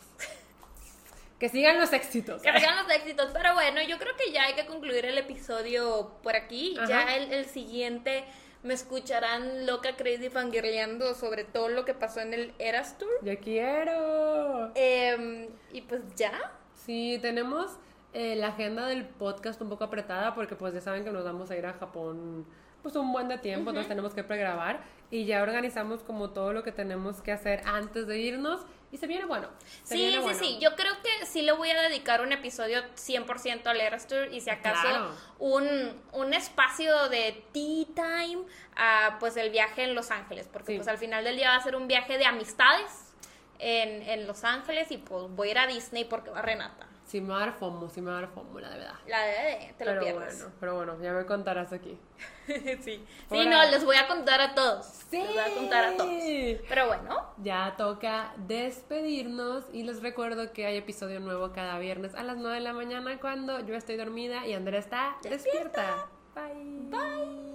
que 1.38 1.48
sigan 1.48 1.78
los 1.78 1.92
éxitos. 1.92 2.42
Que 2.42 2.52
sigan 2.52 2.76
los 2.76 2.94
éxitos. 2.94 3.30
Pero 3.32 3.54
bueno, 3.54 3.82
yo 3.82 3.98
creo 3.98 4.14
que 4.16 4.30
ya 4.32 4.44
hay 4.44 4.54
que 4.54 4.66
concluir 4.66 5.04
el 5.06 5.18
episodio 5.18 6.12
por 6.22 6.36
aquí. 6.36 6.76
Ajá. 6.78 6.88
Ya 6.88 7.16
el, 7.16 7.32
el 7.32 7.46
siguiente 7.46 8.24
me 8.64 8.74
escucharán 8.74 9.66
loca, 9.66 9.94
crazy, 9.96 10.30
fangirleando 10.30 11.14
sobre 11.14 11.44
todo 11.44 11.68
lo 11.68 11.84
que 11.84 11.94
pasó 11.94 12.20
en 12.20 12.34
el 12.34 12.54
Eras 12.58 12.98
Tour. 12.98 13.10
Yo 13.22 13.38
quiero. 13.38 14.72
Em, 14.74 15.48
y 15.72 15.82
pues 15.82 16.02
ya. 16.16 16.52
Sí, 16.74 17.18
tenemos 17.20 17.78
eh, 18.14 18.34
la 18.36 18.48
agenda 18.48 18.86
del 18.86 19.04
podcast 19.04 19.60
un 19.60 19.68
poco 19.68 19.84
apretada 19.84 20.34
porque 20.34 20.56
pues 20.56 20.72
ya 20.74 20.80
saben 20.80 21.04
que 21.04 21.10
nos 21.10 21.24
vamos 21.24 21.50
a 21.50 21.56
ir 21.56 21.66
a 21.66 21.74
Japón 21.74 22.46
pues 22.82 22.96
un 22.96 23.12
buen 23.12 23.28
de 23.28 23.38
tiempo, 23.38 23.70
entonces 23.70 23.88
tenemos 23.88 24.12
que 24.12 24.22
pregrabar 24.22 24.80
y 25.10 25.24
ya 25.24 25.42
organizamos 25.42 26.02
como 26.02 26.30
todo 26.30 26.52
lo 26.52 26.62
que 26.62 26.70
tenemos 26.70 27.22
que 27.22 27.32
hacer 27.32 27.62
antes 27.64 28.06
de 28.06 28.18
irnos 28.18 28.60
y 28.94 28.96
se 28.96 29.06
viene 29.08 29.24
bueno. 29.24 29.48
se 29.82 29.94
Sí, 29.94 30.00
viene 30.00 30.16
sí, 30.18 30.22
bueno. 30.22 30.38
sí. 30.38 30.58
Yo 30.60 30.76
creo 30.76 30.94
que 31.02 31.26
sí 31.26 31.42
le 31.42 31.50
voy 31.52 31.68
a 31.70 31.82
dedicar 31.82 32.20
un 32.20 32.30
episodio 32.32 32.80
100% 32.94 33.66
al 33.66 33.80
Eras 33.80 34.06
Tour 34.06 34.32
y 34.32 34.40
si 34.40 34.50
acaso 34.50 34.82
Claro. 34.82 35.10
un, 35.40 36.00
un 36.12 36.32
espacio 36.32 37.08
de 37.08 37.44
tea 37.52 37.86
time 37.94 38.44
a 38.76 39.16
pues 39.18 39.36
el 39.36 39.50
viaje 39.50 39.82
en 39.82 39.94
Los 39.96 40.10
Ángeles, 40.12 40.48
porque 40.52 40.72
Sí. 40.72 40.76
pues 40.78 40.86
al 40.88 40.98
final 40.98 41.24
del 41.24 41.36
día 41.36 41.50
va 41.50 41.56
a 41.56 41.62
ser 41.62 41.74
un 41.74 41.88
viaje 41.88 42.18
de 42.18 42.24
amistades 42.26 43.12
en, 43.58 44.02
en 44.08 44.26
Los 44.26 44.44
Ángeles 44.44 44.90
y 44.92 44.98
pues 44.98 45.24
voy 45.30 45.48
a 45.48 45.50
ir 45.50 45.58
a 45.58 45.66
Disney 45.66 46.04
porque 46.04 46.30
va 46.30 46.40
Renata. 46.42 46.86
Sí 47.14 47.20
me 47.20 47.28
va 47.28 47.36
a 47.36 47.40
dar 47.46 47.52
fomo, 47.52 47.88
sí 47.88 48.00
me 48.00 48.10
va 48.10 48.18
a 48.18 48.20
dar 48.22 48.30
fomo, 48.30 48.58
la 48.58 48.70
verdad. 48.70 48.94
La 49.06 49.22
de, 49.22 49.72
te 49.78 49.84
lo 49.84 49.92
pero 49.92 50.00
pierdes. 50.00 50.36
bueno, 50.40 50.54
pero 50.58 50.74
bueno, 50.74 51.00
ya 51.00 51.12
me 51.12 51.24
contarás 51.26 51.72
aquí. 51.72 51.96
sí. 52.48 52.76
Sí, 52.82 53.04
Ahora- 53.30 53.50
no, 53.66 53.70
les 53.70 53.84
voy 53.84 53.94
a 53.94 54.08
contar 54.08 54.40
a 54.40 54.52
todos. 54.56 55.04
Les 55.12 55.28
voy 55.28 55.38
a 55.38 55.54
contar 55.54 55.84
a 55.84 55.96
todos. 55.96 56.10
Sí. 56.10 56.58
Pero 56.68 56.88
bueno, 56.88 57.30
Ya 57.40 57.74
toca 57.78 58.34
despedirnos 58.36 59.62
y 59.72 59.84
les 59.84 60.02
recuerdo 60.02 60.52
que 60.52 60.66
hay 60.66 60.76
episodio 60.76 61.20
nuevo 61.20 61.52
cada 61.52 61.78
viernes 61.78 62.16
a 62.16 62.24
las 62.24 62.36
9 62.36 62.56
de 62.56 62.62
la 62.62 62.72
mañana 62.72 63.20
cuando 63.20 63.60
yo 63.64 63.76
estoy 63.76 63.96
dormida 63.96 64.44
y 64.48 64.54
Andrea 64.54 64.80
está 64.80 65.16
despierta. 65.22 66.08
Bye. 66.34 66.88
bye. 66.90 67.53